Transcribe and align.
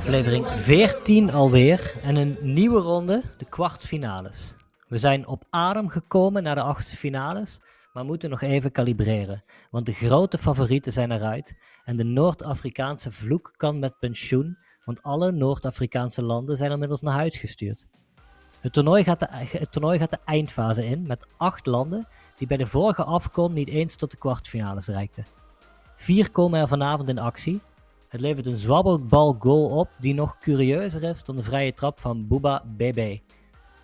Aflevering 0.00 0.46
14 0.46 1.32
alweer 1.32 1.94
en 2.02 2.16
een 2.16 2.36
nieuwe 2.40 2.80
ronde, 2.80 3.22
de 3.36 3.44
kwartfinales. 3.44 4.54
We 4.88 4.98
zijn 4.98 5.26
op 5.26 5.44
adem 5.50 5.88
gekomen 5.88 6.42
naar 6.42 6.54
de 6.54 6.62
achtste 6.62 6.96
finales, 6.96 7.60
maar 7.92 8.04
moeten 8.04 8.30
nog 8.30 8.40
even 8.40 8.72
kalibreren. 8.72 9.44
Want 9.70 9.86
de 9.86 9.92
grote 9.92 10.38
favorieten 10.38 10.92
zijn 10.92 11.10
eruit 11.10 11.54
en 11.84 11.96
de 11.96 12.04
Noord-Afrikaanse 12.04 13.10
vloek 13.10 13.52
kan 13.56 13.78
met 13.78 13.98
pensioen, 13.98 14.58
want 14.84 15.02
alle 15.02 15.32
Noord-Afrikaanse 15.32 16.22
landen 16.22 16.56
zijn 16.56 16.70
inmiddels 16.70 17.00
naar 17.00 17.14
huis 17.14 17.36
gestuurd. 17.36 17.86
Het 18.60 18.72
toernooi, 18.72 19.04
gaat 19.04 19.20
de, 19.20 19.26
het 19.30 19.72
toernooi 19.72 19.98
gaat 19.98 20.10
de 20.10 20.20
eindfase 20.24 20.86
in 20.86 21.06
met 21.06 21.26
acht 21.36 21.66
landen 21.66 22.06
die 22.36 22.46
bij 22.46 22.56
de 22.56 22.66
vorige 22.66 23.04
afkom 23.04 23.52
niet 23.52 23.68
eens 23.68 23.96
tot 23.96 24.10
de 24.10 24.16
kwartfinales 24.16 24.86
reikten. 24.86 25.26
Vier 25.96 26.30
komen 26.30 26.60
er 26.60 26.68
vanavond 26.68 27.08
in 27.08 27.18
actie. 27.18 27.60
Het 28.10 28.20
levert 28.20 28.46
een 28.46 28.56
zwabbelbal 28.56 29.36
goal 29.38 29.78
op 29.78 29.88
die 29.98 30.14
nog 30.14 30.38
curieuzer 30.38 31.02
is 31.02 31.24
dan 31.24 31.36
de 31.36 31.42
vrije 31.42 31.74
trap 31.74 32.00
van 32.00 32.26
Booba 32.28 32.62
BB. 32.76 33.18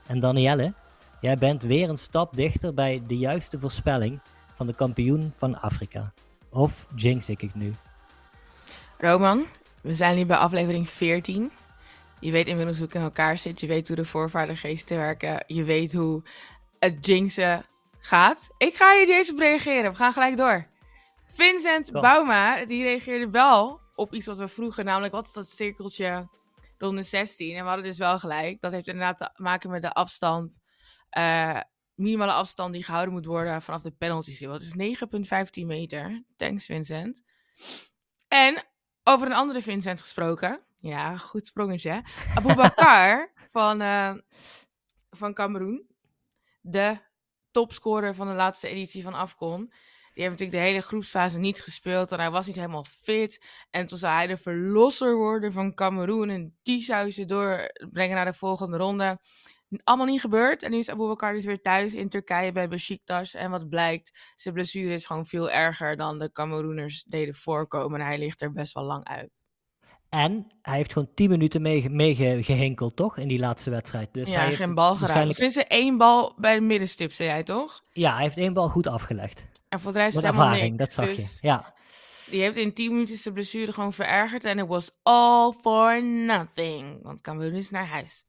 En 0.07 0.21
Danielle, 0.21 0.75
jij 1.21 1.37
bent 1.37 1.63
weer 1.63 1.89
een 1.89 1.99
stap 1.99 2.35
dichter 2.35 2.75
bij 2.75 3.03
de 3.07 3.19
juiste 3.19 3.59
voorspelling 3.59 4.21
van 4.53 4.67
de 4.67 4.75
kampioen 4.75 5.33
van 5.37 5.61
Afrika. 5.61 6.13
Of 6.51 6.87
jinx 6.95 7.29
ik 7.29 7.41
het 7.41 7.55
nu? 7.55 7.75
Roman, 8.99 9.45
we 9.83 9.95
zijn 9.95 10.17
nu 10.17 10.27
bij 10.27 10.37
aflevering 10.37 10.89
14. 10.89 11.51
Je 12.21 12.31
weet 12.31 12.47
inmiddels 12.47 12.79
hoe 12.79 12.87
ik 12.87 12.95
in 12.95 13.01
elkaar 13.01 13.39
zit. 13.39 13.61
Je 13.61 13.67
weet 13.67 13.87
hoe 13.87 13.97
de 13.97 14.05
voorvaardergeesten 14.05 14.97
werken. 14.97 15.45
Je 15.47 15.65
weet 15.65 15.93
hoe 15.93 16.23
het 16.79 17.07
jinxen 17.07 17.65
gaat. 17.99 18.49
Ik 18.59 18.75
ga 18.75 18.97
hier 18.97 19.07
deze 19.07 19.33
op 19.33 19.39
reageren. 19.39 19.91
We 19.91 19.97
gaan 19.97 20.13
gelijk 20.13 20.37
door. 20.37 20.67
Vincent 21.27 21.91
Kom. 21.91 22.01
Bauma, 22.01 22.65
die 22.65 22.83
reageerde 22.83 23.31
wel 23.31 23.85
op 23.97 24.15
iets 24.15 24.27
wat 24.27 24.37
we 24.37 24.49
vroegen. 24.49 24.85
Namelijk, 24.85 25.13
wat 25.13 25.27
is 25.27 25.33
dat 25.33 25.49
cirkeltje 25.49 26.29
ronde 26.79 27.03
16? 27.03 27.55
En 27.57 27.63
we 27.63 27.69
hadden 27.69 27.85
dus 27.87 27.99
wel 27.99 28.19
gelijk. 28.19 28.61
Dat 28.61 28.73
heeft 28.73 28.89
inderdaad 28.89 29.19
te 29.19 29.43
maken 29.43 29.71
met 29.71 29.83
de 29.83 29.93
afstand. 29.93 30.61
eh, 31.11 31.61
minimale 31.95 32.33
afstand 32.33 32.73
die 32.73 32.85
gehouden 32.85 33.15
moet 33.15 33.27
worden 33.27 33.63
vanaf 33.63 33.83
de 33.83 33.91
penalty. 33.91 34.47
Dat 34.47 34.63
is 34.63 34.75
9,15 35.61 35.67
meter. 35.67 36.25
Thanks, 36.37 36.65
Vincent. 36.65 37.23
En 38.29 38.65
over 39.03 39.27
een 39.27 39.33
andere 39.33 39.63
Vincent 39.63 40.01
gesproken. 40.01 40.61
Ja, 40.79 41.17
goed 41.17 41.47
sprongetje. 41.47 41.91
hè? 41.91 42.01
Abubakar 42.35 43.33
van, 43.53 43.81
eh 43.81 44.15
van 45.11 45.35
Cameroen. 45.35 45.87
De 46.61 46.99
topscorer 47.51 48.15
van 48.15 48.27
de 48.29 48.35
laatste 48.35 48.69
editie 48.69 49.03
van 49.03 49.15
Afcon. 49.15 49.73
Die 50.17 50.25
heeft 50.25 50.39
natuurlijk 50.39 50.65
de 50.65 50.71
hele 50.71 50.87
groepsfase 50.87 51.39
niet 51.39 51.61
gespeeld. 51.61 52.13
En 52.13 52.19
hij 52.19 52.31
was 52.31 52.47
niet 52.47 52.57
helemaal 52.57 52.85
fit. 52.85 53.45
En 53.71 53.87
toen 53.87 53.99
zou 53.99 54.15
hij 54.15 54.27
de 54.27 54.37
verlosser 54.37 55.17
worden 55.17 55.53
van 55.53 55.75
Cameroen. 55.75 56.29
En 56.29 56.57
die 56.63 56.83
zou 56.83 57.11
ze 57.11 57.25
doorbrengen 57.25 58.17
naar 58.17 58.25
de 58.25 58.33
volgende 58.33 58.77
ronde. 58.77 59.19
Allemaal 59.85 60.07
niet 60.07 60.21
gebeurd. 60.21 60.63
En 60.63 60.71
nu 60.71 60.79
is 60.79 60.91
Abubakar 60.91 61.33
dus 61.33 61.45
weer 61.45 61.61
thuis 61.61 61.95
in 61.95 62.09
Turkije 62.09 62.53
bij 62.53 62.69
Besiktas. 62.69 63.35
En 63.35 63.51
wat 63.51 63.69
blijkt, 63.69 64.33
zijn 64.37 64.55
blessure 64.55 64.95
is 64.95 65.07
gewoon 65.07 65.27
veel 65.27 65.51
erger 65.51 65.97
dan 65.97 66.19
de 66.19 66.33
Cameroeners 66.33 67.05
deden 67.05 67.35
voorkomen. 67.35 68.01
En 68.01 68.07
hij 68.07 68.19
ligt 68.19 68.43
er 68.43 68.53
best 68.53 68.75
wel 68.75 68.85
lang 68.85 69.05
uit. 69.05 69.45
En 70.09 70.47
hij 70.63 70.77
heeft 70.77 70.93
gewoon 70.93 71.15
10 71.15 71.31
minuten 71.31 71.63
meegehinkeld, 71.63 72.97
mee 72.97 73.07
toch? 73.07 73.19
In 73.19 73.29
die 73.29 73.39
laatste 73.39 73.71
wedstrijd. 73.71 74.09
Dus 74.13 74.29
hij 74.29 74.37
ja, 74.39 74.45
heeft 74.45 74.57
geen 74.57 74.75
bal 74.75 74.95
geraakt. 74.95 75.01
waarschijnlijk- 75.01 75.57
er 75.57 75.67
één 75.67 75.97
bal 75.97 76.35
bij 76.37 76.55
de 76.55 76.61
middenstip, 76.61 77.13
zei 77.13 77.29
jij 77.29 77.43
toch? 77.43 77.81
Ja, 77.93 78.15
hij 78.15 78.23
heeft 78.23 78.37
één 78.37 78.53
bal 78.53 78.69
goed 78.69 78.87
afgelegd. 78.87 79.45
En 79.77 79.83
voor 79.83 79.93
de 79.93 79.99
rest 79.99 80.21
helemaal 80.21 80.51
niks. 80.51 80.77
dat 80.77 80.93
zag 80.93 81.07
Dus 81.07 81.39
je. 81.41 81.47
Ja. 81.47 81.75
Die 82.31 82.41
heeft 82.41 82.57
in 82.57 82.75
10 82.75 82.93
minuten 82.93 83.17
zijn 83.17 83.35
blessure 83.35 83.73
gewoon 83.73 83.93
verergerd. 83.93 84.45
En 84.45 84.59
it 84.59 84.67
was 84.67 84.91
all 85.03 85.53
for 85.53 86.05
nothing. 86.05 87.03
Want 87.03 87.21
Cameroen 87.21 87.55
is 87.55 87.71
naar 87.71 87.87
huis. 87.87 88.25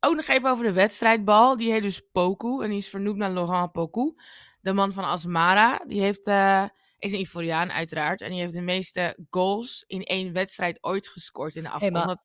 Ook 0.00 0.14
nog 0.14 0.26
even 0.26 0.50
over 0.50 0.64
de 0.64 0.72
wedstrijdbal. 0.72 1.56
Die 1.56 1.72
heet 1.72 1.82
dus 1.82 2.00
Poku. 2.12 2.62
En 2.62 2.68
die 2.68 2.78
is 2.78 2.88
vernoemd 2.88 3.16
naar 3.16 3.30
Laurent 3.30 3.72
Poku. 3.72 4.14
De 4.60 4.72
man 4.72 4.92
van 4.92 5.04
Asmara. 5.04 5.84
Die 5.86 6.00
heeft, 6.00 6.26
eh, 6.26 6.64
is 6.98 7.12
een 7.12 7.18
Ivoriaan 7.18 7.70
uiteraard. 7.72 8.20
En 8.20 8.30
die 8.30 8.40
heeft 8.40 8.54
de 8.54 8.60
meeste 8.60 9.26
goals 9.30 9.84
in 9.86 10.02
één 10.02 10.32
wedstrijd 10.32 10.78
ooit 10.84 11.08
gescoord 11.08 11.56
in 11.56 11.62
de 11.62 11.90
maar- 11.90 12.22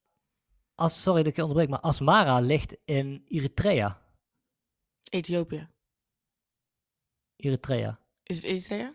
Als, 0.75 1.02
sorry 1.02 1.22
dat 1.22 1.31
ik 1.31 1.36
je 1.36 1.42
onderbreek, 1.42 1.69
maar 1.69 1.80
Asmara 1.80 2.40
ligt 2.40 2.78
in 2.86 3.24
Eritrea. 3.28 4.02
Ethiopië. 5.09 5.69
Eritrea. 7.36 8.04
Is 8.25 8.36
het 8.36 8.46
Eritrea? 8.46 8.94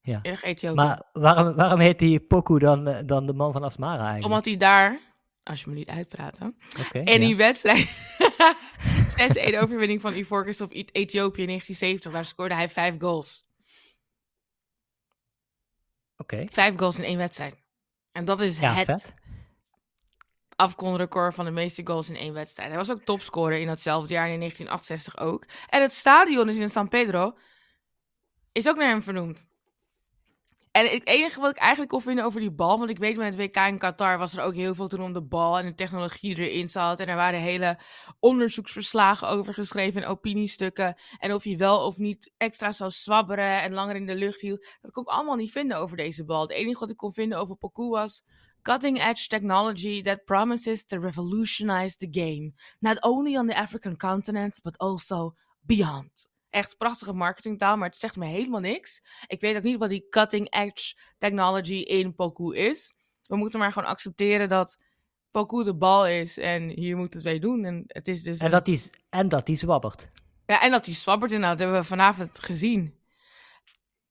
Ja. 0.00 0.20
Ethiopië. 0.22 0.74
Maar 0.76 1.02
waarom, 1.12 1.54
waarom 1.54 1.80
heet 1.80 1.98
die 1.98 2.20
Poku 2.20 2.58
dan, 2.58 2.86
eh, 2.88 3.02
dan 3.06 3.26
de 3.26 3.32
man 3.32 3.52
van 3.52 3.62
Asmara 3.62 3.96
eigenlijk? 3.96 4.24
Omdat 4.24 4.44
hij 4.44 4.56
daar... 4.56 4.98
Als 5.42 5.60
je 5.62 5.70
me 5.70 5.76
niet 5.76 5.88
uitpraat. 5.88 6.38
Oké, 6.80 6.98
En 6.98 7.20
ja. 7.20 7.26
die 7.26 7.36
wedstrijd, 7.36 7.88
6-1 9.54 9.58
overwinning 9.58 10.00
van 10.00 10.14
Ivoorkust 10.14 10.60
op 10.60 10.70
Ethiopië 10.72 11.40
in 11.40 11.46
1970, 11.46 12.12
daar 12.12 12.24
scoorde 12.24 12.54
hij 12.54 12.68
vijf 12.68 12.94
goals. 12.98 13.46
Oké. 16.16 16.46
Vijf 16.50 16.78
goals 16.78 16.98
in 16.98 17.04
één 17.04 17.18
wedstrijd. 17.18 17.62
En 18.12 18.24
dat 18.24 18.40
is 18.40 18.58
Ja, 18.58 18.72
het 18.72 18.84
vet. 18.84 19.12
afkonrecord 20.56 21.34
van 21.34 21.44
de 21.44 21.50
meeste 21.50 21.86
goals 21.86 22.08
in 22.08 22.16
één 22.16 22.32
wedstrijd. 22.34 22.68
Hij 22.68 22.78
was 22.78 22.90
ook 22.90 23.02
topscorer 23.02 23.58
in 23.58 23.66
datzelfde 23.66 24.14
jaar 24.14 24.28
in 24.28 24.38
1968 24.38 25.18
ook. 25.18 25.46
En 25.68 25.82
het 25.82 25.92
stadion 25.92 26.48
is 26.48 26.56
in 26.56 26.68
San 26.68 26.88
Pedro, 26.88 27.36
is 28.56 28.68
ook 28.68 28.76
naar 28.76 28.88
hem 28.88 29.02
vernoemd. 29.02 29.46
En 30.72 30.90
het 30.90 31.06
enige 31.06 31.40
wat 31.40 31.50
ik 31.50 31.56
eigenlijk 31.56 31.90
wil 31.90 32.00
vinden 32.00 32.24
over 32.24 32.40
die 32.40 32.50
bal, 32.50 32.78
want 32.78 32.90
ik 32.90 32.98
weet 32.98 33.16
met 33.16 33.26
het 33.26 33.36
WK 33.36 33.56
in 33.56 33.78
Qatar 33.78 34.18
was 34.18 34.36
er 34.36 34.42
ook 34.42 34.54
heel 34.54 34.74
veel 34.74 34.88
toen 34.88 35.02
om 35.02 35.12
de 35.12 35.22
bal 35.22 35.58
en 35.58 35.66
de 35.66 35.74
technologie 35.74 36.34
die 36.34 36.50
erin 36.50 36.68
zat. 36.68 37.00
En 37.00 37.08
er 37.08 37.16
waren 37.16 37.40
hele 37.40 37.78
onderzoeksverslagen 38.20 39.28
over 39.28 39.54
geschreven 39.54 40.02
en 40.02 40.08
opiniestukken. 40.08 40.96
En 41.18 41.32
of 41.32 41.44
hij 41.44 41.56
wel 41.56 41.86
of 41.86 41.98
niet 41.98 42.32
extra 42.36 42.72
zou 42.72 42.90
zwabberen 42.90 43.62
en 43.62 43.72
langer 43.72 43.96
in 43.96 44.06
de 44.06 44.14
lucht 44.14 44.40
hield. 44.40 44.66
Dat 44.80 44.90
kon 44.90 45.02
ik 45.02 45.08
allemaal 45.08 45.36
niet 45.36 45.50
vinden 45.50 45.76
over 45.76 45.96
deze 45.96 46.24
bal. 46.24 46.42
Het 46.42 46.50
enige 46.50 46.80
wat 46.80 46.90
ik 46.90 46.96
kon 46.96 47.12
vinden 47.12 47.38
over 47.38 47.56
Poku 47.56 47.88
was 47.88 48.24
cutting 48.62 48.98
edge 49.02 49.28
technology 49.28 50.02
that 50.02 50.24
promises 50.24 50.84
to 50.84 50.98
revolutionize 50.98 51.96
the 51.96 52.08
game. 52.10 52.52
Not 52.78 53.02
only 53.02 53.36
on 53.36 53.46
the 53.46 53.56
African 53.56 53.96
continent, 53.96 54.60
but 54.62 54.78
also 54.78 55.34
beyond. 55.60 56.34
Echt 56.56 56.76
prachtige 56.76 57.12
marketingtaal, 57.12 57.76
maar 57.76 57.88
het 57.88 57.96
zegt 57.96 58.16
me 58.16 58.26
helemaal 58.26 58.60
niks. 58.60 59.02
Ik 59.26 59.40
weet 59.40 59.56
ook 59.56 59.62
niet 59.62 59.78
wat 59.78 59.88
die 59.88 60.06
cutting 60.08 60.54
edge 60.54 60.94
technology 61.18 61.74
in 61.74 62.14
Poku 62.14 62.56
is. 62.56 62.94
We 63.26 63.36
moeten 63.36 63.58
maar 63.58 63.72
gewoon 63.72 63.88
accepteren 63.88 64.48
dat 64.48 64.78
Poku 65.30 65.64
de 65.64 65.74
bal 65.74 66.06
is 66.06 66.38
en 66.38 66.68
hier 66.68 66.96
moet 66.96 67.14
het 67.14 67.24
mee 67.24 67.40
doen. 67.40 67.64
En 67.64 67.84
het 67.86 68.08
is 68.08 68.22
dus 68.22 68.38
En 68.38 68.50
dat 68.50 68.64
die, 68.64 68.82
en 69.10 69.28
dat 69.28 69.46
die 69.46 69.56
zwabbert. 69.56 70.10
ja, 70.46 70.60
en 70.60 70.70
dat 70.70 70.84
die 70.84 70.94
zwabbert 70.94 71.32
inderdaad, 71.32 71.58
hebben 71.58 71.78
we 71.78 71.86
vanavond 71.86 72.38
gezien. 72.38 72.98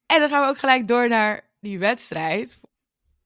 En 0.06 0.20
dan 0.20 0.28
gaan 0.28 0.42
we 0.42 0.48
ook 0.48 0.58
gelijk 0.58 0.88
door 0.88 1.08
naar 1.08 1.50
die 1.60 1.78
wedstrijd. 1.78 2.60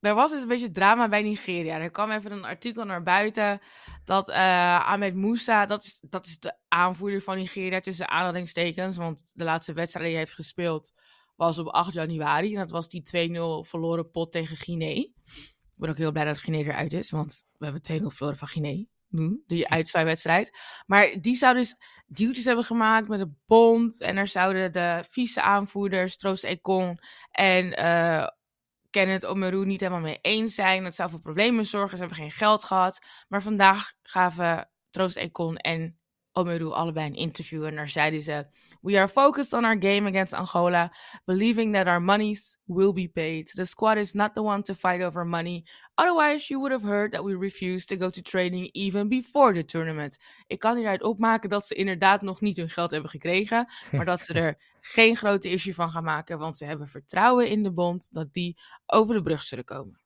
Er 0.01 0.15
was 0.15 0.31
dus 0.31 0.43
een 0.43 0.49
beetje 0.49 0.71
drama 0.71 1.09
bij 1.09 1.23
Nigeria. 1.23 1.79
Er 1.79 1.91
kwam 1.91 2.11
even 2.11 2.33
een 2.33 2.45
artikel 2.45 2.85
naar 2.85 3.03
buiten 3.03 3.61
dat 4.05 4.29
eh 4.29 4.89
Ahmed 4.89 5.15
Moussa, 5.15 5.67
dat 5.67 5.85
is, 5.85 6.01
dat 6.09 6.27
is 6.27 6.39
de 6.39 6.57
aanvoerder 6.69 7.21
van 7.23 7.37
Nigeria 7.37 7.81
tussen 7.81 8.09
aanhalingstekens, 8.09 8.97
want 8.97 9.31
de 9.35 9.45
laatste 9.45 9.73
wedstrijd 9.73 10.07
die 10.07 10.15
hij 10.15 10.25
heeft 10.25 10.37
gespeeld 10.37 10.93
was 11.37 11.59
op 11.59 11.67
8 11.67 11.93
januari. 11.93 12.53
En 12.53 12.59
dat 12.59 12.71
was 12.71 12.89
die 12.89 13.03
2-0 13.65 13.69
verloren 13.69 14.11
pot 14.11 14.33
tegen 14.33 14.57
Guinea. 14.57 14.97
Ik 14.97 15.77
ben 15.77 15.91
ook 15.91 15.97
heel 15.97 16.13
blij 16.13 16.25
dat 16.25 16.39
Guinea 16.39 16.65
eruit 16.65 16.93
is, 16.93 17.11
want 17.11 17.45
we 17.59 17.65
hebben 17.65 18.03
2-0 18.03 18.07
verloren 18.07 18.39
van 18.39 18.49
Guinea. 18.49 18.85
Hm, 19.11 19.35
Die 19.47 19.69
uitzwaaiwedstrijd. 19.69 20.59
Maar 20.87 21.21
die 21.21 21.35
zou 21.35 21.55
dus 21.55 21.77
duties 22.07 22.45
hebben 22.45 22.65
gemaakt 22.65 23.09
met 23.09 23.19
de 23.19 23.33
bond. 23.47 24.01
En 24.01 24.17
er 24.17 24.27
zouden 24.27 24.73
de 24.73 25.05
vice-aanvoerders, 25.11 26.17
Troost 26.17 26.45
Ekon 26.45 26.99
en 27.31 27.77
eh 27.77 28.27
Kenneth 28.91 29.27
Omeru 29.27 29.67
niet 29.67 29.81
helemaal 29.81 30.01
mee 30.01 30.19
eens 30.21 30.55
zijn. 30.55 30.83
Dat 30.83 30.95
zou 30.95 31.11
voor 31.11 31.21
problemen 31.21 31.67
zorgen. 31.67 31.97
Ze 31.97 32.05
hebben 32.05 32.23
geen 32.23 32.31
geld 32.31 32.65
gehad. 32.65 33.01
Maar 33.29 33.43
vandaag 33.43 33.93
gaven 34.03 34.71
Troost 34.91 35.17
Ekon 35.17 35.57
en 35.57 35.99
Omeru 36.33 36.71
allebei 36.71 37.07
een 37.07 37.15
interview. 37.15 37.65
En 37.65 37.75
daar 37.75 37.89
zeiden 37.89 38.23
ze... 38.23 38.47
We 38.81 38.99
are 38.99 39.09
focused 39.09 39.53
on 39.53 39.65
our 39.65 39.77
game 39.79 40.09
against 40.09 40.33
Angola, 40.33 40.93
believing 41.25 41.75
that 41.75 41.87
our 41.87 42.01
monies 42.01 42.57
will 42.65 42.93
be 42.93 43.09
paid. 43.09 43.53
The 43.55 43.65
squad 43.65 43.97
is 43.97 44.13
not 44.13 44.35
the 44.35 44.43
one 44.43 44.63
to 44.63 44.75
fight 44.75 45.03
over 45.03 45.27
money. 45.27 45.65
Otherwise, 45.95 46.49
you 46.49 46.61
would 46.61 46.73
have 46.73 46.87
heard 46.87 47.13
that 47.13 47.25
we 47.25 47.37
refused 47.37 47.89
to 47.89 47.97
go 47.97 48.11
to 48.11 48.23
training 48.23 48.71
even 48.73 49.09
before 49.09 49.53
the 49.53 49.65
tournament. 49.65 50.19
Ik 50.47 50.59
kan 50.59 50.77
hieruit 50.77 51.03
opmaken 51.03 51.51
dat 51.51 51.67
ze 51.67 51.75
inderdaad 51.75 52.23
nog 52.23 52.41
niet 52.41 52.57
hun 52.57 52.71
geld 52.71 52.91
hebben 52.91 53.11
gekregen, 53.11 53.69
maar 53.93 54.05
dat 54.05 54.21
ze 54.21 54.35
er 54.45 54.59
geen 54.81 55.17
grote 55.17 55.51
issue 55.51 55.75
van 55.75 55.91
gaan 55.91 56.05
maken, 56.05 56.39
want 56.39 56.57
ze 56.57 56.65
hebben 56.65 56.89
vertrouwen 56.89 57.49
in 57.49 57.63
de 57.63 57.73
bond 57.73 58.09
dat 58.13 58.33
die 58.33 58.59
over 58.87 59.15
de 59.15 59.23
brug 59.23 59.43
zullen 59.43 59.65
komen. 59.65 60.01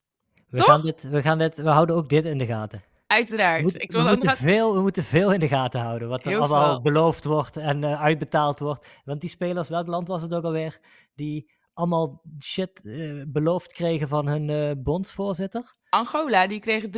We, 0.48 0.58
Toch? 0.58 0.66
gaan 0.66 0.82
dit, 0.82 1.02
we, 1.02 1.22
gaan 1.22 1.38
dit, 1.38 1.56
we 1.56 1.68
houden 1.68 1.96
ook 1.96 2.08
dit 2.08 2.24
in 2.24 2.38
de 2.38 2.46
gaten. 2.46 2.82
Uiteraard. 3.06 3.56
We, 3.56 3.62
moeten- 3.62 3.80
ik 3.80 3.92
wil 3.92 4.04
moeten 4.04 4.28
nog... 4.28 4.36
veel, 4.36 4.74
we 4.74 4.80
moeten 4.80 5.04
veel 5.04 5.32
in 5.32 5.40
de 5.40 5.48
gaten 5.48 5.80
houden. 5.80 6.08
Wat 6.08 6.26
er 6.26 6.38
allemaal 6.38 6.80
beloofd 6.80 7.24
wordt 7.24 7.56
en 7.56 7.84
eh, 7.84 8.00
uitbetaald 8.00 8.58
wordt. 8.58 8.86
Want 9.04 9.20
die 9.20 9.30
spelers, 9.30 9.68
welk 9.68 9.86
land 9.86 10.08
was 10.08 10.22
het 10.22 10.34
ook 10.34 10.44
alweer? 10.44 10.80
Die 11.14 11.52
allemaal 11.72 12.22
shit 12.40 12.80
eh, 12.84 13.22
beloofd 13.26 13.72
kregen 13.72 14.08
van 14.08 14.26
hun 14.28 14.50
eh, 14.50 14.70
bondsvoorzitter. 14.76 15.74
Angola, 15.94 16.46
die 16.46 16.60
kregen 16.60 16.90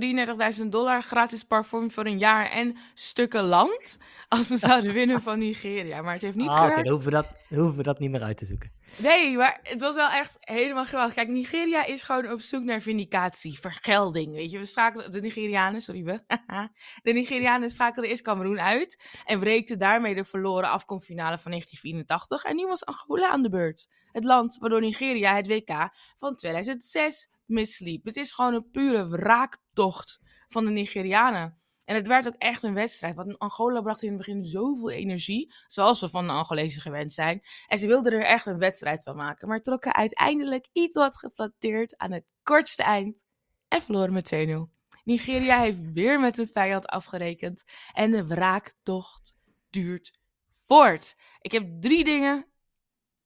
33.000 0.63 0.67
dollar 0.69 1.03
gratis 1.03 1.43
parfum 1.45 1.91
voor 1.91 2.07
een 2.07 2.19
jaar 2.19 2.51
en 2.51 2.77
stukken 2.95 3.45
land 3.45 3.99
als 4.29 4.47
ze 4.47 4.57
zouden 4.57 4.93
winnen 4.93 5.23
van 5.23 5.39
Nigeria. 5.39 6.03
Maar 6.03 6.13
het 6.13 6.23
heeft 6.23 6.37
niet 6.37 6.49
ah, 6.49 6.53
oké, 6.53 6.61
gewerkt. 6.61 6.85
dan 6.85 6.93
hoeven 6.93 7.11
we, 7.11 7.17
dat, 7.17 7.27
dan 7.49 7.59
hoeven 7.59 7.77
we 7.77 7.83
dat 7.83 7.99
niet 7.99 8.11
meer 8.11 8.23
uit 8.23 8.37
te 8.37 8.45
zoeken. 8.45 8.73
Nee, 8.97 9.37
maar 9.37 9.61
het 9.63 9.81
was 9.81 9.95
wel 9.95 10.09
echt 10.09 10.37
helemaal 10.41 10.85
geweldig. 10.85 11.15
Kijk, 11.15 11.29
Nigeria 11.29 11.85
is 11.85 12.03
gewoon 12.03 12.33
op 12.33 12.41
zoek 12.41 12.63
naar 12.63 12.81
vindicatie, 12.81 13.59
vergelding. 13.59 14.33
Weet 14.33 14.51
je, 14.51 14.59
we 14.59 14.65
schakelen 14.65 15.11
de 15.11 15.21
Nigerianen, 15.21 15.81
sorry 15.81 16.05
we. 16.05 16.21
de 17.03 17.13
Nigerianen 17.13 17.71
schakelden 17.71 18.11
eerst 18.11 18.23
Cameroen 18.23 18.61
uit 18.61 19.03
en 19.25 19.41
wreekten 19.41 19.79
daarmee 19.79 20.15
de 20.15 20.25
verloren 20.25 20.71
afkomstfinale 20.71 21.39
van 21.39 21.51
1984. 21.51 22.45
En 22.45 22.57
nu 22.57 22.67
was 22.67 22.85
Angola 22.85 23.31
aan 23.31 23.43
de 23.43 23.51
beurt. 23.51 23.89
Het 24.13 24.25
land 24.25 24.57
waardoor 24.61 24.81
Nigeria 24.81 25.35
het 25.35 25.47
WK 25.47 25.91
van 26.17 26.37
2006 26.37 27.35
misliep. 27.47 28.05
Het 28.05 28.17
is 28.17 28.33
gewoon 28.33 28.55
een 28.55 28.71
pure 28.71 29.09
wraaktocht 29.09 30.21
van 30.49 30.65
de 30.65 30.71
Nigerianen. 30.71 31.61
En 31.85 31.95
het 31.95 32.07
werd 32.07 32.27
ook 32.27 32.35
echt 32.39 32.63
een 32.63 32.75
wedstrijd. 32.75 33.15
Want 33.15 33.39
Angola 33.39 33.81
bracht 33.81 34.03
in 34.03 34.09
het 34.09 34.19
begin 34.19 34.45
zoveel 34.45 34.91
energie. 34.91 35.55
Zoals 35.67 36.01
we 36.01 36.09
van 36.09 36.27
de 36.27 36.33
Angolezen 36.33 36.83
gewend 36.83 37.13
zijn. 37.13 37.43
En 37.67 37.79
ze 37.79 37.87
wilden 37.87 38.13
er 38.13 38.25
echt 38.25 38.47
een 38.47 38.59
wedstrijd 38.59 39.05
van 39.05 39.17
maken. 39.17 39.49
Maar 39.49 39.63
trokken 39.63 39.95
uiteindelijk 39.95 40.69
iets 40.73 40.97
wat 40.97 41.17
geflatteerd 41.17 41.97
aan 41.97 42.13
het 42.13 42.33
kortste 42.43 42.83
eind. 42.83 43.25
En 43.69 43.83
verloren 43.83 44.13
met 44.13 44.33
2-0. 44.35 44.77
Nigeria 45.05 45.61
heeft 45.61 45.93
weer 45.93 46.21
met 46.21 46.39
een 46.39 46.51
vijand 46.53 46.87
afgerekend. 46.87 47.65
En 47.93 48.11
de 48.11 48.27
wraaktocht 48.27 49.35
duurt 49.71 50.19
voort. 50.51 51.17
Ik 51.41 51.53
heb 51.53 51.81
drie 51.81 52.05
dingen 52.05 52.47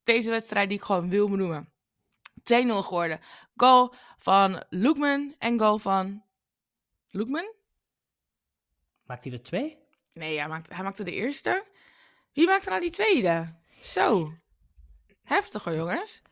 deze 0.05 0.31
wedstrijd 0.31 0.69
die 0.69 0.79
ik 0.79 0.85
gewoon 0.85 1.09
wil 1.09 1.29
benoemen. 1.29 1.73
2-0 2.41 2.43
geworden. 2.67 3.21
Goal 3.61 3.95
van 4.17 4.65
Loekman 4.69 5.35
en 5.39 5.59
goal 5.59 5.79
van. 5.79 6.23
Loekman? 7.11 7.55
Maakt 9.07 9.25
hij 9.25 9.33
er 9.33 9.43
twee? 9.43 9.79
Nee, 10.13 10.39
hij 10.39 10.49
maakte, 10.49 10.75
hij 10.75 10.85
maakte 10.85 11.05
de 11.05 11.13
eerste. 11.13 11.65
Wie 12.33 12.47
maakte 12.47 12.69
nou 12.69 12.81
die 12.81 12.91
tweede? 12.91 13.55
Zo. 13.83 14.33
Heftig 15.25 15.65
hoor, 15.65 15.75
jongens. 15.75 16.23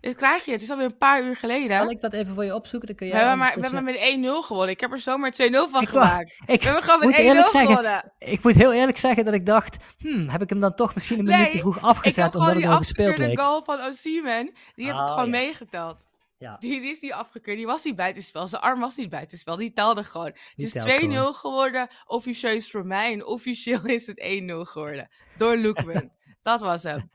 Dit 0.00 0.14
krijg 0.16 0.44
je. 0.44 0.50
Het 0.52 0.62
is 0.62 0.70
alweer 0.70 0.84
een 0.86 0.96
paar 0.98 1.22
uur 1.22 1.36
geleden. 1.36 1.78
Kan 1.78 1.90
ik 1.90 2.00
dat 2.00 2.12
even 2.12 2.34
voor 2.34 2.44
je 2.44 2.54
opzoeken? 2.54 2.88
Dan 2.88 2.96
kun 2.96 3.06
we, 3.06 3.12
jij 3.12 3.22
hebben 3.22 3.38
maar, 3.38 3.54
we 3.54 3.60
hebben 3.60 3.84
met 3.84 4.42
1-0 4.42 4.46
gewonnen. 4.46 4.70
Ik 4.70 4.80
heb 4.80 4.92
er 4.92 4.98
zomaar 4.98 5.32
2-0 5.32 5.36
van 5.70 5.82
Ik 5.82 5.88
gemaakt. 5.88 6.40
Ik 6.46 6.58
We 6.60 6.64
hebben 6.64 6.82
gewoon 6.82 6.98
met 7.06 7.16
1-0 7.16 7.18
eerlijk 7.20 7.48
zeggen, 7.48 7.76
gewonnen. 7.76 8.12
ik 8.18 8.42
moet 8.42 8.54
heel 8.54 8.72
eerlijk 8.72 8.98
zeggen 8.98 9.24
dat 9.24 9.34
ik 9.34 9.46
dacht, 9.46 9.76
hmm, 9.98 10.28
heb 10.28 10.42
ik 10.42 10.48
hem 10.48 10.60
dan 10.60 10.74
toch 10.74 10.94
misschien 10.94 11.18
een 11.18 11.24
Nee, 11.24 11.36
minuut 11.36 11.52
te 11.52 11.58
vroeg 11.58 11.76
Ik 11.76 11.82
afgezet 11.82 12.16
heb 12.16 12.24
omdat 12.24 12.40
gewoon 12.40 12.48
het 12.54 12.62
die 12.62 12.68
al 12.70 12.76
gespeeld 12.76 13.08
afgekeurde 13.08 13.34
leek. 13.34 13.40
goal 13.46 13.62
van 13.62 13.80
Osimhen. 13.80 14.54
Die 14.74 14.86
heb 14.86 14.94
ik 14.94 15.00
Oh, 15.00 15.08
gewoon 15.08 15.24
ja. 15.24 15.30
meegeteld. 15.30 16.08
Ja, 16.40 16.56
Die, 16.60 16.80
die 16.80 16.90
is 16.90 17.00
niet 17.00 17.12
afgekeurd. 17.12 17.56
Die 17.56 17.66
was 17.66 17.84
niet 17.84 17.96
buitenspel. 17.96 18.46
Zijn 18.46 18.62
arm 18.62 18.80
was 18.80 18.96
niet 18.96 19.08
buitenspel. 19.08 19.56
Die 19.56 19.72
telde 19.72 20.04
gewoon. 20.04 20.26
Het 20.26 20.62
is 20.62 20.72
telt 20.72 20.88
2-0 20.88 20.92
gewoon. 21.00 21.34
geworden. 21.34 21.88
Officieus 22.06 22.70
voor 22.70 22.86
mij. 22.86 23.12
En 23.12 23.26
officieel 23.26 23.86
is 23.86 24.06
het 24.06 24.20
1-0 24.20 24.70
geworden. 24.70 25.08
Door 25.36 25.58
Loekman. 25.58 26.12
Dat 26.42 26.60
was 26.60 26.82
hem. 26.82 27.10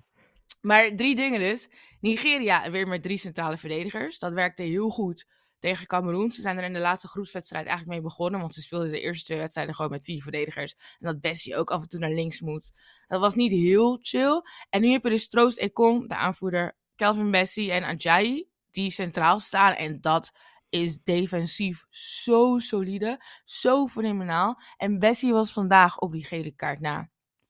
Maar 0.61 0.95
drie 0.95 1.15
dingen 1.15 1.39
dus. 1.39 1.69
Nigeria 1.99 2.71
weer 2.71 2.87
met 2.87 3.03
drie 3.03 3.17
centrale 3.17 3.57
verdedigers. 3.57 4.19
Dat 4.19 4.33
werkte 4.33 4.63
heel 4.63 4.89
goed 4.89 5.25
tegen 5.59 5.87
Cameroen. 5.87 6.31
Ze 6.31 6.41
zijn 6.41 6.57
er 6.57 6.63
in 6.63 6.73
de 6.73 6.79
laatste 6.79 7.07
groepswedstrijd 7.07 7.65
eigenlijk 7.65 7.97
mee 7.97 8.07
begonnen. 8.07 8.39
Want 8.39 8.53
ze 8.53 8.61
speelden 8.61 8.91
de 8.91 9.01
eerste 9.01 9.25
twee 9.25 9.37
wedstrijden 9.37 9.75
gewoon 9.75 9.91
met 9.91 10.05
vier 10.05 10.21
verdedigers. 10.21 10.73
En 10.73 11.07
dat 11.07 11.21
Bessie 11.21 11.55
ook 11.55 11.71
af 11.71 11.81
en 11.81 11.87
toe 11.87 11.99
naar 11.99 12.13
links 12.13 12.41
moet. 12.41 12.71
Dat 13.07 13.19
was 13.19 13.35
niet 13.35 13.51
heel 13.51 13.99
chill. 14.01 14.41
En 14.69 14.81
nu 14.81 14.91
heb 14.91 15.03
je 15.03 15.09
dus 15.09 15.27
Troost 15.27 15.57
Ekong, 15.57 16.09
de 16.09 16.15
aanvoerder. 16.15 16.77
Kelvin 16.95 17.31
Bessie 17.31 17.71
en 17.71 17.83
Ajayi. 17.83 18.53
Die 18.75 18.91
centraal 18.91 19.39
staan. 19.39 19.73
En 19.73 20.01
dat 20.01 20.31
is 20.69 21.03
defensief 21.03 21.83
zo 21.89 22.59
solide. 22.59 23.23
Zo 23.43 23.87
fenomenaal. 23.87 24.59
En 24.77 24.99
Bessie 24.99 25.33
was 25.33 25.51
vandaag 25.51 25.99
op 25.99 26.11
die 26.11 26.25
gele 26.25 26.51
kaart 26.51 26.79
na 26.79 27.09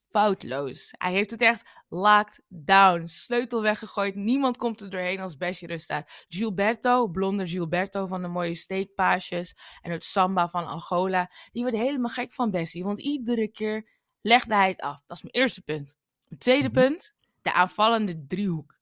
foutloos. 0.10 0.94
Hij 0.98 1.12
heeft 1.12 1.32
het 1.32 1.42
echt 1.42 1.70
locked 1.90 2.42
down. 2.48 3.08
Sleutel 3.08 3.62
weggegooid. 3.62 4.16
Niemand 4.16 4.58
komt 4.58 4.82
er 4.82 4.90
doorheen 4.90 5.20
als 5.20 5.38
Bessie 5.38 5.68
er 5.68 5.80
staat. 5.80 6.26
Gilberto, 6.28 7.08
blonde 7.08 7.48
Gilberto 7.48 8.06
van 8.06 8.22
de 8.22 8.28
mooie 8.28 8.56
steekpaasjes. 8.56 9.56
En 9.82 9.92
het 9.92 10.04
samba 10.04 10.48
van 10.48 10.66
Angola. 10.68 11.32
Die 11.52 11.64
werd 11.64 11.76
helemaal 11.76 12.10
gek 12.12 12.34
van 12.34 12.52
Bessie. 12.52 12.84
Want 12.84 13.00
iedere 13.00 13.48
keer 13.48 13.90
legde 14.22 14.56
hij 14.56 14.70
het 14.70 14.82
af. 14.82 15.04
Dat 15.06 15.18
is 15.18 15.24
mijn 15.24 15.36
eerste 15.36 15.62
punt. 15.62 15.96
Het 16.28 16.40
tweede 16.40 16.70
Mhm. 16.70 16.74
punt. 16.80 17.16
De 17.42 17.54
aanvallende 17.54 18.26
driehoek. 18.26 18.75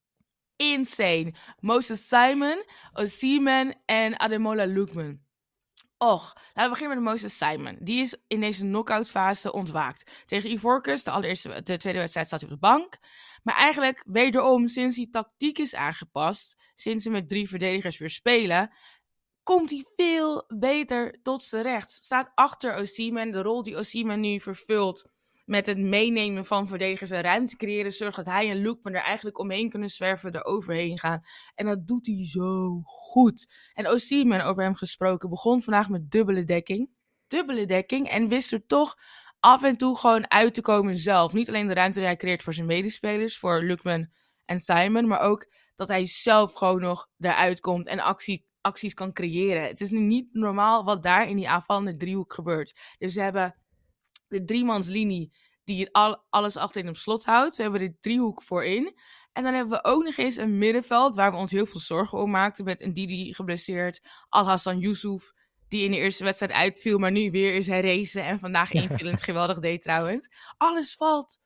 Insane. 0.72 1.34
Moses 1.60 2.08
Simon, 2.08 2.64
Osimhen 2.94 3.76
en 3.86 4.20
Ademola 4.20 4.68
Lookman. 4.68 5.20
Och, 5.98 6.34
laten 6.54 6.64
we 6.64 6.70
beginnen 6.70 7.04
met 7.04 7.14
Moses 7.14 7.38
Simon. 7.38 7.78
Die 7.80 8.02
is 8.02 8.16
in 8.28 8.42
deze 8.42 8.62
knock-out 8.62 9.10
fase 9.10 9.52
ontwaakt. 9.54 10.12
Tegen 10.26 10.52
Ivorcus, 10.52 11.04
de, 11.04 11.12
allereerste, 11.12 11.62
de 11.64 11.78
tweede 11.78 12.00
wedstrijd, 12.00 12.28
staat 12.28 12.42
hij 12.42 12.50
op 12.50 12.56
de 12.56 12.68
bank. 12.68 12.98
Maar 13.44 13.56
eigenlijk, 13.56 14.04
wederom, 14.08 14.68
sinds 14.68 14.96
die 14.96 15.10
tactiek 15.10 15.58
is 15.58 15.76
aangepast, 15.76 16.62
sinds 16.76 17.04
ze 17.04 17.10
met 17.10 17.30
drie 17.30 17.50
verdedigers 17.50 17.98
weer 17.98 18.10
spelen, 18.10 18.74
komt 19.44 19.70
hij 19.70 19.86
veel 19.96 20.44
beter 20.48 21.22
tot 21.24 21.44
zijn 21.44 21.64
recht. 21.64 21.92
Staat 21.92 22.32
achter 22.36 22.76
Osimhen, 22.76 23.32
de 23.32 23.42
rol 23.42 23.64
die 23.64 23.78
Osimhen 23.78 24.20
nu 24.20 24.40
vervult 24.40 25.12
met 25.46 25.66
het 25.66 25.78
meenemen 25.78 26.46
van 26.46 26.68
verdedigers 26.68 27.12
en 27.12 27.22
ruimte 27.22 27.56
creëren, 27.56 27.92
zorgt 27.92 28.16
dat 28.16 28.26
hij 28.26 28.50
en 28.50 28.62
Loekman 28.62 28.94
er 28.94 29.02
eigenlijk 29.02 29.40
omheen 29.40 29.70
kunnen 29.70 29.90
zwerven, 29.90 30.32
er 30.32 30.46
overheen 30.46 31.00
gaan. 31.00 31.22
En 31.56 31.66
dat 31.66 31.88
doet 31.88 32.06
hij 32.06 32.26
zo 32.26 32.82
goed. 32.84 33.54
En 33.74 33.88
Osimhen, 33.88 34.46
over 34.46 34.64
hem 34.64 34.76
gesproken, 34.76 35.30
begon 35.30 35.62
vandaag 35.62 35.90
met 35.90 36.12
dubbele 36.12 36.44
dekking. 36.44 36.90
Dubbele 37.28 37.66
dekking 37.66 38.10
en 38.10 38.28
wist 38.28 38.52
er 38.52 38.66
toch 38.66 38.96
af 39.40 39.64
en 39.64 39.78
toe 39.78 39.98
gewoon 39.98 40.32
uit 40.32 40.54
te 40.54 40.62
komen 40.62 40.98
zelf. 40.98 41.34
Niet 41.34 41.48
alleen 41.48 41.68
de 41.68 41.74
ruimte 41.74 41.98
die 41.98 42.08
hij 42.08 42.18
creëert 42.18 42.44
voor 42.44 42.54
zijn 42.54 42.68
medespelers, 42.68 43.38
voor 43.38 43.64
Lookman 43.64 44.10
en 44.46 44.60
Simon, 44.60 45.08
maar 45.08 45.20
ook 45.20 45.48
dat 45.76 45.88
hij 45.88 46.06
zelf 46.06 46.54
gewoon 46.54 46.82
nog 46.82 47.10
eruit 47.20 47.60
komt 47.60 47.88
en 47.88 48.00
actie, 48.00 48.48
acties 48.62 48.94
kan 48.94 49.14
creëren. 49.14 49.64
Het 49.64 49.82
is 49.82 49.90
nu 49.90 50.00
niet 50.00 50.34
normaal 50.34 50.84
wat 50.84 51.04
daar 51.04 51.28
in 51.28 51.36
die 51.36 51.50
aanvallende 51.50 51.96
driehoek 51.96 52.34
gebeurt. 52.34 52.80
Dus 52.98 53.16
we 53.16 53.22
hebben 53.22 53.63
de 54.34 54.44
driemanslinie 54.44 55.32
die 55.64 55.90
al, 55.94 56.24
alles 56.30 56.58
achterin 56.58 56.90
op 56.90 56.96
slot 56.96 57.26
houdt. 57.26 57.56
We 57.56 57.62
hebben 57.62 57.80
de 57.82 57.98
driehoek 58.00 58.42
voorin. 58.44 58.94
En 59.34 59.44
dan 59.44 59.54
hebben 59.54 59.78
we 59.78 59.84
ook 59.90 60.04
nog 60.04 60.18
eens 60.18 60.38
een 60.38 60.58
middenveld 60.58 61.16
waar 61.16 61.32
we 61.32 61.38
ons 61.38 61.52
heel 61.52 61.66
veel 61.66 61.80
zorgen 61.80 62.18
om 62.18 62.30
maakten. 62.32 62.66
Met 62.66 62.82
een 62.82 62.94
Didi 62.94 63.34
geblesseerd. 63.34 64.02
Al-Hassan 64.30 64.80
Yusuf, 64.80 65.32
die 65.68 65.84
in 65.86 65.92
de 65.92 65.98
eerste 65.98 66.24
wedstrijd 66.24 66.52
uitviel, 66.52 66.98
maar 66.98 67.12
nu 67.12 67.32
weer 67.32 67.56
is 67.56 67.68
hij 67.68 67.82
racen. 67.82 68.24
En 68.26 68.40
vandaag 68.40 68.72
invillend 68.72 69.22
geweldig 69.30 69.60
deed 69.60 69.82
trouwens. 69.82 70.30
Alles 70.58 70.96
valt 70.96 71.40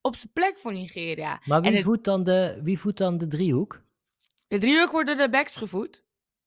op 0.00 0.16
zijn 0.16 0.32
plek 0.32 0.58
voor 0.58 0.72
Nigeria. 0.72 1.40
Maar 1.44 1.60
wie, 1.60 1.72
het- 1.72 1.82
voedt 1.84 2.04
dan 2.04 2.22
de, 2.22 2.60
wie 2.62 2.78
voedt 2.78 2.98
dan 2.98 3.18
de 3.18 3.26
driehoek? 3.26 3.82
De 4.48 4.58
driehoek 4.58 4.90
worden 4.90 5.16
de 5.16 5.30
backs 5.30 5.56
gevoed. 5.56 6.04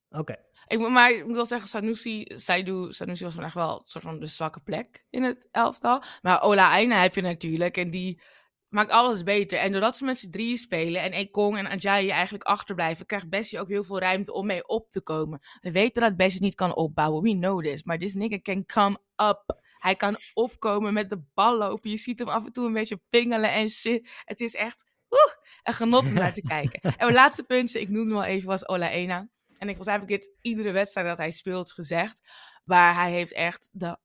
Oké. 0.09 0.35
Ik 0.67 0.89
maar 0.89 1.11
ik 1.11 1.25
moet 1.25 1.35
wel 1.35 1.45
zeggen, 1.45 1.67
Sanusi, 1.67 2.25
Saidu, 2.35 2.93
Sanusi 2.93 3.23
was 3.23 3.33
vandaag 3.33 3.53
wel 3.53 3.71
een 3.71 3.81
soort 3.85 4.03
van 4.03 4.19
de 4.19 4.25
zwakke 4.25 4.59
plek 4.59 5.05
in 5.09 5.23
het 5.23 5.47
elftal. 5.51 6.03
Maar 6.21 6.41
Ola 6.41 6.71
Aina 6.71 7.01
heb 7.01 7.15
je 7.15 7.21
natuurlijk 7.21 7.77
en 7.77 7.89
die 7.89 8.21
maakt 8.69 8.91
alles 8.91 9.23
beter. 9.23 9.59
En 9.59 9.71
doordat 9.71 9.97
ze 9.97 10.05
met 10.05 10.19
z'n 10.19 10.29
drieën 10.29 10.57
spelen 10.57 11.01
en 11.01 11.11
Ekong 11.11 11.57
en 11.57 11.67
Ajayi 11.67 12.09
eigenlijk 12.09 12.43
achterblijven, 12.43 13.05
krijgt 13.05 13.29
Bessie 13.29 13.59
ook 13.59 13.69
heel 13.69 13.83
veel 13.83 13.99
ruimte 13.99 14.33
om 14.33 14.45
mee 14.45 14.67
op 14.67 14.91
te 14.91 15.01
komen. 15.01 15.39
We 15.61 15.71
weten 15.71 16.01
dat 16.01 16.15
Bessie 16.15 16.41
niet 16.41 16.55
kan 16.55 16.75
opbouwen, 16.75 17.23
we 17.23 17.31
know 17.31 17.63
this. 17.63 17.83
Maar 17.83 17.97
this 17.97 18.13
nigga 18.13 18.39
can 18.41 18.65
come 18.65 18.97
up. 19.15 19.65
Hij 19.77 19.95
kan 19.95 20.17
opkomen 20.33 20.93
met 20.93 21.09
de 21.09 21.21
bal 21.33 21.57
lopen. 21.57 21.89
Je 21.89 21.97
ziet 21.97 22.19
hem 22.19 22.27
af 22.27 22.45
en 22.45 22.51
toe 22.51 22.65
een 22.65 22.73
beetje 22.73 23.01
pingelen 23.09 23.51
en 23.51 23.69
shit. 23.69 24.09
Het 24.25 24.39
is 24.39 24.55
echt 24.55 24.85
woe, 25.07 25.37
een 25.63 25.73
genot 25.73 26.07
om 26.07 26.13
naar 26.13 26.33
te 26.33 26.41
kijken. 26.57 26.81
En 26.81 26.93
mijn 26.97 27.13
laatste 27.13 27.43
puntje, 27.43 27.79
ik 27.79 27.89
noemde 27.89 28.09
hem 28.09 28.19
al 28.19 28.25
even, 28.25 28.47
was 28.47 28.67
Ola 28.67 28.87
Aina. 28.87 29.29
En 29.57 29.69
ik 29.69 29.77
was 29.77 29.87
eigenlijk 29.87 30.21
dit 30.21 30.35
iedere 30.41 30.71
wedstrijd 30.71 31.07
dat 31.07 31.17
hij 31.17 31.31
speelt 31.31 31.71
gezegd. 31.71 32.21
Maar 32.63 32.95
hij 32.95 33.11
heeft 33.11 33.33
echt 33.33 33.69
de 33.71 33.97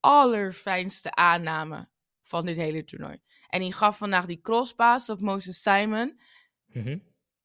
allerfijnste 0.00 1.14
aanname 1.14 1.88
van 2.22 2.46
dit 2.46 2.56
hele 2.56 2.84
toernooi. 2.84 3.20
En 3.48 3.60
hij 3.60 3.70
gaf 3.70 3.98
vandaag 3.98 4.26
die 4.26 4.40
crosspass 4.40 5.08
op 5.08 5.20
Moses 5.20 5.62
Simon. 5.62 6.20
Mhm. 6.66 6.98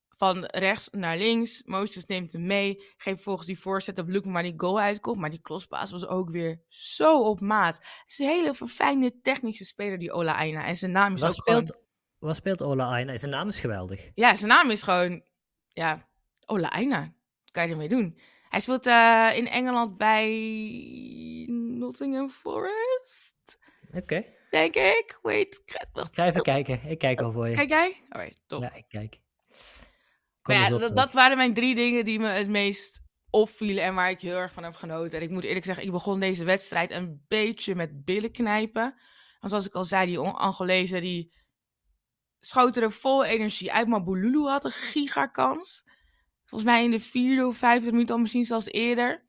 Van 0.10 0.46
rechts 0.46 0.90
naar 0.90 1.18
links. 1.18 1.64
Moses 1.64 2.06
neemt 2.06 2.34
hem 2.34 2.46
mee. 2.46 2.94
Geeft 2.98 3.24
volgens 3.24 3.48
die 3.48 3.60
voorzet 3.60 3.98
op 3.98 4.08
Luke 4.08 4.32
waar 4.32 4.44
die 4.44 4.54
goal 4.58 4.80
uitkomt. 4.80 5.20
Maar 5.20 5.30
die 5.30 5.42
crosspass 5.42 5.92
was 5.92 6.08
ook 6.08 6.30
weer 6.30 6.62
zo 6.68 7.22
op 7.22 7.40
maat. 7.40 7.76
Het 7.78 8.04
is 8.08 8.20
een 8.20 8.28
hele 8.28 8.54
verfijnde 8.54 9.20
technische 9.22 9.66
speler, 9.66 9.98
die 9.98 10.12
Ola 10.12 10.36
Aina. 10.36 10.66
En 10.66 10.76
zijn 10.76 10.92
naam 10.92 11.14
is 11.14 11.22
Wat 11.22 11.30
ook 11.30 11.44
gewoon... 11.44 11.68
speelt, 11.68 11.84
wat 12.18 12.36
speelt 12.36 12.62
Ola 12.62 12.90
Aina? 12.90 13.18
Zijn 13.18 13.32
naam 13.32 13.48
is 13.48 13.60
geweldig. 13.60 14.10
Ja, 14.14 14.34
zijn 14.36 14.50
naam 14.50 14.70
is 14.70 14.84
gewoon... 14.84 15.24
Ja, 15.68 16.10
Ola 16.46 16.70
Aina. 16.70 17.14
Kan 17.52 17.66
je 17.66 17.72
ermee 17.72 17.90
doen? 17.90 18.20
Hij 18.50 18.60
speelt 18.60 18.86
eh, 18.86 19.30
in 19.34 19.48
Engeland 19.48 19.98
bij 19.98 20.30
Nottingham 21.50 22.30
Forest, 22.30 23.60
Oké. 23.94 24.26
denk 24.50 24.76
ik. 24.76 25.20
Wait, 25.22 25.64
wacht. 25.94 26.16
Ga 26.16 26.26
even 26.26 26.42
kijken. 26.42 26.82
Ik 26.86 26.98
kijk 26.98 27.22
al 27.22 27.32
voor 27.32 27.48
je. 27.48 27.56
Kijk 27.56 27.70
jij? 27.70 28.06
Alright, 28.10 28.40
top. 28.48 28.62
Ja, 28.62 28.74
ik 28.74 28.86
kijk. 28.88 29.20
Maar 30.42 30.72
ja, 30.72 30.88
dat, 30.88 31.14
waren 31.14 31.38
mijn 31.38 31.54
drie 31.54 31.76
dingen 31.76 32.06
die 32.06 32.20
me 32.20 32.28
het 32.28 32.50
meest 32.50 33.02
opvielen 33.30 33.84
en 33.84 33.96
waar 33.96 34.10
ik 34.10 34.22
heel 34.22 34.38
erg 34.38 34.54
van 34.54 34.64
heb 34.64 34.76
genoten. 34.76 35.18
En 35.18 35.24
ik 35.24 35.30
moet 35.30 35.44
eerlijk 35.44 35.66
zeggen, 35.66 35.86
ik 35.86 35.92
begon 35.92 36.20
deze 36.20 36.44
wedstrijd 36.44 36.92
een 36.92 37.26
beetje 37.28 37.76
met 37.76 38.06
billen 38.06 38.32
knijpen. 38.32 39.00
Want 39.40 39.52
zoals 39.52 39.66
ik 39.66 39.74
al 39.74 39.84
zei, 39.84 40.06
die 40.06 40.20
Angolezen 40.20 41.02
die 41.02 41.34
schoten 42.40 42.84
er 42.84 42.92
vol 42.92 43.24
energie 43.24 43.72
uit. 43.72 43.88
Maar 43.88 44.04
Bululu 44.04 44.48
had 44.48 44.64
een 44.64 44.72
gigakans. 44.72 45.84
Volgens 46.50 46.72
mij 46.72 46.84
in 46.84 46.92
de 46.92 47.00
vierde 47.00 47.48
of 47.48 47.58
vijfde 47.58 47.92
minuut 47.92 48.12
al 48.12 48.18
misschien 48.18 48.46
zelfs 48.46 48.68
eerder. 48.68 49.28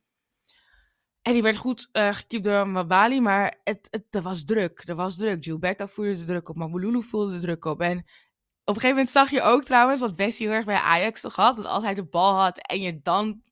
En 1.23 1.33
die 1.33 1.43
werd 1.43 1.57
goed 1.57 1.89
eh 1.93 2.13
gekiept 2.13 2.45
door 2.45 2.69
Mabali, 2.69 3.21
maar 3.21 3.61
het, 3.65 3.89
het, 3.91 4.05
er 4.11 4.23
was 4.23 4.45
druk. 4.45 4.83
Er 4.89 4.95
was 4.95 5.17
druk. 5.17 5.45
Gilberto 5.45 5.87
voerde 5.87 6.19
de 6.19 6.25
druk 6.25 6.49
op, 6.49 6.57
maar 6.57 6.71
Bululu 6.71 7.03
voelde 7.03 7.33
de 7.33 7.41
druk 7.41 7.65
op. 7.65 7.81
En 7.81 7.99
op 7.99 8.77
een 8.77 8.81
gegeven 8.81 8.89
moment 8.89 9.09
zag 9.09 9.31
je 9.31 9.43
ook 9.43 9.65
trouwens, 9.65 10.01
wat 10.01 10.17
Bessie 10.17 10.47
heel 10.47 10.57
erg 10.57 10.65
bij 10.65 10.77
Ajax 10.77 11.21
toch 11.21 11.35
had, 11.37 11.57
dat 11.57 11.65
als 11.65 11.83
hij 11.83 11.95
de 11.95 12.05
bal 12.05 12.35
had 12.35 12.59
en 12.59 12.81
je 12.81 13.01
dan 13.03 13.43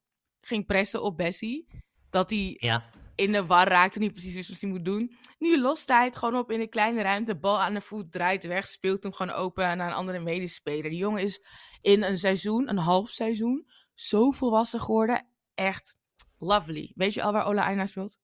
ging 0.40 0.66
pressen 0.66 1.02
op 1.02 1.16
Bessie, 1.16 1.66
dat 2.10 2.30
hij 2.30 2.56
Ja, 2.60 2.90
in 3.18 3.32
de 3.32 3.46
war 3.46 3.68
raakte, 3.68 3.98
niet 3.98 4.12
precies 4.12 4.34
wist 4.34 4.48
wat 4.48 4.60
hij 4.60 4.70
moet 4.70 4.84
doen. 4.84 5.16
Nu 5.38 5.60
lost 5.60 5.88
hij 5.88 6.04
het 6.04 6.16
gewoon 6.16 6.38
op 6.38 6.50
in 6.50 6.60
een 6.60 6.68
kleine 6.68 7.02
ruimte, 7.02 7.36
bal 7.36 7.60
aan 7.60 7.74
de 7.74 7.80
voet, 7.80 8.12
draait 8.12 8.44
weg, 8.44 8.66
speelt 8.66 9.02
hem 9.02 9.12
gewoon 9.12 9.34
open 9.34 9.76
naar 9.76 9.88
een 9.88 9.94
andere 9.96 10.18
medespeler. 10.18 10.90
Die 10.90 10.98
jongen 10.98 11.22
is 11.22 11.44
in 11.80 12.02
een 12.02 12.18
seizoen, 12.18 12.68
een 12.68 12.78
half 12.78 13.08
seizoen, 13.08 13.66
zo 13.94 14.30
volwassen 14.30 14.80
geworden. 14.80 15.26
Echt 15.54 15.96
lovely. 16.38 16.92
Weet 16.94 17.14
je 17.14 17.22
al 17.22 17.32
waar 17.32 17.46
Ola 17.46 17.64
Aina 17.64 17.86
speelt? 17.86 18.18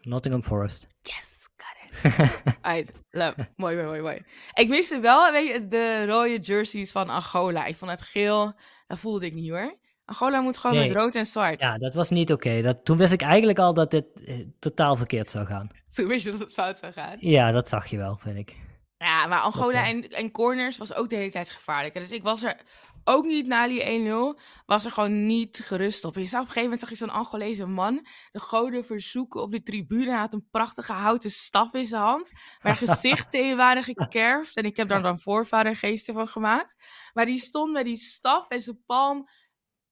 Nottingham 0.00 0.42
Forest. 0.42 0.86
Yes, 1.02 1.48
got 1.56 2.04
it. 2.04 2.14
Alright, 2.62 2.92
love. 3.10 3.48
Mooi, 3.56 3.74
mooi, 3.74 3.86
mooi, 3.86 4.00
mooi. 4.00 4.24
Ik 4.52 4.68
miste 4.68 5.00
wel, 5.00 5.32
weet 5.32 5.46
je, 5.46 5.66
de 5.66 6.06
rode 6.06 6.38
jerseys 6.38 6.90
van 6.90 7.08
Angola. 7.08 7.64
Ik 7.64 7.76
vond 7.76 7.90
het 7.90 8.02
geel, 8.02 8.54
dat 8.86 8.98
voelde 8.98 9.26
ik 9.26 9.34
niet 9.34 9.50
hoor. 9.50 9.78
Angola 10.10 10.40
moet 10.40 10.58
gewoon 10.58 10.76
Nee. 10.76 10.88
met 10.88 10.96
rood 10.96 11.14
en 11.14 11.26
zwart. 11.26 11.62
Ja, 11.62 11.78
dat 11.78 11.94
was 11.94 12.10
niet 12.10 12.32
oké. 12.32 12.62
Dat 12.62 12.84
Toen 12.84 12.96
wist 12.96 13.12
ik 13.12 13.22
eigenlijk 13.22 13.58
al 13.58 13.74
dat 13.74 13.90
dit 13.90 14.06
eh, 14.24 14.46
totaal 14.58 14.96
verkeerd 14.96 15.30
zou 15.30 15.46
gaan. 15.46 15.70
Toen 15.94 16.06
wist 16.06 16.24
je 16.24 16.30
dat 16.30 16.40
het 16.40 16.52
fout 16.52 16.78
zou 16.78 16.92
gaan. 16.92 17.16
Ja, 17.18 17.50
dat 17.50 17.68
zag 17.68 17.86
je 17.86 17.96
wel, 17.96 18.16
vind 18.16 18.36
ik. 18.36 18.56
Ja, 18.98 19.26
maar 19.26 19.40
Angola 19.40 19.80
Oké. 19.80 19.88
en, 19.88 20.08
en 20.08 20.30
corners 20.30 20.76
was 20.78 20.94
ook 20.94 21.08
de 21.10 21.16
hele 21.16 21.30
tijd 21.30 21.50
gevaarlijk. 21.50 21.94
Dus 21.94 22.10
ik 22.10 22.22
was 22.22 22.42
er 22.42 22.60
ook 23.04 23.24
niet 23.24 23.46
na 23.46 23.66
die 23.68 24.34
1-0, 24.36 24.40
was 24.66 24.84
er 24.84 24.90
gewoon 24.90 25.26
niet 25.26 25.60
gerust 25.64 26.04
op. 26.04 26.14
Je 26.14 26.24
zag 26.24 26.40
op 26.40 26.46
een 26.46 26.52
gegeven 26.52 26.62
moment 26.62 26.80
zag 26.80 26.88
je 26.88 26.96
zo'n 26.96 27.10
Angolese 27.10 27.66
man 27.66 28.06
de 28.30 28.40
goden 28.40 28.84
verzoeken 28.84 29.42
op 29.42 29.50
de 29.50 29.62
tribune. 29.62 30.10
Hij 30.10 30.18
had 30.18 30.32
een 30.32 30.48
prachtige 30.50 30.92
houten 30.92 31.30
staf 31.30 31.74
in 31.74 31.84
zijn 31.84 32.02
hand, 32.02 32.32
waar 32.62 32.76
gezichten 32.86 33.44
in 33.44 33.56
waren 33.56 33.82
gekerfd. 33.82 34.56
En 34.56 34.64
ik 34.64 34.76
heb 34.76 34.88
daar 34.88 35.02
dan 35.10 35.20
voorvadergeesten 35.20 36.14
van 36.14 36.26
gemaakt. 36.26 36.76
Maar 37.12 37.26
die 37.26 37.38
stond 37.38 37.72
met 37.72 37.84
die 37.84 37.96
staf 37.96 38.48
en 38.50 38.60
zijn 38.60 38.82
palm 38.86 39.28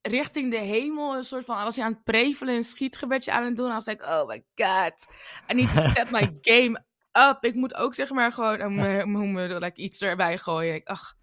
richting 0.02 0.50
de 0.50 0.59
hemel. 0.59 1.17
Een 1.17 1.25
soort 1.25 1.45
van, 1.45 1.64
was 1.64 1.76
hij 1.76 1.85
aan 1.85 1.93
het 1.93 2.05
prevelen, 2.05 2.55
een 2.55 2.64
schietgebedje 2.64 3.33
aan 3.33 3.45
het 3.45 3.57
doen. 3.57 3.69
En 3.69 3.75
was 3.75 3.87
like, 3.87 4.05
oh 4.05 4.26
my 4.26 4.45
god, 4.55 5.07
I 5.50 5.55
need 5.55 5.75
to 5.75 5.81
step 5.81 6.11
my 6.11 6.38
game 6.52 6.85
up. 7.12 7.45
Ik 7.45 7.55
moet 7.55 7.75
ook 7.75 7.95
zeg 7.95 8.11
maar 8.11 8.33
gewoon 8.33 8.61
um, 8.61 9.17
um, 9.17 9.38
like, 9.38 9.81
iets 9.81 10.00
erbij 10.00 10.38
gooien. 10.38 10.75
Ik, 10.75 10.88
ach. 10.88 11.14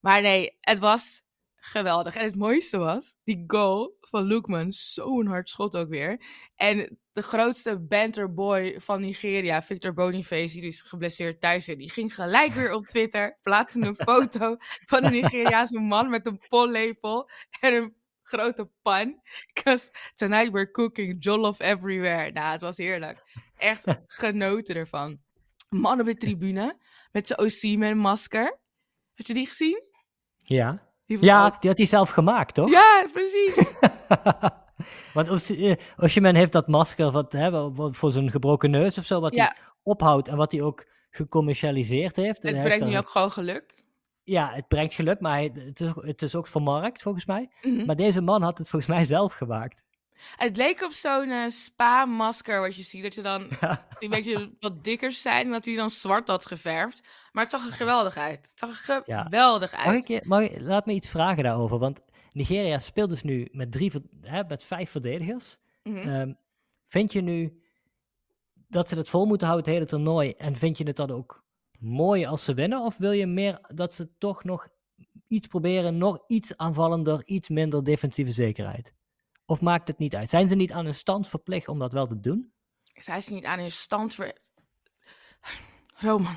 Maar 0.00 0.22
nee, 0.22 0.56
het 0.60 0.78
was 0.78 1.22
geweldig. 1.56 2.14
En 2.14 2.24
het 2.24 2.36
mooiste 2.36 2.78
was, 2.78 3.16
die 3.24 3.44
goal 3.46 3.96
van 4.00 4.26
Lookman, 4.26 4.72
zo'n 4.72 5.26
hard 5.26 5.48
schot 5.48 5.76
ook 5.76 5.88
weer. 5.88 6.20
En 6.56 6.98
de 7.18 7.24
grootste 7.24 7.78
banterboy 7.78 8.80
van 8.80 9.00
Nigeria, 9.00 9.62
Victor 9.62 9.92
Boniface, 9.92 10.54
die 10.54 10.66
is 10.66 10.82
geblesseerd 10.82 11.40
thuis 11.40 11.64
zit, 11.64 11.78
die 11.78 11.90
ging 11.90 12.14
gelijk 12.14 12.52
weer 12.52 12.72
op 12.72 12.86
Twitter, 12.86 13.38
plaatste 13.42 13.80
een 13.80 13.96
foto 14.08 14.56
van 14.86 15.04
een 15.04 15.12
Nigeriaanse 15.12 15.78
man 15.78 16.10
met 16.10 16.26
een 16.26 16.40
pollepel 16.48 17.30
en 17.60 17.74
een 17.74 17.94
grote 18.22 18.70
pan. 18.82 19.20
Because 19.54 19.92
tonight 20.14 20.52
we're 20.52 20.70
cooking 20.70 21.16
jollof 21.24 21.60
everywhere. 21.60 22.32
Nou, 22.32 22.52
het 22.52 22.60
was 22.60 22.76
heerlijk. 22.76 23.24
Echt 23.56 23.84
genoten 24.06 24.74
ervan. 24.74 25.18
Man 25.68 26.00
op 26.00 26.06
de 26.06 26.16
tribune 26.16 26.78
met 27.12 27.26
zijn 27.26 27.38
Osimhen-masker. 27.38 28.58
Heb 29.14 29.26
je 29.26 29.34
die 29.34 29.46
gezien? 29.46 29.82
Ja. 30.36 30.92
Die 31.06 31.24
Ja, 31.24 31.56
die 31.60 31.68
had 31.68 31.78
hij 31.78 31.86
zelf 31.86 32.10
gemaakt, 32.10 32.54
toch? 32.54 32.70
Ja, 32.70 33.06
precies. 33.12 33.56
Want 35.14 35.28
Os- 35.28 35.50
eh, 35.50 36.34
heeft 36.34 36.52
dat 36.52 36.68
masker 36.68 37.10
wat, 37.10 37.32
hè, 37.32 37.72
wat- 37.72 37.96
voor 37.96 38.12
zijn 38.12 38.30
gebroken 38.30 38.70
neus 38.70 38.98
of 38.98 39.04
zo, 39.04 39.20
wat 39.20 39.34
Ja. 39.34 39.44
hij 39.44 39.56
ophoudt 39.82 40.28
en 40.28 40.36
wat 40.36 40.52
hij 40.52 40.62
ook 40.62 40.86
gecommercialiseerd 41.10 42.16
heeft. 42.16 42.42
Het 42.42 42.52
brengt 42.52 42.68
heeft 42.70 42.84
nu 42.84 42.98
ook 42.98 43.08
gewoon 43.08 43.30
geluk. 43.30 43.76
Ja, 44.24 44.50
het 44.54 44.68
brengt 44.68 44.94
geluk, 44.94 45.20
maar 45.20 45.40
het, 45.40 45.80
is, 45.80 45.88
ook- 45.88 46.04
het 46.06 46.22
is 46.22 46.34
ook 46.34 46.46
vermarkt, 46.46 47.02
volgens 47.02 47.26
mij. 47.26 47.50
Mhm. 47.62 47.86
Maar 47.86 47.96
deze 47.96 48.20
man 48.20 48.42
had 48.42 48.58
het 48.58 48.68
volgens 48.68 48.90
mij 48.92 49.04
zelf 49.04 49.32
gemaakt. 49.34 49.86
Het 50.36 50.56
leek 50.56 50.82
op 50.82 50.90
zo'n 50.90 51.30
eh, 51.30 51.48
spa-masker 51.48 52.60
wat 52.60 52.76
je 52.76 52.82
ziet. 52.82 53.02
Dat 53.02 53.14
je 53.14 53.22
dan 53.22 53.46
Ja. 53.60 53.86
een 53.98 54.10
beetje 54.10 54.50
wat 54.60 54.84
dikker 54.84 55.12
zijn. 55.12 55.44
En 55.46 55.52
dat 55.52 55.64
hij 55.64 55.76
dan 55.76 55.90
zwart 55.90 56.28
had 56.28 56.46
geverfd. 56.46 57.02
Maar 57.32 57.42
het 57.42 57.52
zag 57.52 57.66
er 57.66 57.72
geweldig 57.72 58.16
uit. 58.16 58.50
Het 58.50 58.52
zag 58.54 58.88
er 58.88 59.02
Ja. 59.06 59.22
geweldig 59.22 59.72
Mag 59.72 59.86
uit. 59.86 60.02
ik, 60.02 60.08
je- 60.08 60.22
mag 60.24 60.48
laat 60.60 60.86
me 60.86 60.92
iets 60.92 61.08
vragen 61.08 61.42
daarover, 61.42 61.78
want 61.78 62.00
Nigeria 62.32 62.78
speelt 62.78 63.08
dus 63.08 63.22
nu 63.22 63.48
met, 63.52 63.72
drie, 63.72 63.90
ver- 63.90 64.02
hè, 64.20 64.44
met 64.44 64.64
vijf 64.64 64.90
verdedigers. 64.90 65.58
Mhm. 65.82 65.96
Ehm, 65.96 66.32
vind 66.86 67.12
je 67.12 67.20
nu 67.20 67.62
dat 68.54 68.88
ze 68.88 68.96
het 68.96 69.08
vol 69.08 69.26
moeten 69.26 69.46
houden, 69.46 69.66
het 69.66 69.78
hele 69.78 69.90
toernooi? 69.90 70.30
En 70.32 70.56
vind 70.56 70.78
je 70.78 70.84
het 70.84 70.96
dan 70.96 71.10
ook 71.10 71.44
mooi 71.78 72.26
als 72.26 72.44
ze 72.44 72.54
winnen? 72.54 72.80
Of 72.80 72.96
wil 72.96 73.12
je 73.12 73.26
meer 73.26 73.60
dat 73.74 73.94
ze 73.94 74.08
toch 74.18 74.44
nog 74.44 74.68
iets 75.28 75.46
proberen, 75.46 75.98
nog 75.98 76.18
iets 76.26 76.56
aanvallender, 76.56 77.26
iets 77.26 77.48
minder 77.48 77.84
defensieve 77.84 78.32
zekerheid? 78.32 78.94
Of 79.46 79.60
maakt 79.60 79.88
het 79.88 79.98
niet 79.98 80.16
uit? 80.16 80.28
Zijn 80.28 80.48
ze 80.48 80.54
niet 80.54 80.72
aan 80.72 80.84
hun 80.84 80.94
stand 80.94 81.28
verplicht 81.28 81.68
om 81.68 81.78
dat 81.78 81.92
wel 81.92 82.06
te 82.06 82.20
doen? 82.20 82.52
Zij 82.82 83.16
is 83.16 83.28
niet 83.28 83.44
aan 83.44 83.58
hun 83.58 83.70
stand 83.70 84.14
voor... 84.14 84.32
Roman, 85.94 86.36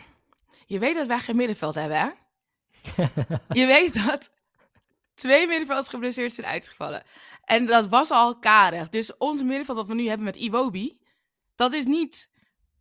je 0.66 0.80
weet 0.80 0.96
dat 0.96 1.08
wij 1.08 1.20
geen 1.20 1.36
middenveld 1.36 1.76
hebben, 1.76 1.98
hè? 1.98 2.10
Je 3.60 3.66
weet 3.66 3.94
dat 4.06 4.34
twee 5.22 5.48
middenvelders 5.48 5.88
geblesseerd 5.90 6.34
zijn 6.34 6.48
uitgevallen. 6.48 7.04
En 7.44 7.66
dat 7.66 7.88
was 7.88 8.12
al 8.12 8.40
karig. 8.40 8.90
Dus 8.90 9.18
ons 9.18 9.42
middenveld 9.44 9.78
dat 9.78 9.88
we 9.88 9.94
nu 9.94 10.08
hebben 10.08 10.26
met 10.26 10.36
Iwobi, 10.36 11.00
dat 11.56 11.74
is 11.74 11.86
niet 11.86 12.30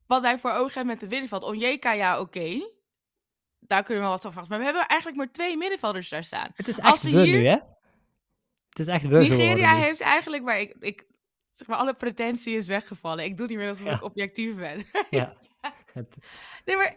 wat 0.06 0.22
wij 0.22 0.38
voor 0.38 0.50
ogen 0.50 0.72
hebben 0.74 0.86
met 0.86 1.00
het 1.00 1.10
middenveld. 1.10 1.42
Onyeka, 1.42 1.92
ja, 1.92 2.20
oké. 2.20 2.70
Daar 3.58 3.82
kunnen 3.82 4.04
we 4.04 4.08
wat 4.10 4.20
van 4.20 4.32
verwachten. 4.32 4.48
Maar 4.58 4.58
we 4.58 4.64
hebben 4.72 4.86
eigenlijk 4.86 5.18
maar 5.20 5.32
twee 5.32 5.56
middenvelders 5.56 6.08
daar 6.08 6.24
staan. 6.24 6.50
Het 6.54 6.68
is 6.68 6.80
Als 6.80 6.92
echt 6.92 7.02
we 7.02 7.10
we 7.10 7.22
hier- 7.26 7.38
nu, 7.38 7.46
hè? 7.46 7.58
Het 8.68 8.78
is 8.78 8.86
echt 8.86 9.02
Nigeria 9.02 9.74
heeft 9.74 10.00
eigenlijk 10.00 10.44
waar 10.44 10.60
ik, 10.60 10.76
ik 10.80 11.06
zeg 11.50 11.68
maar, 11.68 11.78
alle 11.78 11.94
pretentie 11.94 12.54
is 12.56 12.66
weggevallen. 12.66 13.24
Ik 13.24 13.36
doe 13.36 13.46
niet 13.46 13.56
meer 13.56 13.68
alsof 13.68 13.86
Ja. 13.86 13.92
ik 13.94 14.02
objectief 14.04 14.56
ben. 14.56 14.84
Ja. 15.10 15.36
Het- 15.92 16.16
Nee, 16.64 16.76
maar 16.76 16.94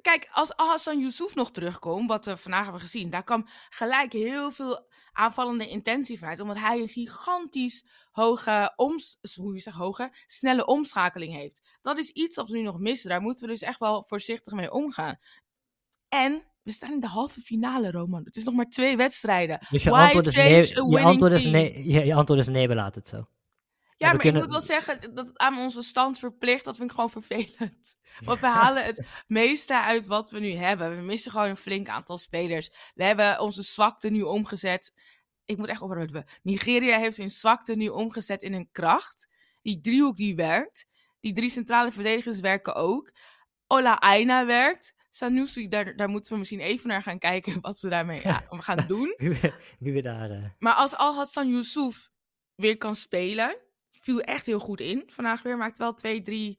kijk, 0.00 0.28
als 0.32 0.52
Hassan 0.56 1.00
Yusuf 1.00 1.34
nog 1.34 1.50
terugkomt, 1.50 2.08
wat 2.08 2.24
we 2.24 2.36
vandaag 2.36 2.62
hebben 2.62 2.80
gezien, 2.80 3.10
daar 3.10 3.24
kwam 3.24 3.46
gelijk 3.68 4.12
heel 4.12 4.50
veel 4.50 4.86
aanvallende 5.12 5.68
intentie 5.68 6.18
vanuit, 6.18 6.40
omdat 6.40 6.58
hij 6.58 6.80
een 6.80 6.88
gigantisch 6.88 7.86
hoge, 8.10 8.72
oms, 8.76 9.18
hoe 9.34 9.54
je 9.54 9.60
zegt, 9.60 9.76
hoge, 9.76 10.12
snelle 10.26 10.66
omschakeling 10.66 11.34
heeft. 11.34 11.62
Dat 11.80 11.98
is 11.98 12.10
iets 12.10 12.36
wat 12.36 12.48
we 12.48 12.56
nu 12.56 12.62
nog 12.62 12.78
missen. 12.78 13.10
Daar 13.10 13.20
moeten 13.20 13.46
we 13.46 13.52
dus 13.52 13.62
echt 13.62 13.78
wel 13.78 14.02
voorzichtig 14.02 14.52
mee 14.52 14.72
omgaan. 14.72 15.18
En 16.08 16.42
we 16.62 16.72
staan 16.72 16.92
in 16.92 17.00
de 17.00 17.06
halve 17.06 17.40
finale, 17.40 17.90
Roman. 17.90 18.24
Het 18.24 18.36
is 18.36 18.44
nog 18.44 18.54
maar 18.54 18.68
twee 18.68 18.96
wedstrijden. 18.96 19.58
Dus 19.70 19.82
je 19.82 19.90
Why 19.90 20.00
antwoord 20.00 20.26
is, 20.26 20.36
nee, 20.36 20.66
je, 20.90 21.00
antwoord 21.00 21.32
is 21.32 21.44
nee, 21.44 21.88
je, 21.88 22.04
je 22.04 22.14
antwoord 22.14 22.40
is 22.40 22.48
nee, 22.48 22.68
we 22.68 22.74
laten 22.74 23.00
het 23.00 23.10
zo. 23.10 23.28
Ja, 23.98 24.08
maar 24.12 24.16
kunnen- 24.18 24.40
ik 24.42 24.46
moet 24.46 24.52
wel 24.56 24.66
zeggen 24.76 25.14
dat 25.14 25.26
het 25.26 25.38
aan 25.38 25.58
onze 25.58 25.82
stand 25.82 26.18
verplicht, 26.18 26.64
dat 26.64 26.76
vind 26.76 26.88
ik 26.90 26.94
gewoon 26.94 27.10
vervelend. 27.10 27.96
Want 28.24 28.40
we 28.40 28.46
halen 28.46 28.84
het 28.84 29.06
meeste 29.26 29.80
uit 29.80 30.06
wat 30.06 30.30
we 30.30 30.38
nu 30.40 30.52
hebben. 30.52 30.96
We 30.96 31.02
missen 31.02 31.30
gewoon 31.32 31.48
een 31.48 31.56
flink 31.56 31.88
aantal 31.88 32.18
spelers. 32.18 32.70
We 32.94 33.04
hebben 33.04 33.40
onze 33.40 33.62
zwakte 33.62 34.08
nu 34.10 34.22
omgezet. 34.22 34.92
Ik 35.44 35.56
moet 35.56 35.68
echt 35.68 35.82
ophouden. 35.82 36.24
Nigeria 36.42 36.98
heeft 36.98 37.16
hun 37.16 37.30
zwakte 37.30 37.74
nu 37.74 37.88
omgezet 37.88 38.42
in 38.42 38.52
een 38.52 38.68
kracht. 38.72 39.28
Die 39.62 39.80
driehoek 39.80 40.16
die 40.16 40.36
werkt. 40.36 40.86
Die 41.20 41.32
drie 41.32 41.50
centrale 41.50 41.90
verdedigers 41.92 42.40
werken 42.40 42.74
ook. 42.74 43.12
Ola 43.66 43.98
Aina 43.98 44.46
werkt. 44.46 44.94
Sanusi, 45.10 45.68
daar, 45.68 45.96
daar 45.96 46.08
moeten 46.08 46.32
we 46.32 46.38
misschien 46.38 46.60
even 46.60 46.88
naar 46.88 47.02
gaan 47.02 47.18
kijken 47.18 47.60
wat 47.68 47.80
we 47.80 47.88
daarmee 47.88 48.20
ja, 48.22 48.46
gaan 48.50 48.84
doen. 48.88 49.14
Wie 49.18 49.28
we, 49.30 49.52
wie 49.78 49.92
we 49.92 50.02
daar... 50.02 50.30
eh, 50.30 50.44
Maar 50.58 50.74
als 50.74 50.96
Al 50.96 51.14
Hassan 51.14 51.48
Yusuf 51.48 52.10
weer 52.54 52.76
kan 52.76 52.94
spelen, 52.94 53.56
viel 54.08 54.20
echt 54.20 54.46
heel 54.46 54.58
goed 54.58 54.80
in. 54.80 55.02
Vandaag 55.06 55.42
weer 55.42 55.56
maakt 55.56 55.78
wel 55.78 55.94
twee, 55.94 56.22
drie 56.22 56.58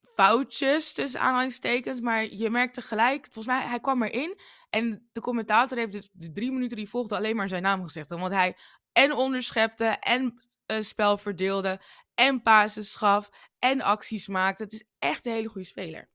foutjes 0.00 0.92
tussen 0.92 1.20
aanhalingstekens. 1.20 2.00
Maar 2.00 2.24
je 2.24 2.50
merkt 2.50 2.74
tegelijk, 2.74 3.24
volgens 3.24 3.46
mij, 3.46 3.66
hij 3.66 3.80
kwam 3.80 4.02
erin. 4.02 4.38
En 4.70 5.08
de 5.12 5.20
commentator 5.20 5.78
heeft 5.78 5.92
dus 5.92 6.10
de 6.12 6.32
drie 6.32 6.52
minuten 6.52 6.76
die 6.76 6.88
volgden 6.88 7.18
alleen 7.18 7.36
maar 7.36 7.48
zijn 7.48 7.62
naam 7.62 7.82
gezegd. 7.82 8.10
Omdat 8.10 8.30
hij 8.30 8.56
en 8.92 9.12
onderschepte 9.12 9.84
en 9.84 10.40
eh, 10.66 10.80
spel 10.80 11.16
verdeelde 11.18 11.80
en 12.14 12.42
passes 12.42 12.94
gaf 12.94 13.30
en 13.58 13.80
acties 13.80 14.28
maakte. 14.28 14.62
Het 14.62 14.72
is 14.72 14.84
echt 14.98 15.26
een 15.26 15.32
hele 15.32 15.48
goede 15.48 15.66
speler. 15.66 16.08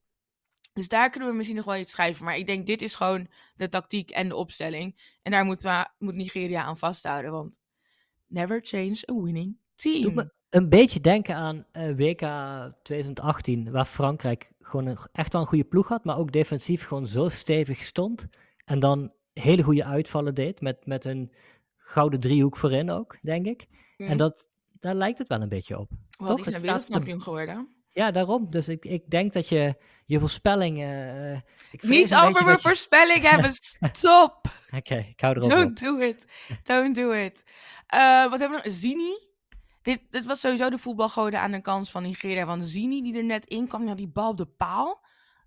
Dus 0.72 0.88
daar 0.88 1.10
kunnen 1.10 1.28
we 1.28 1.34
misschien 1.34 1.56
nog 1.56 1.66
wel 1.66 1.76
iets 1.76 1.92
schrijven. 1.92 2.24
Maar 2.24 2.36
ik 2.36 2.46
denk, 2.46 2.66
dit 2.66 2.82
is 2.82 2.94
gewoon 2.94 3.28
de 3.54 3.68
tactiek 3.68 4.10
en 4.10 4.28
de 4.28 4.36
opstelling. 4.36 5.18
En 5.22 5.30
daar 5.30 5.44
moeten 5.44 5.70
we, 5.70 6.04
moet 6.04 6.14
Nigeria 6.14 6.62
aan 6.62 6.78
vasthouden. 6.78 7.32
Want 7.32 7.60
never 8.26 8.60
change 8.62 9.02
a 9.10 9.14
winning 9.14 9.64
team. 9.76 10.02
Doet 10.02 10.14
me 10.14 10.30
een 10.50 10.68
beetje 10.68 11.00
denken 11.00 11.34
aan 11.34 11.64
eh, 11.72 11.88
WK 11.96 12.20
2018, 12.82 13.70
waar 13.70 13.84
Frankrijk 13.84 14.50
gewoon 14.60 14.86
een, 14.86 14.98
echt 15.12 15.32
wel 15.32 15.40
een 15.42 15.46
goede 15.48 15.64
ploeg 15.64 15.88
had, 15.88 16.04
maar 16.04 16.18
ook 16.18 16.32
defensief 16.32 16.86
gewoon 16.86 17.06
zo 17.06 17.28
stevig 17.28 17.82
stond. 17.84 18.26
En 18.64 18.78
dan 18.78 19.12
hele 19.32 19.62
goede 19.62 19.84
uitvallen 19.84 20.34
deed, 20.34 20.60
met, 20.60 20.86
met 20.86 21.04
een 21.04 21.32
gouden 21.76 22.20
driehoek 22.20 22.56
voorin 22.56 22.90
ook, 22.90 23.16
denk 23.22 23.46
ik. 23.46 23.66
En 23.96 24.10
Mm. 24.10 24.16
dat, 24.16 24.48
daar 24.80 24.94
lijkt 24.94 25.18
het 25.18 25.28
wel 25.28 25.40
een 25.42 25.48
beetje 25.48 25.78
op. 25.78 25.90
Wel, 26.18 26.28
toch? 26.28 26.36
die 26.36 26.44
zijn 26.44 26.60
wereldkampioen 26.60 27.20
geworden. 27.20 27.68
Ja, 27.90 28.10
daarom. 28.10 28.50
Dus 28.50 28.68
ik, 28.68 28.84
ik 28.84 29.10
denk 29.10 29.32
dat 29.32 29.48
je 29.48 29.74
je 30.06 30.18
voorspelling... 30.20 30.82
eh, 30.82 31.32
ik 31.70 31.82
Niet 31.82 32.14
over 32.14 32.44
mijn 32.44 32.56
je- 32.56 32.62
voorspelling 32.62 33.22
hebben. 33.22 33.50
Stop! 33.92 34.40
Oké, 34.76 34.96
ik 34.96 35.20
hou 35.20 35.36
erop. 35.36 35.50
op. 35.50 35.56
Don't 35.58 35.80
do 35.80 35.98
it. 35.98 36.26
Don't 36.62 36.94
do 36.94 37.10
it. 37.10 37.44
Eh, 37.86 38.30
wat 38.30 38.38
hebben 38.40 38.58
we 38.58 38.64
nog? 38.64 38.74
Zini. 38.74 39.25
Dit, 39.86 40.00
dit 40.10 40.26
was 40.26 40.40
sowieso 40.40 40.70
de 40.70 40.78
voetbalgoden 40.78 41.40
aan 41.40 41.50
de 41.50 41.60
kans 41.60 41.90
van 41.90 42.02
Nigeria. 42.02 42.46
Want 42.46 42.64
Zini, 42.64 43.02
die 43.02 43.16
er 43.16 43.24
net 43.24 43.44
in 43.46 43.68
kwam, 43.68 43.86
ja, 43.86 43.94
die 43.94 44.08
bal 44.08 44.30
op 44.30 44.36
de 44.36 44.46
paal. 44.46 45.04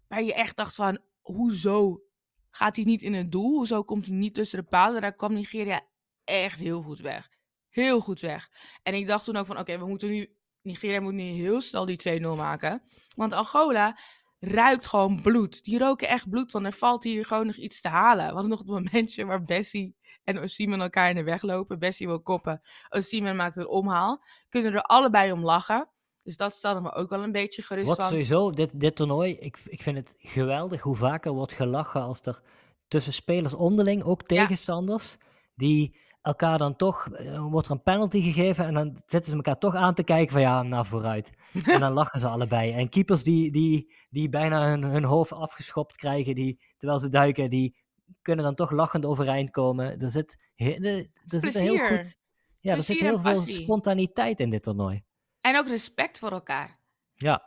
Waar 0.07 0.23
je 0.23 0.33
echt 0.33 0.55
dacht 0.55 0.75
van, 0.75 0.99
hoezo 1.21 2.01
gaat 2.49 2.75
hij 2.75 2.85
niet 2.85 3.01
in 3.01 3.13
het 3.13 3.31
doel? 3.31 3.57
Hoezo 3.57 3.83
komt 3.83 4.05
hij 4.05 4.15
niet 4.15 4.33
tussen 4.33 4.59
de 4.59 4.65
palen? 4.65 5.01
Daar 5.01 5.15
kwam 5.15 5.33
Nigeria 5.33 5.81
echt 6.23 6.59
heel 6.59 6.81
goed 6.81 6.99
weg. 6.99 7.29
Heel 7.69 7.99
goed 7.99 8.19
weg. 8.19 8.49
En 8.83 8.93
ik 8.93 9.07
dacht 9.07 9.23
toen 9.23 9.35
ook 9.35 9.45
van, 9.45 9.59
oké, 9.59 9.77
we 9.77 9.85
moeten 9.85 10.09
nu... 10.09 10.33
Nigeria 10.61 10.99
moet 10.99 11.13
nu 11.13 11.23
heel 11.23 11.61
snel 11.61 11.85
die 11.85 12.21
2-0 12.21 12.21
maken. 12.21 12.81
Want 13.15 13.33
Angola 13.33 13.97
ruikt 14.39 14.87
gewoon 14.87 15.21
bloed. 15.21 15.63
Die 15.63 15.79
roken 15.79 16.07
echt 16.07 16.29
bloed, 16.29 16.51
want 16.51 16.65
er 16.65 16.73
valt 16.73 17.03
hier 17.03 17.25
gewoon 17.25 17.45
nog 17.45 17.55
iets 17.55 17.81
te 17.81 17.87
halen. 17.87 18.25
We 18.25 18.31
hadden 18.31 18.49
nog 18.49 18.59
het 18.59 18.67
momentje 18.67 19.25
waar 19.25 19.43
Bessie 19.43 19.95
en 20.29 20.43
Osimhen 20.43 20.81
elkaar 20.81 21.09
in 21.09 21.15
de 21.15 21.23
weg 21.23 21.41
lopen. 21.41 21.79
Bessie 21.79 22.07
wil 22.07 22.21
koppen, 22.21 22.61
Osimhen 22.89 23.35
maakt 23.35 23.57
een 23.57 23.67
omhaal. 23.67 24.23
Kunnen 24.49 24.73
er 24.73 24.81
allebei 24.81 25.31
om 25.31 25.43
lachen. 25.43 25.89
Dus 26.23 26.37
dat 26.37 26.53
stelde 26.53 26.81
me 26.81 26.93
ook 26.93 27.09
wel 27.09 27.23
een 27.23 27.31
beetje 27.31 27.61
gerust 27.61 27.95
van. 27.95 28.05
sowieso, 28.05 28.51
dit, 28.51 28.79
dit 28.79 28.95
toernooi, 28.95 29.37
ik, 29.39 29.57
ik 29.65 29.81
vind 29.81 29.97
het 29.97 30.15
geweldig 30.17 30.81
hoe 30.81 30.95
vaker 30.95 31.31
wordt 31.31 31.51
gelachen 31.51 32.01
als 32.01 32.21
er 32.21 32.41
tussen 32.87 33.13
spelers 33.13 33.53
onderling, 33.53 34.03
ook 34.03 34.21
Ja. 34.21 34.27
tegenstanders, 34.27 35.17
die 35.55 35.95
elkaar 36.21 36.57
dan 36.57 36.75
toch, 36.75 37.07
eh, 37.07 37.41
wordt 37.41 37.67
er 37.67 37.73
een 37.73 37.83
penalty 37.83 38.21
gegeven 38.21 38.65
en 38.65 38.73
dan 38.73 39.01
zitten 39.05 39.31
ze 39.31 39.35
elkaar 39.35 39.57
toch 39.57 39.75
aan 39.75 39.93
te 39.93 40.03
kijken 40.03 40.31
van 40.31 40.41
ja, 40.41 40.63
nou 40.63 40.85
vooruit. 40.85 41.31
en 41.73 41.79
dan 41.79 41.93
lachen 41.93 42.19
ze 42.19 42.27
allebei. 42.27 42.71
En 42.71 42.89
keepers 42.89 43.23
die, 43.23 43.51
die, 43.51 43.93
die 44.09 44.29
bijna 44.29 44.69
hun, 44.69 44.83
hun 44.83 45.03
hoofd 45.03 45.33
afgeschopt 45.33 45.95
krijgen, 45.95 46.35
die, 46.35 46.59
terwijl 46.77 46.99
ze 46.99 47.09
duiken, 47.09 47.49
die 47.49 47.75
kunnen 48.21 48.45
dan 48.45 48.55
toch 48.55 48.71
lachend 48.71 49.05
overeind 49.05 49.51
komen. 49.51 49.99
Er 49.99 50.09
zit, 50.09 50.37
er, 50.55 51.07
er 51.25 51.39
zit 51.39 51.53
heel 51.53 51.87
goed, 51.87 52.17
ja, 52.59 52.75
er 52.75 52.81
zit 52.81 52.99
heel 52.99 53.19
veel 53.19 53.35
spontaniteit 53.35 54.39
in 54.39 54.49
dit 54.49 54.63
toernooi. 54.63 55.03
En 55.41 55.57
ook 55.57 55.67
respect 55.67 56.19
voor 56.19 56.31
elkaar. 56.31 56.79
Ja, 57.15 57.43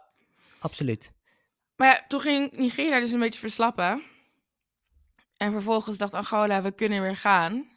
absoluut. 0.59 1.13
Maar 1.77 1.89
ja, 1.89 2.05
toen 2.09 2.21
ging 2.21 2.53
Nigeria 2.53 3.01
dus 3.01 3.13
een 3.13 3.19
beetje 3.19 3.41
verslappen. 3.41 4.03
En 5.37 5.53
vervolgens 5.53 5.99
dacht 5.99 6.15
Angola, 6.15 6.63
we 6.63 6.73
kunnen 6.73 7.03
weer 7.03 7.17
gaan. 7.17 7.71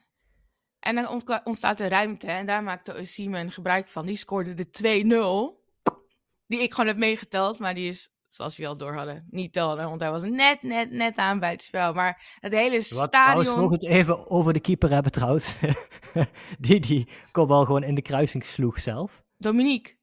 En 0.80 0.96
dan 0.96 1.24
ontstaat 1.44 1.80
er 1.80 1.90
ruimte. 1.90 2.28
En 2.28 2.46
daar 2.46 2.64
maakte 2.64 2.96
Osimhen 2.96 3.52
gebruik 3.52 3.88
van. 3.88 4.06
Die 4.06 4.16
scoorde 4.16 4.54
de 4.54 4.68
2-0. 5.54 5.64
Die 6.48 6.62
ik 6.62 6.72
gewoon 6.72 6.88
heb 6.88 6.98
meegeteld. 6.98 7.60
Maar 7.60 7.74
die 7.74 7.88
is, 7.88 8.10
zoals 8.36 8.56
jullie 8.56 8.72
al 8.72 8.78
door 8.78 8.94
hadden, 8.94 9.28
niet 9.30 9.54
tellen. 9.54 9.90
Want 9.90 10.02
hij 10.02 10.12
was 10.12 10.24
net, 10.24 10.64
net, 10.64 10.92
net 10.92 11.18
aan 11.18 11.40
bij 11.40 11.52
het 11.52 11.62
spel. 11.62 11.94
Maar 11.94 12.38
het 12.40 12.52
hele 12.52 12.78
Wat, 12.78 13.12
trouwens, 13.12 13.48
stadion... 13.48 13.56
mogen 13.56 13.80
we 13.80 13.86
het 13.86 13.96
even 13.96 14.30
over 14.30 14.54
de 14.54 14.60
keeper 14.60 14.90
hebben 14.90 15.12
trouwens. 15.12 15.56
die 16.60 16.80
die 16.80 17.08
kopbal 17.32 17.66
gewoon 17.66 17.84
in 17.84 17.96
de 17.96 18.02
kruising 18.02 18.46
sloeg 18.46 18.80
zelf. 18.80 19.24
Dominique. 19.38 19.96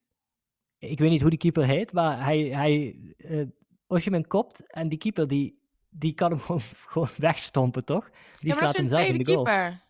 Ik 0.79 0.99
weet 0.99 1.11
niet 1.11 1.21
hoe 1.21 1.31
die 1.31 1.38
keeper 1.38 1.64
heet, 1.64 1.92
maar 1.92 2.25
hij, 2.25 2.38
hij 2.38 2.99
eh 3.16 3.47
Osimhen 3.87 4.27
kopt 4.27 4.73
en 4.73 4.88
die 4.88 4.99
keeper 4.99 5.29
die, 5.29 5.62
die 5.88 6.14
kan 6.14 6.31
hem 6.31 6.40
gewoon, 6.47 6.61
gewoon 6.87 7.09
wegstompen, 7.16 7.85
toch? 7.85 8.11
Die 8.40 8.49
ja, 8.53 8.55
slaat 8.57 8.77
hem 8.77 8.88
zelf 8.88 9.07
in 9.07 9.18
de 9.18 9.33
goal. 9.33 9.45
keeper. 9.45 9.83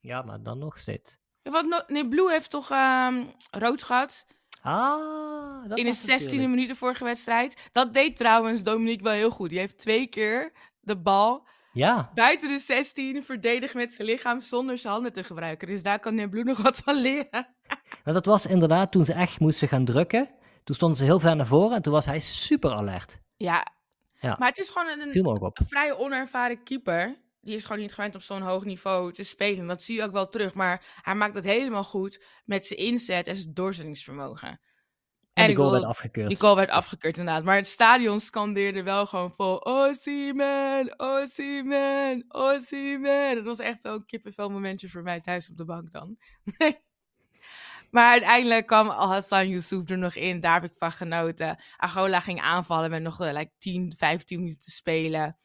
Ja, 0.00 0.22
maar 0.22 0.42
dan 0.42 0.58
nog 0.58 0.78
steeds. 0.78 1.18
Want 1.42 1.68
no- 1.68 1.84
nee, 1.86 2.08
Blue 2.08 2.30
heeft 2.30 2.50
toch 2.50 2.70
ehm, 2.70 3.24
rood 3.50 3.82
gehad. 3.82 4.26
Ah, 4.60 5.27
dat 5.68 5.78
in 5.78 5.84
de 5.84 5.90
was 5.90 6.02
het 6.02 6.10
16e 6.10 6.24
natuurlijk. 6.24 6.48
minuut 6.48 6.68
de 6.68 6.74
vorige 6.74 7.04
wedstrijd. 7.04 7.68
Dat 7.72 7.92
deed 7.92 8.16
trouwens 8.16 8.62
Dominique 8.62 9.04
wel 9.04 9.12
heel 9.12 9.30
goed. 9.30 9.48
Die 9.48 9.58
heeft 9.58 9.78
twee 9.78 10.06
keer 10.06 10.52
de 10.80 10.96
bal 10.96 11.46
Ja, 11.72 12.10
buiten 12.14 12.48
de 12.48 12.58
16 12.58 13.22
verdedigd 13.22 13.74
met 13.74 13.92
zijn 13.92 14.08
lichaam 14.08 14.40
zonder 14.40 14.78
zijn 14.78 14.92
handen 14.92 15.12
te 15.12 15.24
gebruiken. 15.24 15.68
Dus 15.68 15.82
daar 15.82 15.98
kan 15.98 16.14
Neblu 16.14 16.42
nog 16.42 16.62
wat 16.68 16.78
van 16.78 17.00
leren. 17.00 17.54
want 18.04 18.16
dat 18.16 18.26
was 18.26 18.46
inderdaad 18.46 18.92
toen 18.92 19.04
ze 19.04 19.12
echt 19.12 19.40
moesten 19.40 19.68
gaan 19.68 19.84
drukken. 19.84 20.30
Toen 20.64 20.74
stonden 20.74 20.98
ze 20.98 21.04
heel 21.04 21.20
ver 21.20 21.36
naar 21.36 21.46
voren 21.46 21.76
en 21.76 21.82
toen 21.82 21.92
was 21.92 22.06
hij 22.06 22.20
super 22.20 22.70
alert. 22.70 23.18
Ja. 23.36 23.66
Ja. 24.20 24.36
Maar 24.38 24.48
het 24.48 24.58
is 24.58 24.70
gewoon 24.70 24.88
een, 24.88 25.16
een 25.16 25.52
vrij 25.68 25.96
onervaren 25.96 26.62
keeper. 26.62 27.16
Die 27.40 27.54
is 27.54 27.64
gewoon 27.64 27.80
niet 27.80 27.94
gewend 27.94 28.14
op 28.14 28.22
zo'n 28.22 28.42
hoog 28.42 28.64
niveau 28.64 29.12
te 29.12 29.22
spelen. 29.22 29.66
Dat 29.66 29.82
zie 29.82 29.96
je 29.96 30.02
ook 30.02 30.12
wel 30.12 30.28
terug. 30.28 30.54
Maar 30.54 30.84
hij 31.02 31.14
maakt 31.14 31.34
het 31.34 31.44
helemaal 31.44 31.84
goed 31.84 32.24
met 32.44 32.66
zijn 32.66 32.78
inzet 32.78 33.26
en 33.26 33.36
zijn 33.36 33.54
doorzettingsvermogen. 33.54 34.60
En 35.38 35.46
de 35.46 35.52
ik 35.52 35.58
goal 35.58 35.70
werd 35.70 35.84
afgekeurd. 35.84 36.28
Die 36.28 36.40
goal 36.40 36.56
werd 36.56 36.70
afgekeurd 36.70 37.18
inderdaad. 37.18 37.44
Maar 37.44 37.56
het 37.56 37.66
stadion 37.66 38.20
scandeerde 38.20 38.82
wel 38.82 39.06
gewoon 39.06 39.32
vol... 39.32 39.60
Osimhen, 39.60 40.94
Osimhen, 40.96 42.24
Osimhen. 42.28 43.34
Dat 43.34 43.44
was 43.44 43.58
echt 43.58 43.80
zo'n 43.80 44.06
kippenvel 44.06 44.50
momentje 44.50 44.88
voor 44.88 45.02
mij 45.02 45.20
thuis 45.20 45.50
op 45.50 45.56
de 45.56 45.64
bank 45.64 45.92
dan. 45.92 46.16
maar 47.90 48.10
uiteindelijk 48.10 48.66
kwam 48.66 48.88
Hassan 48.88 49.48
Yusuf 49.48 49.90
er 49.90 49.98
nog 49.98 50.14
in. 50.14 50.40
Daar 50.40 50.60
heb 50.60 50.70
ik 50.70 50.76
van 50.78 50.92
genoten. 50.92 51.58
Angola 51.76 52.20
ging 52.20 52.40
aanvallen 52.40 52.90
met 52.90 53.02
nog 53.02 53.20
eh, 53.20 53.32
like 53.32 53.52
10, 53.58 53.92
15 53.96 54.38
minuten 54.38 54.60
te 54.60 54.70
spelen. 54.70 55.36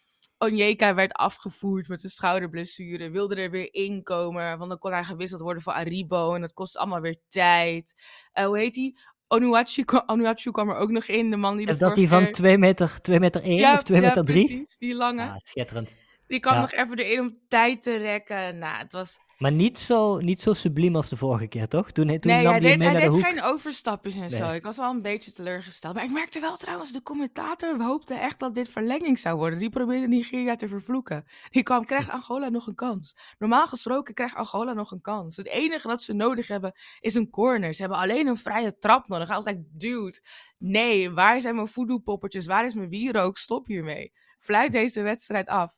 Onyeka 0.44 0.94
werd 0.94 1.14
afgevoerd 1.14 1.88
met 1.88 2.04
een 2.04 2.10
schouderblessure. 2.10 3.10
Wilde 3.10 3.36
er 3.36 3.52
weer 3.52 3.74
inkomen. 3.74 4.58
Want 4.58 4.70
dan 4.70 4.80
kon 4.80 4.92
hij 4.92 5.04
gewisseld 5.04 5.42
worden 5.42 5.64
voor 5.64 5.74
Aribo. 5.74 6.34
En 6.34 6.42
dat 6.42 6.54
kost 6.54 6.78
allemaal 6.78 7.02
weer 7.02 7.20
tijd. 7.28 7.96
Eh, 8.32 8.46
hoe 8.46 8.58
heet 8.58 8.76
hij? 8.76 8.96
Onuachu, 9.34 9.84
Onuachu 10.06 10.52
kwam 10.52 10.70
er 10.70 10.76
ook 10.76 10.90
nog 10.92 11.04
in. 11.06 11.30
De 11.30 11.38
man 11.38 11.58
die 11.58 11.66
de 11.66 11.72
Is 11.72 11.78
dat 11.78 11.96
die 11.96 12.08
van 12.08 12.24
keer- 12.24 12.34
2 12.34 12.58
meter, 12.58 13.02
2 13.02 13.20
meter 13.20 13.42
1 13.44 13.74
of 13.74 13.84
2 13.84 14.02
ja, 14.02 14.08
meter 14.08 14.26
3? 14.26 14.46
precies. 14.46 14.78
Die 14.78 14.96
lange. 14.96 15.22
Ah, 15.24 15.36
schitterend. 15.38 15.90
Die 16.28 16.40
kwam 16.40 16.54
Ja. 16.54 16.60
nog 16.62 16.72
even 16.72 16.98
erin 16.98 17.20
om 17.20 17.38
tijd 17.48 17.82
te 17.82 17.96
rekken. 17.96 18.58
Nou, 18.58 18.78
het 18.78 18.92
was... 18.94 19.18
Maar 19.44 19.52
niet 19.52 19.80
zo, 19.80 20.20
niet 20.20 20.42
zo 20.42 20.54
subliem 20.54 20.96
als 20.96 21.10
de 21.10 21.18
vorige 21.18 21.48
keer, 21.48 21.68
toch? 21.68 21.92
Toen, 21.92 22.08
toen 22.08 22.32
nee, 22.32 22.44
nam 22.44 22.52
hij 22.52 22.60
deed, 22.60 22.78
mee 22.78 22.88
hij 22.88 23.00
naar 23.00 23.10
deed 23.10 23.24
geen 23.24 23.42
overstapjes 23.42 24.16
en 24.16 24.30
zo. 24.30 24.52
Ik 24.52 24.64
was 24.64 24.78
wel 24.78 24.90
een 24.90 25.02
beetje 25.02 25.32
teleurgesteld. 25.32 25.96
Maar 25.96 26.04
ik 26.04 26.12
merkte 26.12 26.40
wel 26.40 26.58
trouwens, 26.58 26.92
de 26.92 27.02
commentator 27.02 27.82
hoopte 27.82 28.14
echt 28.14 28.40
dat 28.40 28.56
dit 28.56 28.70
verlenging 28.70 29.20
zou 29.20 29.38
worden. 29.38 29.60
Die 29.60 29.70
probeerde 29.70 30.08
Nigeria 30.08 30.56
te 30.56 30.68
vervloeken. 30.68 31.26
Die 31.50 31.64
kwam, 31.64 31.86
krijgt 31.86 32.10
Angola 32.10 32.50
nog 32.50 32.68
een 32.68 32.76
kans. 32.76 33.18
Normaal 33.38 33.68
gesproken 33.68 34.14
krijgt 34.14 34.36
Angola 34.36 34.74
nog 34.74 34.92
een 34.92 35.02
kans. 35.02 35.38
Het 35.38 35.48
enige 35.48 35.88
dat 35.88 36.02
ze 36.02 36.14
nodig 36.14 36.48
hebben 36.48 36.74
is 37.00 37.14
een 37.14 37.30
corner. 37.30 37.74
Ze 37.74 37.82
hebben 37.82 38.00
alleen 38.00 38.28
een 38.28 38.38
vrije 38.38 38.78
trap 38.78 39.08
nodig. 39.08 39.28
Hij 39.28 39.36
was 39.36 39.46
like, 39.46 39.64
dude, 39.72 40.22
nee, 40.58 41.12
waar 41.12 41.42
zijn 41.42 41.56
mijn 41.56 41.68
voodoo-poppetjes? 41.68 42.46
Waar 42.46 42.66
is 42.66 42.74
mijn 42.74 42.90
wierook? 42.90 43.38
Stop 43.38 43.66
hiermee. 43.68 44.14
Fluit 44.40 44.72
deze 44.72 45.02
wedstrijd 45.02 45.48
af. 45.48 45.76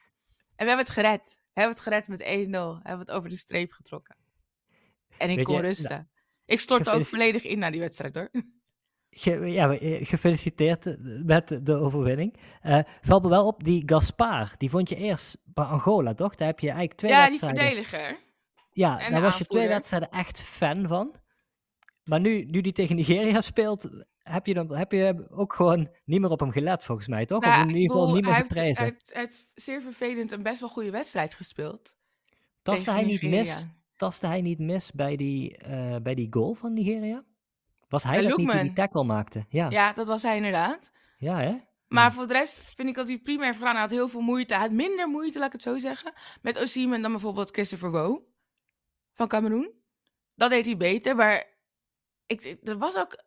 En 0.55 0.65
we 0.65 0.67
hebben 0.67 0.85
het 0.85 0.89
gered. 0.89 1.43
Hebben 1.55 1.73
het 1.75 1.83
gered 1.83 2.07
met 2.07 2.23
1-0. 2.23 2.25
We 2.25 2.79
hebben 2.83 2.99
het 2.99 3.11
over 3.11 3.29
de 3.29 3.35
streep 3.35 3.71
getrokken. 3.71 4.15
En 5.17 5.29
ik 5.29 5.35
Weet 5.35 5.45
kon 5.45 5.55
je, 5.55 5.61
rusten. 5.61 6.09
ik 6.45 6.59
stortte 6.59 6.91
ook 6.91 7.05
volledig 7.05 7.43
in 7.43 7.59
naar 7.59 7.71
die 7.71 7.79
wedstrijd 7.79 8.15
hoor. 8.15 8.29
Ge- 9.09 9.45
ja, 9.51 9.77
eh, 9.77 10.05
gefeliciteerd 10.05 10.85
eh, 10.85 10.95
met 11.23 11.59
de 11.65 11.73
overwinning. 11.73 12.39
Eh 12.61 12.79
valt 13.01 13.23
me 13.23 13.29
wel 13.29 13.47
op, 13.47 13.63
die 13.63 13.83
Gaspar, 13.85 14.53
die 14.57 14.69
vond 14.69 14.89
je 14.89 14.95
eerst 14.95 15.37
bij 15.43 15.65
Angola, 15.65 16.13
toch? 16.13 16.35
Daar 16.35 16.47
heb 16.47 16.59
je 16.59 16.67
eigenlijk 16.67 16.97
twee 16.99 17.11
ja, 17.11 17.29
die 17.29 17.39
wedstrijden. 17.39 17.63
verdediger. 17.63 18.17
Ja, 18.71 18.99
en 18.99 19.11
daar 19.11 19.21
was 19.21 19.37
je 19.37 19.45
twee 19.45 19.67
wedstrijden 19.67 20.09
echt 20.09 20.39
fan 20.41 20.87
van. 20.87 21.15
Maar 22.03 22.19
nu, 22.19 22.43
nu 22.45 22.61
die 22.61 22.71
tegen 22.71 22.95
Nigeria 22.95 23.41
speelt, 23.41 23.89
heb 24.29 24.45
je, 24.45 24.53
dan, 24.53 24.75
heb 24.75 24.91
je 24.91 25.27
ook 25.31 25.53
gewoon 25.53 25.89
niet 26.05 26.21
meer 26.21 26.29
op 26.29 26.39
hem 26.39 26.51
gelet, 26.51 26.83
volgens 26.83 27.07
mij, 27.07 27.25
toch? 27.25 27.41
Nou, 27.41 27.63
of 27.63 27.69
in 27.69 27.75
ieder 27.75 27.91
geval 27.97 28.13
niet 28.13 28.23
meer 28.25 28.33
geprezen. 28.35 28.75
hij, 28.83 28.85
heeft, 28.85 29.09
hij 29.13 29.21
heeft 29.21 29.47
zeer 29.53 29.81
vervelend 29.81 30.31
een 30.31 30.43
best 30.43 30.59
wel 30.59 30.69
goede 30.69 30.91
wedstrijd 30.91 31.33
gespeeld. 31.33 31.95
Tastte 32.61 32.91
hij, 32.91 33.03
niet 33.03 33.21
mis, 33.21 33.65
tastte 33.97 34.27
hij 34.27 34.41
niet 34.41 34.59
mis 34.59 34.91
bij 34.91 35.15
die, 35.15 35.57
eh, 35.57 35.95
bij 36.01 36.15
die 36.15 36.27
goal 36.29 36.53
van 36.53 36.73
Nigeria? 36.73 37.23
Was 37.89 38.03
hij 38.03 38.21
dat 38.21 38.37
niet 38.37 38.51
die 38.51 38.73
tackle 38.73 39.03
maakte? 39.03 39.45
Ja, 39.49 39.63
ja. 39.63 39.69
Ja, 39.69 39.93
dat 39.93 40.07
was 40.07 40.23
hij 40.23 40.35
inderdaad. 40.35 40.91
hè? 41.17 41.55
Maar 41.87 42.03
Ja. 42.03 42.11
voor 42.11 42.27
de 42.27 42.33
rest 42.33 42.59
vind 42.75 42.87
ik 42.89 42.95
dat 42.95 43.07
hij 43.07 43.17
prima 43.17 43.43
heeft 43.45 43.57
gedaan. 43.57 43.71
Hij 43.71 43.81
had 43.81 43.89
heel 43.89 44.07
veel 44.07 44.21
moeite. 44.21 44.53
Hij 44.53 44.63
had 44.63 44.71
minder 44.71 45.07
moeite, 45.07 45.37
laat 45.37 45.47
ik 45.47 45.53
het 45.53 45.61
zo 45.61 45.77
zeggen. 45.77 46.13
Met 46.41 46.57
Osimhen 46.57 47.01
dan 47.01 47.11
bijvoorbeeld 47.11 47.49
Christopher 47.51 47.91
Woe 47.91 48.21
van 49.13 49.27
Cameroen. 49.27 49.71
Dat 50.35 50.49
deed 50.49 50.65
hij 50.65 50.77
beter. 50.77 51.15
Maar 51.15 51.45
ik, 52.25 52.43
ik- 52.43 52.67
er 52.67 52.77
was 52.77 52.97
ook... 52.97 53.23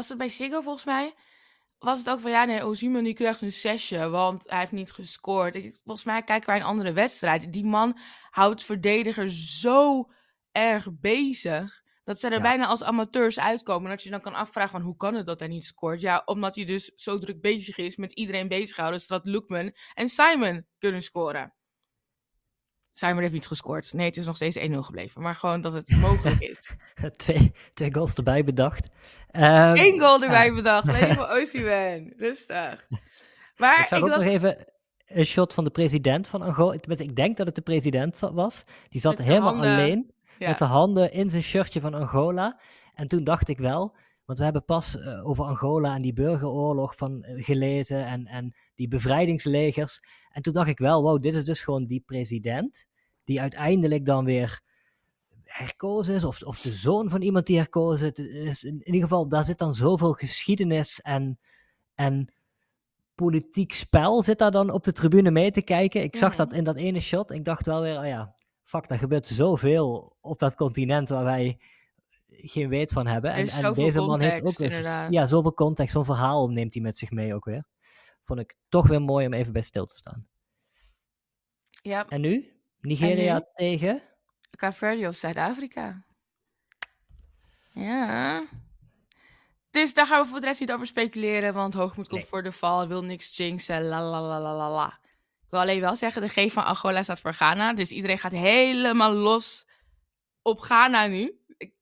Was 0.00 0.08
het 0.08 0.18
bij 0.18 0.28
Siggo 0.28 0.60
volgens 0.60 0.84
mij? 0.84 1.14
was 1.78 1.98
het 1.98 2.10
ook 2.10 2.20
van, 2.20 2.30
ja, 2.30 2.44
nee, 2.44 2.64
Osimhen 2.64 3.04
die 3.04 3.14
krijgt 3.14 3.40
een 3.40 3.52
zesje, 3.52 4.08
want 4.08 4.44
hij 4.50 4.58
heeft 4.58 4.72
niet 4.72 4.92
gescoord. 4.92 5.54
Ik, 5.54 5.80
volgens 5.84 6.06
mij 6.06 6.22
kijken 6.22 6.48
wij 6.48 6.56
een 6.58 6.66
andere 6.66 6.92
wedstrijd. 6.92 7.52
Die 7.52 7.64
man 7.64 7.98
houdt 8.30 8.64
verdediger 8.64 9.30
zo 9.30 10.10
erg 10.52 10.86
bezig, 10.92 11.82
dat 12.04 12.20
ze 12.20 12.26
er 12.26 12.32
Ja. 12.32 12.40
bijna 12.40 12.66
als 12.66 12.82
amateurs 12.82 13.38
uitkomen. 13.38 13.84
En 13.84 13.90
dat 13.90 14.02
je 14.02 14.10
dan 14.10 14.20
kan 14.20 14.34
afvragen 14.34 14.70
van, 14.70 14.80
hoe 14.80 14.96
kan 14.96 15.14
het 15.14 15.26
dat 15.26 15.38
hij 15.38 15.48
niet 15.48 15.64
scoort? 15.64 16.00
Ja, 16.00 16.22
omdat 16.24 16.54
hij 16.54 16.64
dus 16.64 16.84
zo 16.94 17.18
druk 17.18 17.40
bezig 17.40 17.76
is 17.76 17.96
met 17.96 18.12
iedereen 18.12 18.48
bezighouden, 18.48 19.00
zodat 19.00 19.26
Lookman 19.26 19.74
en 19.94 20.08
Simon 20.08 20.66
kunnen 20.78 21.02
scoren. 21.02 21.54
Simon 23.00 23.20
heeft 23.20 23.32
niet 23.32 23.46
gescoord. 23.46 23.92
Nee, 23.92 24.06
het 24.06 24.16
is 24.16 24.26
nog 24.26 24.36
steeds 24.36 24.58
1-0 24.58 24.62
gebleven. 24.78 25.22
Maar 25.22 25.34
gewoon 25.34 25.60
dat 25.60 25.72
het 25.72 25.96
mogelijk 26.06 26.40
is. 26.40 26.76
twee, 27.16 27.52
twee 27.70 27.94
goals 27.94 28.14
erbij 28.14 28.44
bedacht. 28.44 28.90
Ehm, 29.30 29.76
Eén 29.76 30.00
goal 30.00 30.22
erbij 30.22 30.52
bedacht. 30.52 30.88
Alleen 30.88 31.14
voor 31.20 31.28
Osimhen. 31.28 32.12
Rustig. 32.16 32.86
Maar 33.56 33.80
Ik 33.80 33.90
ik 33.90 34.02
ook 34.04 34.08
was... 34.08 34.18
nog 34.24 34.32
even 34.32 34.64
een 35.06 35.24
shot 35.24 35.54
van 35.54 35.64
de 35.64 35.70
president 35.70 36.28
van 36.28 36.42
Angola. 36.42 36.76
Ik 36.86 37.16
denk 37.16 37.36
dat 37.36 37.46
het 37.46 37.54
de 37.54 37.62
president 37.62 38.18
was. 38.18 38.64
Die 38.88 39.00
zat 39.00 39.18
helemaal 39.18 39.48
handen- 39.52 39.72
alleen. 39.72 40.12
Ja. 40.38 40.48
Met 40.48 40.56
zijn 40.58 40.70
handen 40.70 41.12
in 41.12 41.30
zijn 41.30 41.42
shirtje 41.42 41.80
van 41.80 41.94
Angola. 41.94 42.60
En 42.94 43.06
toen 43.06 43.24
dacht 43.24 43.48
ik 43.48 43.58
wel, 43.58 43.96
want 44.24 44.38
we 44.38 44.44
hebben 44.44 44.64
pas 44.64 44.98
eh, 44.98 45.28
over 45.28 45.44
Angola 45.44 45.94
en 45.94 46.02
die 46.02 46.12
burgeroorlog 46.12 46.96
van 46.96 47.22
eh, 47.22 47.44
gelezen 47.44 48.04
en, 48.06 48.26
en 48.26 48.54
die 48.74 48.88
bevrijdingslegers. 48.88 50.00
En 50.30 50.42
toen 50.42 50.52
dacht 50.52 50.68
ik 50.68 50.78
wel, 50.78 51.02
wow, 51.02 51.22
dit 51.22 51.34
is 51.34 51.44
dus 51.44 51.60
gewoon 51.62 51.84
die 51.84 52.02
president 52.06 52.88
die 53.30 53.40
uiteindelijk 53.40 54.06
dan 54.06 54.24
weer 54.24 54.60
herkozen 55.44 56.14
is, 56.14 56.24
of, 56.24 56.42
of 56.42 56.60
de 56.60 56.70
zoon 56.70 57.08
van 57.08 57.22
iemand 57.22 57.46
die 57.46 57.56
herkozen 57.56 58.14
is. 58.14 58.64
In, 58.64 58.72
in 58.72 58.86
ieder 58.86 59.00
geval, 59.02 59.28
daar 59.28 59.44
zit 59.44 59.58
dan 59.58 59.74
zoveel 59.74 60.12
geschiedenis 60.12 61.00
en, 61.00 61.38
en 61.94 62.32
politiek 63.14 63.72
spel 63.72 64.22
zit 64.22 64.38
daar 64.38 64.50
dan 64.50 64.70
op 64.70 64.84
de 64.84 64.92
tribune 64.92 65.30
mee 65.30 65.50
te 65.50 65.62
kijken. 65.62 66.02
Ik 66.02 66.16
zag 66.16 66.28
Mhm. 66.28 66.38
dat 66.38 66.52
in 66.52 66.64
dat 66.64 66.76
ene 66.76 67.00
shot. 67.00 67.30
Ik 67.30 67.44
dacht 67.44 67.66
wel 67.66 67.80
weer, 67.80 67.98
oh 67.98 68.06
ja, 68.06 68.34
fuck, 68.62 68.90
er 68.90 68.98
gebeurt 68.98 69.26
zoveel 69.26 70.16
op 70.20 70.38
dat 70.38 70.54
continent 70.54 71.08
waar 71.08 71.24
wij 71.24 71.58
geen 72.28 72.68
weet 72.68 72.92
van 72.92 73.06
hebben. 73.06 73.32
En, 73.32 73.44
deze 73.74 74.00
man 74.00 74.20
heeft 74.20 74.46
ook 74.46 74.58
weer, 74.58 74.68
inderdaad. 74.70 75.12
ja, 75.12 75.26
zoveel 75.26 75.54
context, 75.54 75.92
zo'n 75.92 76.04
verhaal 76.04 76.48
neemt 76.48 76.74
hij 76.74 76.82
met 76.82 76.98
zich 76.98 77.10
mee 77.10 77.34
ook 77.34 77.44
weer. 77.44 77.64
Vond 78.22 78.40
ik 78.40 78.56
toch 78.68 78.86
weer 78.88 79.02
mooi 79.02 79.26
om 79.26 79.32
even 79.32 79.52
bij 79.52 79.62
stil 79.62 79.86
te 79.86 79.96
staan. 79.96 80.28
Ja, 81.82 82.08
En 82.08 82.20
nu? 82.20 82.59
Nigeria 82.80 83.34
nu? 83.38 83.44
tegen? 83.54 84.02
Caverdi 84.56 85.06
of 85.06 85.14
Zuid-Afrika. 85.14 86.04
Ja. 87.72 88.42
Dus 89.70 89.94
daar 89.94 90.06
gaan 90.06 90.22
we 90.22 90.28
voor 90.28 90.40
de 90.40 90.46
rest 90.46 90.60
niet 90.60 90.72
over 90.72 90.86
speculeren, 90.86 91.54
want 91.54 91.74
hoogmoed 91.74 92.08
komt 92.08 92.20
Nee. 92.20 92.30
voor 92.30 92.42
de 92.42 92.52
val, 92.52 92.88
wil 92.88 93.04
niks 93.04 93.36
jinxen, 93.36 93.82
la 93.84 94.02
la 94.10 94.20
la 94.22 94.40
la 94.40 94.54
la 94.56 94.70
la. 94.70 94.98
Ik 95.44 95.50
wil 95.50 95.60
alleen 95.60 95.80
wel 95.80 95.96
zeggen, 95.96 96.22
de 96.22 96.28
G 96.48 96.52
van 96.52 96.64
Angola 96.64 97.02
staat 97.02 97.20
voor 97.20 97.32
Ghana, 97.34 97.72
dus 97.74 97.90
iedereen 97.90 98.18
gaat 98.18 98.32
helemaal 98.32 99.12
los 99.12 99.66
op 100.42 100.58
Ghana 100.60 101.06
nu. 101.06 101.40
Ik- 101.56 101.74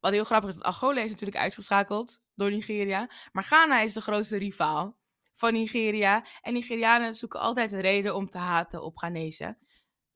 wat 0.00 0.12
heel 0.12 0.24
grappig 0.24 0.48
is, 0.50 0.54
dat 0.56 0.64
Angola 0.64 1.00
is 1.00 1.10
natuurlijk 1.10 1.38
uitgeschakeld 1.38 2.20
door 2.34 2.50
Nigeria, 2.50 3.10
maar 3.32 3.44
Ghana 3.44 3.80
is 3.80 3.92
de 3.92 4.00
grootste 4.00 4.36
rivaal 4.38 4.96
van 5.34 5.52
Nigeria. 5.52 6.24
En 6.40 6.52
Nigerianen 6.52 7.14
zoeken 7.14 7.40
altijd 7.40 7.72
een 7.72 7.80
reden 7.80 8.14
om 8.14 8.30
te 8.30 8.38
haten 8.38 8.82
op 8.82 8.96
Ghanese. 8.96 9.56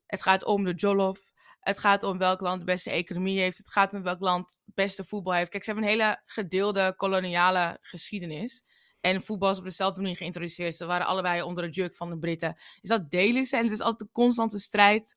Het 0.06 0.22
gaat 0.22 0.44
om 0.44 0.64
de 0.64 0.74
Jollof. 0.74 1.32
Het 1.60 1.78
gaat 1.78 2.02
om 2.02 2.18
welk 2.18 2.40
land 2.40 2.58
de 2.58 2.64
beste 2.64 2.90
economie 2.90 3.40
heeft. 3.40 3.58
Het 3.58 3.72
gaat 3.72 3.94
om 3.94 4.02
welk 4.02 4.20
land 4.20 4.60
het 4.64 4.74
beste 4.74 5.04
voetbal 5.04 5.32
heeft. 5.32 5.50
Kijk, 5.50 5.64
ze 5.64 5.70
hebben 5.70 5.88
een 5.88 5.96
hele 5.98 6.22
gedeelde 6.24 6.94
koloniale 6.96 7.78
geschiedenis. 7.80 8.64
En 9.00 9.22
voetbal 9.22 9.50
is 9.50 9.58
op 9.58 9.64
dezelfde 9.64 10.00
manier 10.00 10.16
geïntroduceerd. 10.16 10.76
Ze 10.76 10.86
waren 10.86 11.06
allebei 11.06 11.42
onder 11.42 11.64
het 11.64 11.74
juk 11.74 11.96
van 11.96 12.10
de 12.10 12.18
Britten. 12.18 12.54
Dus 12.54 12.90
dat 12.90 13.10
delen 13.10 13.44
ze. 13.44 13.56
En 13.56 13.62
het 13.62 13.72
is 13.72 13.80
altijd 13.80 14.00
een 14.00 14.12
constante 14.12 14.58
strijd. 14.58 15.16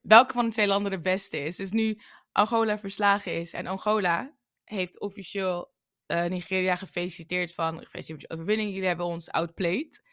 Welke 0.00 0.32
van 0.32 0.44
de 0.44 0.50
twee 0.50 0.66
landen 0.66 0.90
de 0.90 1.00
beste 1.00 1.38
is. 1.38 1.56
Dus 1.56 1.70
nu 1.70 2.00
Angola 2.32 2.78
verslagen 2.78 3.32
is. 3.40 3.52
En 3.52 3.66
Angola 3.66 4.36
heeft 4.64 5.00
officieel 5.00 5.72
eh, 6.06 6.24
Nigeria 6.24 6.74
gefeliciteerd 6.74 7.54
van... 7.54 7.78
Gefeliciteerd 7.78 8.20
met 8.20 8.20
je 8.20 8.36
overwinning. 8.36 8.70
Jullie 8.70 8.86
hebben 8.88 9.06
ons 9.06 9.30
outplayed. 9.30 10.07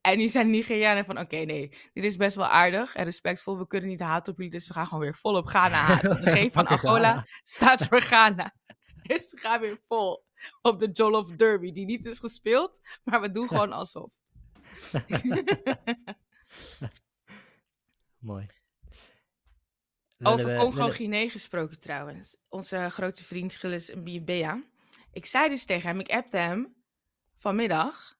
En 0.00 0.18
nu 0.18 0.28
zijn 0.28 0.46
de 0.46 0.52
Nigerianen 0.52 1.04
van, 1.04 1.18
oké, 1.18 1.36
nee, 1.36 1.68
dit 1.92 2.04
is 2.04 2.16
best 2.16 2.36
wel 2.36 2.46
aardig 2.46 2.94
en 2.94 3.04
respectvol. 3.04 3.58
We 3.58 3.66
kunnen 3.66 3.88
niet 3.88 4.00
haten 4.00 4.32
op 4.32 4.38
jullie, 4.38 4.52
dus 4.52 4.66
we 4.66 4.74
gaan 4.74 4.86
gewoon 4.86 5.00
weer 5.02 5.14
vol 5.14 5.36
op 5.36 5.46
Ghana 5.46 5.76
haten. 5.76 6.24
De 6.24 6.30
G 6.48 6.52
van 6.52 6.66
Angola 6.66 7.26
staat 7.42 7.84
voor 7.84 8.00
Ghana. 8.00 8.54
Dus 9.02 9.30
we 9.30 9.38
gaan 9.38 9.60
weer 9.60 9.80
vol 9.88 10.24
op 10.62 10.78
de 10.78 10.90
Jollof 10.92 11.30
Derby, 11.30 11.72
die 11.72 11.84
niet 11.84 12.04
is 12.04 12.18
gespeeld, 12.18 12.80
maar 13.04 13.20
we 13.20 13.30
doen 13.30 13.48
gewoon 13.48 13.72
alsof. 13.72 14.10
Mooi. 18.18 18.46
Over 20.22 20.56
Congo-Guinea 20.56 21.28
gesproken 21.28 21.80
trouwens. 21.80 22.36
Onze 22.48 22.88
grote 22.90 23.24
vriend 23.24 23.56
Gilles 23.56 23.94
Mbia. 23.94 24.62
Ik 25.12 25.26
zei 25.26 25.48
dus 25.48 25.64
tegen 25.64 25.88
hem, 25.88 26.00
ik 26.00 26.10
appte 26.10 26.36
hem 26.36 26.74
vanmiddag 27.36 28.18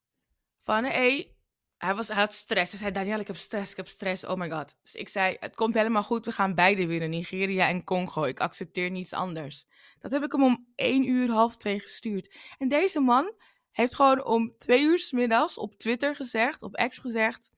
van, 0.60 0.84
hé, 0.84 0.90
hey, 0.90 1.34
hij, 1.80 1.94
was, 1.94 2.08
hij 2.08 2.16
had 2.16 2.32
stress. 2.32 2.70
Hij 2.70 2.80
zei, 2.80 2.92
Daniel, 2.92 3.20
ik 3.20 3.26
heb 3.26 3.36
stress, 3.36 3.70
ik 3.70 3.76
heb 3.76 3.88
stress, 3.88 4.24
oh 4.24 4.36
my 4.36 4.50
god. 4.50 4.76
Dus 4.82 4.94
ik 4.94 5.08
zei, 5.08 5.36
het 5.40 5.54
komt 5.54 5.74
helemaal 5.74 6.02
goed, 6.02 6.24
we 6.24 6.32
gaan 6.32 6.54
beide 6.54 6.86
winnen, 6.86 7.10
Nigeria 7.10 7.68
en 7.68 7.84
Congo. 7.84 8.24
Ik 8.24 8.40
accepteer 8.40 8.90
niets 8.90 9.12
anders. 9.12 9.66
Dat 9.98 10.10
heb 10.10 10.22
ik 10.22 10.32
hem 10.32 10.42
om 10.42 10.66
één 10.74 11.08
uur, 11.08 11.30
half 11.30 11.56
twee 11.56 11.80
gestuurd. 11.80 12.34
En 12.58 12.68
deze 12.68 13.00
man 13.00 13.34
heeft 13.70 13.94
gewoon 13.94 14.24
om 14.24 14.54
twee 14.58 14.82
uur 14.82 14.98
's 14.98 15.12
middags 15.12 15.58
op 15.58 15.74
Twitter 15.74 16.14
gezegd, 16.14 16.62
op 16.62 16.86
X 16.88 16.98
gezegd, 16.98 17.50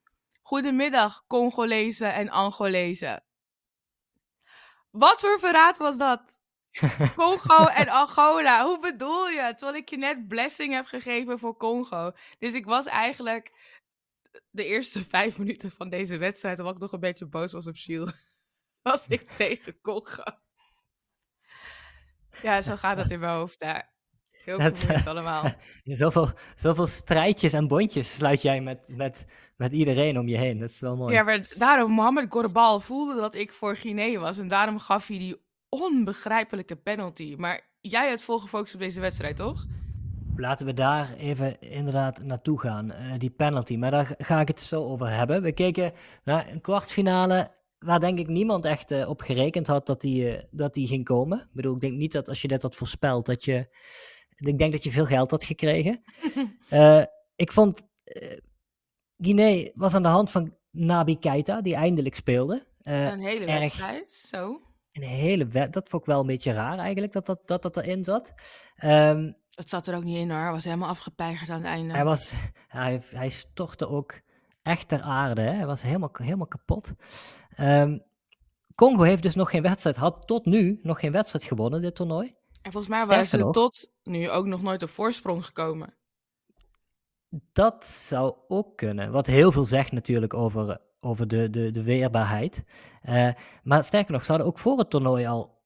Goedemiddag, 0.42 1.24
Congolezen 1.26 2.14
en 2.14 2.30
Angolezen. 2.30 3.24
Wat 4.90 5.20
voor 5.20 5.38
verraad 5.38 5.78
was 5.78 5.98
dat? 5.98 6.40
Congo 7.16 7.66
en 7.66 7.88
Angola, 7.88 8.64
hoe 8.64 8.78
bedoel 8.78 9.28
je? 9.28 9.54
Terwijl 9.56 9.78
ik 9.78 9.88
je 9.88 9.96
net 9.96 10.28
blessing 10.28 10.72
heb 10.72 10.87
gegeven 10.87 11.38
voor 11.38 11.56
Congo. 11.56 12.12
Dus 12.38 12.54
ik 12.54 12.64
was 12.64 12.87
eigenlijk 12.87 13.52
de 14.50 14.64
eerste 14.64 15.05
vijf 15.16 15.38
minuten 15.38 15.70
van 15.70 15.88
deze 15.88 16.16
wedstrijd, 16.16 16.55
terwijl 16.55 16.76
ik 16.76 16.83
nog 16.83 16.92
een 16.92 17.00
beetje 17.00 17.26
boos 17.26 17.52
was 17.52 17.66
op 17.66 17.76
Gilles, 17.76 18.31
was 18.83 19.07
ik 19.07 19.31
tegen 19.42 19.81
Congo. 19.81 20.22
Ja, 22.42 22.62
zo 22.62 22.76
gaat 22.76 22.96
het 22.96 23.11
in 23.11 23.20
mijn 23.20 23.33
hoofd 23.33 23.59
daar. 23.59 23.90
Heel 24.31 24.61
vermoeiend 24.61 24.88
eh, 24.88 25.07
allemaal. 25.07 25.44
Zoveel, 25.85 26.31
zoveel 26.57 26.87
strijdjes 26.87 27.52
en 27.52 27.68
bondjes 27.68 28.14
sluit 28.14 28.42
jij 28.42 28.61
met, 28.61 28.88
met, 28.88 29.26
met 29.57 29.72
iedereen 29.72 30.18
om 30.18 30.28
je 30.28 30.38
heen. 30.38 30.59
Dat 30.59 30.70
is 30.70 30.81
wel 30.81 30.96
mooi. 30.96 31.14
Ja, 31.14 31.22
maar 31.22 31.46
daarom, 31.57 31.90
Mohamed 31.90 32.26
Gorbal 32.28 32.81
voelde 32.81 33.20
dat 33.20 33.35
ik 33.35 33.52
voor 33.52 33.76
Guinea 33.76 34.18
was. 34.18 34.38
En 34.38 34.48
daarom 34.48 34.78
gaf 34.78 35.07
hij 35.07 35.18
die 35.18 35.42
onbegrijpelijke 35.68 36.76
penalty. 36.76 37.35
Maar 37.38 37.61
jij 37.81 38.09
hebt 38.09 38.22
vol 38.22 38.38
gefocust 38.38 38.74
op 38.74 38.81
deze 38.81 39.00
wedstrijd, 39.00 39.37
toch? 39.37 39.66
Laten 40.37 40.66
we 40.66 40.75
daar 40.75 41.14
even 41.16 41.61
inderdaad 41.61 42.25
naartoe 42.25 42.61
gaan, 42.61 42.90
eh, 42.90 43.18
die 43.18 43.31
penalty. 43.31 43.77
Maar 43.77 43.90
daar 43.90 44.14
ga 44.18 44.40
ik 44.40 44.49
het 44.49 44.61
zo 44.61 44.85
over 44.85 45.11
hebben. 45.11 45.42
We 45.42 45.53
keken 45.53 45.92
naar 46.25 46.49
een 46.51 46.61
kwartfinale 46.61 47.51
waar 47.79 48.01
denk 48.01 48.18
ik 48.18 48.29
niemand 48.29 48.64
echt 48.64 48.90
eh, 48.90 49.09
op 49.09 49.21
gerekend 49.21 49.66
had 49.66 49.87
dat 49.87 50.01
die, 50.01 50.37
eh, 50.37 50.45
dat 50.51 50.75
die 50.75 50.87
ging 50.87 51.05
komen. 51.05 51.38
Ik 51.38 51.53
bedoel, 51.53 51.75
ik 51.75 51.81
denk 51.81 51.97
niet 51.97 52.12
dat 52.12 52.29
als 52.29 52.42
je 52.42 52.49
dit 52.49 52.62
had 52.62 52.77
voorspeld, 52.77 53.27
dat 53.27 53.45
je... 53.45 53.77
Ik 54.37 54.59
denk 54.59 54.73
dat 54.73 54.85
je 54.85 54.90
veel 54.90 55.05
geld 55.05 55.31
had 55.31 55.45
gekregen. 55.45 56.03
Ik 57.37 57.53
vond... 57.53 57.88
Guinea 59.16 59.71
was 59.75 59.95
aan 59.95 60.03
de 60.03 60.09
hand 60.09 60.31
van 60.31 60.57
Nabi 60.71 61.18
Keita, 61.18 61.61
die 61.61 61.75
eindelijk 61.75 62.14
speelde. 62.14 62.66
Een 62.83 63.21
hele 63.21 63.45
erg. 63.45 63.61
wedstrijd, 63.61 64.11
zo. 64.11 64.61
een 64.92 65.03
hele 65.03 65.47
wet, 65.47 65.73
dat 65.73 65.88
vond 65.88 66.03
ik 66.03 66.09
wel 66.09 66.21
een 66.21 66.27
beetje 66.27 66.53
raar 66.53 66.79
eigenlijk, 66.79 67.12
dat 67.12 67.27
dat, 67.27 67.47
dat, 67.47 67.62
dat 67.62 67.77
erin 67.77 68.05
zat. 68.05 68.35
Ehm, 68.77 69.33
Het 69.55 69.69
zat 69.69 69.87
er 69.87 69.97
ook 69.97 70.05
niet 70.05 70.17
in 70.19 70.31
hoor. 70.31 70.41
Hij 70.41 70.51
was 70.51 70.65
helemaal 70.65 70.88
afgepeigerd 70.88 71.51
aan 71.51 71.57
het 71.57 71.67
einde. 71.67 71.95
Hij, 71.95 72.05
was, 72.05 72.35
hij, 72.69 73.03
hij 73.11 73.29
stortte 73.29 73.88
ook 73.88 74.21
echt 74.62 74.88
ter 74.88 75.01
aarde. 75.03 75.41
Hè? 75.41 75.51
Hij 75.51 75.67
was 75.67 75.83
helemaal, 75.83 76.11
helemaal 76.12 76.47
kapot. 76.47 76.93
Ehm, 77.55 77.99
Congo 78.75 79.03
heeft 79.03 79.23
dus 79.23 79.35
nog 79.35 79.51
geen 79.51 79.62
wedstrijd, 79.62 79.97
had 79.97 80.27
tot 80.27 80.45
nu 80.45 80.81
nog 80.83 81.01
geen 81.01 81.12
wedstrijd 81.12 81.45
gewonnen, 81.45 81.81
dit 81.83 81.95
toernooi. 81.95 82.35
En 82.62 82.73
volgens 82.73 82.93
mij 82.93 83.07
waren 83.07 83.27
ze 83.27 83.37
nog- 83.37 83.53
tot 83.53 83.91
nu 84.03 84.31
ook 84.31 84.47
nog 84.47 84.62
nooit 84.62 84.83
op 84.83 84.88
voorsprong 84.88 85.45
gekomen. 85.45 85.95
Dat 87.53 87.87
zou 87.87 88.35
ook 88.49 88.77
kunnen. 88.77 89.12
Wat 89.12 89.27
heel 89.27 89.53
veel 89.53 89.65
zegt 89.65 89.93
natuurlijk 89.93 90.35
over, 90.35 90.81
over 91.01 91.29
de, 91.29 91.51
de, 91.51 91.71
de 91.71 91.83
weerbaarheid. 91.83 92.65
Eh, 93.03 93.29
maar 93.62 93.85
sterker 93.85 94.12
nog, 94.12 94.25
ze 94.25 94.31
hadden 94.31 94.47
ook 94.49 94.59
voor 94.59 94.79
het 94.79 94.91
toernooi 94.91 95.27
al 95.27 95.61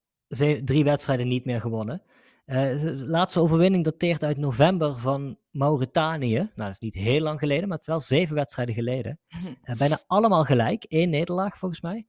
drie 0.65 0.85
wedstrijden 0.85 1.29
niet 1.29 1.45
meer 1.45 1.61
gewonnen. 1.61 2.03
Eh, 2.47 2.81
de 2.81 3.07
laatste 3.07 3.41
overwinning 3.41 3.85
dateert 3.85 4.23
uit 4.25 4.37
november 4.37 4.99
van 4.99 5.39
Mauritanië. 5.51 6.35
Nou, 6.37 6.51
dat 6.55 6.69
is 6.71 6.79
niet 6.79 6.95
heel 6.95 7.21
lang 7.21 7.39
geleden, 7.39 7.63
maar 7.69 7.79
het 7.79 7.81
is 7.81 7.93
wel 7.93 8.01
zeven 8.01 8.35
wedstrijden 8.35 8.75
geleden. 8.75 9.19
Eh, 9.63 9.77
bijna 9.77 9.99
allemaal 10.07 10.45
gelijk. 10.45 10.85
één 10.85 11.11
nederlaag 11.11 11.57
volgens 11.59 11.81
mij. 11.81 12.09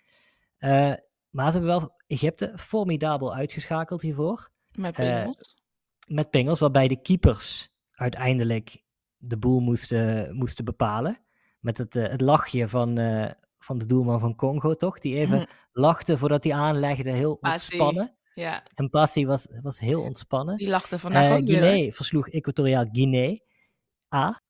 Eh, 0.58 0.93
maar 1.30 1.52
ze 1.52 1.58
hebben 1.58 1.80
wel 1.80 1.93
Egypte 2.08 2.54
formidabel 2.56 3.36
uitgeschakeld 3.36 4.02
hiervoor. 4.02 4.50
Met 4.78 4.95
Eh, 4.97 5.15
Pingels. 5.15 5.56
Met 6.08 6.30
pingels, 6.30 6.60
waarbij 6.60 6.88
de 6.88 7.02
keepers 7.02 7.69
uiteindelijk 7.91 8.84
de 9.17 9.38
boel 9.38 9.60
moesten, 9.60 10.36
moesten 10.36 10.65
bepalen. 10.65 11.17
Met 11.60 11.78
het, 11.78 11.93
het 11.93 12.21
lachje 12.21 12.67
van, 12.67 12.95
van 13.60 13.78
de 13.78 13.86
doelman 13.86 14.19
van 14.19 14.36
Congo, 14.36 14.76
toch? 14.76 15.00
Die 15.00 15.15
even 15.15 15.47
lachte 15.71 16.17
voordat 16.17 16.43
hij 16.43 16.54
aanlegde, 16.54 17.12
heel 17.12 17.38
ontspannen. 17.41 18.16
Ja. 18.38 18.63
En 18.76 18.89
Passi 18.89 19.26
was, 19.26 19.47
was 19.62 19.80
heel 19.80 20.02
ontspannen. 20.02 20.58
Die 20.58 20.67
lachte 20.67 21.00
vandaag 21.00 21.32
ook 21.32 21.47
Guinea 21.47 21.91
versloeg 21.91 22.30
Equatoriaal 22.30 22.86
Guinea. 22.91 23.38
A. 24.15 24.41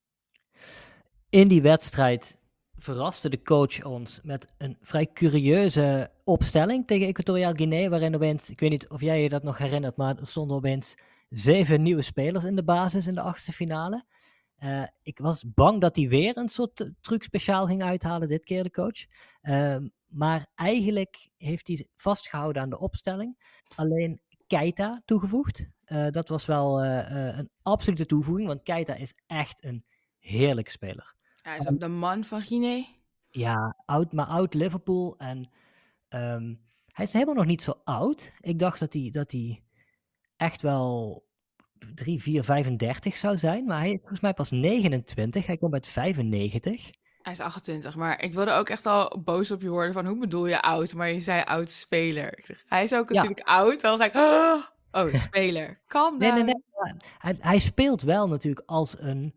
In 1.30 1.48
die 1.48 1.62
wedstrijd 1.62 2.38
verraste 2.76 3.30
de 3.30 3.42
coach 3.42 3.84
ons 3.84 4.20
met 4.24 4.54
een 4.58 4.78
vrij 4.82 5.10
curieuze 5.14 6.12
opstelling 6.24 6.88
tegen 6.88 7.08
Equatoriaal 7.08 7.54
Guinea, 7.54 7.90
waarin 7.90 8.16
opeens, 8.16 8.50
ik 8.50 8.60
weet 8.60 8.70
niet 8.70 8.90
of 8.90 9.02
jij 9.02 9.22
je 9.22 9.30
dat 9.30 9.44
nog 9.44 9.58
herinnert, 9.58 9.98
maar 9.98 10.18
er 10.18 10.28
stonden 10.28 10.58
opeens 10.58 10.96
zeven 11.30 11.82
nieuwe 11.82 12.02
spelers 12.02 12.44
in 12.44 12.56
de 12.56 12.64
basis 12.64 13.08
in 13.08 13.14
de 13.14 13.22
achtste 13.22 13.52
finale. 13.54 14.04
Uh, 14.60 14.84
ik 15.02 15.20
was 15.20 15.54
bang 15.54 15.82
dat 15.82 15.96
hij 15.96 16.08
weer 16.08 16.38
een 16.38 16.50
soort 16.50 16.92
truc 17.02 17.24
speciaal 17.24 17.66
ging 17.66 17.84
uithalen, 17.84 18.28
dit 18.28 18.44
keer 18.44 18.64
de 18.64 18.72
coach. 18.72 19.06
Uh, 19.42 19.78
maar 20.08 20.48
eigenlijk 20.56 21.30
heeft 21.38 21.68
hij 21.68 21.88
vastgehouden 21.96 22.62
aan 22.62 22.70
de 22.70 22.80
opstelling. 22.80 23.38
Alleen 23.76 24.22
Keita 24.48 25.02
toegevoegd. 25.06 25.66
Uh, 25.86 26.10
dat 26.10 26.28
was 26.28 26.46
wel 26.46 26.84
een 26.86 27.50
absolute 27.62 28.06
toevoeging, 28.06 28.48
want 28.48 28.64
Keita 28.64 28.94
is 28.94 29.14
echt 29.28 29.64
een 29.64 29.86
heerlijke 30.20 30.72
speler. 30.72 31.16
Hij 31.42 31.58
is 31.58 31.68
ook 31.68 31.80
de 31.80 31.88
man 31.88 32.24
van 32.24 32.42
Guinea. 32.42 32.86
Ja, 33.30 33.76
oud, 33.86 34.12
maar 34.12 34.26
oud 34.26 34.54
Liverpool. 34.54 35.18
En 35.18 35.50
um, 36.10 36.60
hij 36.92 37.06
is 37.06 37.14
helemaal 37.14 37.36
nog 37.36 37.46
niet 37.46 37.64
zo 37.64 37.82
oud. 37.84 38.32
Ik 38.40 38.60
dacht 38.60 38.80
dat 38.80 38.94
hij, 38.94 39.10
dat 39.12 39.32
hij 39.32 39.64
echt 40.36 40.62
wel 40.62 41.24
3, 41.96 42.22
4, 42.22 42.44
35 42.44 43.16
zou 43.16 43.38
zijn. 43.38 43.66
Maar 43.66 43.80
hij 43.80 43.92
is 43.92 44.00
volgens 44.00 44.20
mij 44.20 44.34
pas 44.34 44.52
29. 44.52 45.46
Hij 45.46 45.58
komt 45.58 45.74
uit 45.74 45.88
95. 45.88 46.90
Hij 47.28 47.36
is 47.36 47.42
28, 47.42 47.96
maar 47.96 48.22
ik 48.22 48.34
wilde 48.34 48.52
ook 48.52 48.70
echt 48.70 48.86
al 48.86 49.22
boos 49.24 49.52
op 49.52 49.62
je 49.62 49.70
worden 49.70 49.94
van 49.94 50.06
hoe 50.06 50.18
bedoel 50.18 50.46
je 50.46 50.62
oud? 50.62 50.94
Maar 50.94 51.12
je 51.12 51.20
zei 51.20 51.44
oud 51.44 51.70
speler. 51.70 52.60
Hij 52.66 52.84
is 52.84 52.94
ook 52.94 53.10
natuurlijk 53.10 53.48
oud. 53.48 53.82
Dan 53.82 53.98
zei 53.98 54.10
ik, 54.10 54.16
oh, 54.92 55.14
speler. 55.14 55.80
Kalm 55.88 56.18
nee, 56.18 56.32
nee, 56.32 56.44
nee. 56.44 56.64
Hij, 57.18 57.38
hij 57.40 57.60
speelt 57.60 58.02
wel 58.02 58.28
natuurlijk 58.28 58.64
als 58.66 58.96
een, 59.00 59.36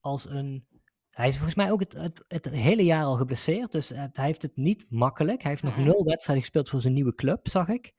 als 0.00 0.28
een 0.28 0.66
hij 1.10 1.28
is 1.28 1.34
volgens 1.34 1.54
mij 1.54 1.70
ook 1.70 1.80
het, 1.80 1.92
het, 1.92 2.24
het 2.28 2.50
hele 2.50 2.84
jaar 2.84 3.04
al 3.04 3.16
geblesseerd, 3.16 3.72
dus 3.72 3.88
hij 3.88 4.10
heeft 4.12 4.42
het 4.42 4.56
niet 4.56 4.84
makkelijk. 4.88 5.42
Hij 5.42 5.50
heeft 5.50 5.62
nog 5.62 5.76
nul 5.76 6.04
wedstrijden 6.04 6.44
gespeeld 6.44 6.68
voor 6.68 6.80
zijn 6.80 6.94
nieuwe 6.94 7.14
club, 7.14 7.48
zag 7.48 7.68
ik. 7.68 7.92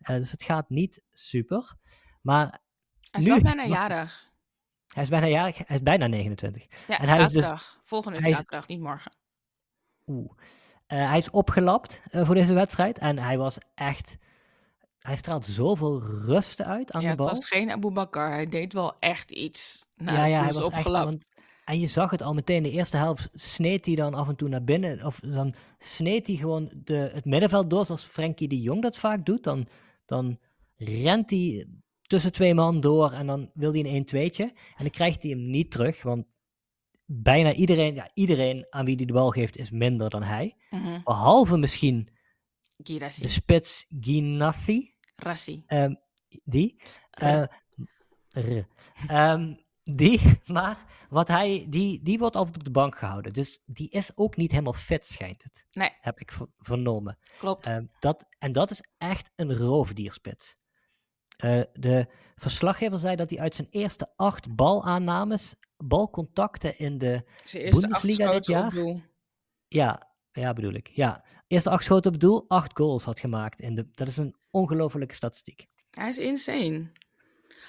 Uh, 0.00 0.16
dus 0.16 0.30
het 0.30 0.42
gaat 0.42 0.70
niet 0.70 1.02
super. 1.12 1.74
Maar 2.22 2.60
hij 3.10 3.20
is 3.20 3.26
nu, 3.26 3.30
wel 3.30 3.40
bijna 3.40 3.64
jarig. 3.80 4.30
Hij 4.96 5.04
is 5.04 5.10
bijna 5.10 5.26
jarig, 5.26 5.56
hij 5.56 5.76
is 5.76 5.82
bijna 5.82 6.06
29. 6.06 6.86
Ja, 6.86 6.98
en 6.98 7.08
hij 7.08 7.22
is 7.22 7.30
dus, 7.30 7.78
volgende 7.82 8.18
hij 8.18 8.30
zaterdag, 8.30 8.60
is, 8.60 8.66
niet 8.66 8.80
morgen. 8.80 9.12
Oeh. 10.06 10.30
Uh, 10.92 11.08
hij 11.08 11.18
is 11.18 11.30
opgelapt 11.30 12.00
uh, 12.10 12.26
voor 12.26 12.34
deze 12.34 12.52
wedstrijd 12.52 12.98
en 12.98 13.18
hij 13.18 13.38
was 13.38 13.58
echt... 13.74 14.18
Hij 14.98 15.16
straalt 15.16 15.46
zoveel 15.46 16.02
rust 16.02 16.62
uit 16.62 16.92
aan 16.92 17.00
ja, 17.00 17.10
de 17.10 17.16
bal. 17.16 17.26
het 17.26 17.36
was 17.36 17.48
geen 17.48 17.70
Abu 17.70 17.90
Bakar. 17.90 18.30
Hij 18.32 18.46
deed 18.46 18.72
wel 18.72 18.98
echt 18.98 19.30
iets. 19.30 19.86
Nou, 19.94 20.18
ja, 20.18 20.24
ja, 20.24 20.38
hij 20.38 20.52
was 20.52 20.62
opgelapt. 20.62 21.12
Echt, 21.12 21.44
en 21.64 21.80
je 21.80 21.86
zag 21.86 22.10
het 22.10 22.22
al 22.22 22.34
meteen, 22.34 22.62
de 22.62 22.70
eerste 22.70 22.96
helft 22.96 23.28
sneed 23.34 23.86
hij 23.86 23.94
dan 23.94 24.14
af 24.14 24.28
en 24.28 24.36
toe 24.36 24.48
naar 24.48 24.64
binnen. 24.64 25.04
Of 25.04 25.20
dan 25.20 25.54
sneed 25.78 26.26
hij 26.26 26.36
gewoon 26.36 26.70
de, 26.74 27.10
het 27.12 27.24
middenveld 27.24 27.70
door, 27.70 27.84
zoals 27.86 28.04
Frenkie 28.04 28.48
de 28.48 28.60
Jong 28.60 28.82
dat 28.82 28.98
vaak 28.98 29.26
doet. 29.26 29.44
Dan, 29.44 29.68
dan 30.04 30.38
rent 30.76 31.30
hij 31.30 31.66
tussen 32.06 32.32
twee 32.32 32.54
man 32.54 32.80
door 32.80 33.12
en 33.12 33.26
dan 33.26 33.50
wil 33.54 33.70
hij 33.70 33.80
een 33.80 33.86
1 33.86 34.04
2 34.04 34.32
En 34.36 34.52
dan 34.76 34.90
krijgt 34.90 35.22
hij 35.22 35.30
hem 35.30 35.50
niet 35.50 35.70
terug, 35.70 36.02
want 36.02 36.26
bijna 37.04 37.52
iedereen, 37.52 37.94
ja, 37.94 38.10
iedereen 38.14 38.66
aan 38.70 38.84
wie 38.84 38.96
hij 38.96 39.04
de 39.04 39.12
bal 39.12 39.30
geeft 39.30 39.56
is 39.56 39.70
minder 39.70 40.10
dan 40.10 40.22
hij. 40.22 40.56
Mhm. 40.70 41.00
Behalve 41.04 41.56
misschien 41.56 42.08
Girassi. 42.82 43.20
de 43.20 43.28
spits 43.28 43.86
Ginassi. 44.00 44.94
Rassi. 45.16 45.64
Um, 45.68 46.00
die. 46.44 46.82
Uh, 47.22 47.44
um, 49.10 49.64
die, 49.82 50.20
maar 50.44 50.84
wat 51.08 51.28
hij, 51.28 51.66
die, 51.68 52.02
die 52.02 52.18
wordt 52.18 52.36
altijd 52.36 52.56
op 52.56 52.64
de 52.64 52.70
bank 52.70 52.98
gehouden. 52.98 53.32
Dus 53.32 53.62
die 53.66 53.90
is 53.90 54.10
ook 54.14 54.36
niet 54.36 54.50
helemaal 54.50 54.72
fit, 54.72 55.06
schijnt 55.06 55.42
het. 55.42 55.66
Nee. 55.72 55.90
Heb 56.00 56.20
ik 56.20 56.32
vernomen. 56.58 57.18
Klopt. 57.38 57.68
Uh, 57.68 57.78
dat, 57.98 58.26
en 58.38 58.50
dat 58.50 58.70
is 58.70 58.82
echt 58.98 59.30
een 59.36 59.56
roofdierspits. 59.56 60.56
Uh, 61.44 61.60
de 61.72 62.06
verslaggever 62.36 62.98
zei 62.98 63.16
dat 63.16 63.30
hij 63.30 63.38
uit 63.38 63.54
zijn 63.54 63.68
eerste 63.70 64.12
acht 64.16 64.54
balaannames, 64.54 65.54
balcontacten 65.76 66.78
in 66.78 66.98
de 66.98 67.22
Bundesliga 67.52 68.32
dit 68.32 68.46
jaar. 68.46 68.74
Ja, 69.68 70.10
ja, 70.32 70.52
bedoel 70.52 70.72
ik. 70.72 70.88
Ja, 70.88 71.24
eerste 71.46 71.70
acht 71.70 71.84
schoten 71.84 72.14
op 72.14 72.20
doel, 72.20 72.44
acht 72.48 72.70
goals 72.74 73.04
had 73.04 73.20
gemaakt. 73.20 73.60
In 73.60 73.74
de, 73.74 73.88
dat 73.90 74.08
is 74.08 74.16
een 74.16 74.36
ongelofelijke 74.50 75.14
statistiek. 75.14 75.66
Hij 75.90 76.08
is 76.08 76.18
insane. 76.18 76.92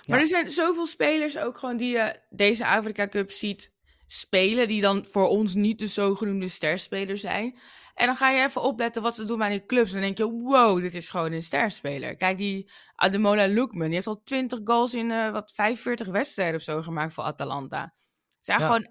Maar 0.09 0.19
er 0.19 0.27
zijn 0.27 0.49
zoveel 0.49 0.85
spelers 0.85 1.37
ook 1.37 1.57
gewoon 1.57 1.77
die 1.77 1.91
je 1.91 2.19
deze 2.29 2.67
Afrika 2.67 3.07
Cup 3.07 3.31
ziet 3.31 3.75
spelen, 4.07 4.67
die 4.67 4.81
dan 4.81 5.05
voor 5.05 5.27
ons 5.27 5.53
niet 5.53 5.79
de 5.79 5.87
zogenoemde 5.87 6.47
sterspeler 6.47 7.17
zijn. 7.17 7.59
En 7.93 8.05
dan 8.05 8.15
ga 8.15 8.29
je 8.29 8.43
even 8.43 8.61
opletten 8.61 9.01
wat 9.01 9.15
ze 9.15 9.25
doen 9.25 9.37
bij 9.37 9.49
die 9.49 9.65
clubs. 9.65 9.91
Dan 9.91 10.01
denk 10.01 10.17
je, 10.17 10.31
wow, 10.31 10.81
dit 10.81 10.95
is 10.95 11.09
gewoon 11.09 11.31
een 11.31 11.43
sterspeler. 11.43 12.15
Kijk, 12.15 12.37
die 12.37 12.71
Ademola 12.95 13.47
Lookman, 13.47 13.85
die 13.85 13.95
heeft 13.95 14.07
al 14.07 14.21
20 14.23 14.59
goals 14.63 14.93
in 14.93 15.09
uh, 15.09 15.31
wat 15.31 15.51
45 15.51 16.07
wedstrijden 16.07 16.55
of 16.55 16.61
zo 16.61 16.81
gemaakt 16.81 17.13
voor 17.13 17.23
Atalanta. 17.23 17.81
Het 17.81 18.45
zijn 18.45 18.59
gewoon 18.59 18.87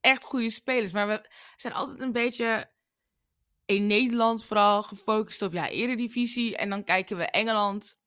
echt 0.00 0.24
goede 0.24 0.50
spelers. 0.50 0.92
Maar 0.92 1.08
we 1.08 1.30
zijn 1.56 1.74
altijd 1.74 2.00
een 2.00 2.12
beetje 2.12 2.70
in 3.64 3.86
Nederland 3.86 4.44
vooral 4.44 4.82
gefocust 4.82 5.42
op 5.42 5.52
ja, 5.52 5.68
eredivisie. 5.68 6.56
En 6.56 6.68
dan 6.68 6.84
kijken 6.84 7.16
we 7.16 7.24
Engeland 7.24 7.99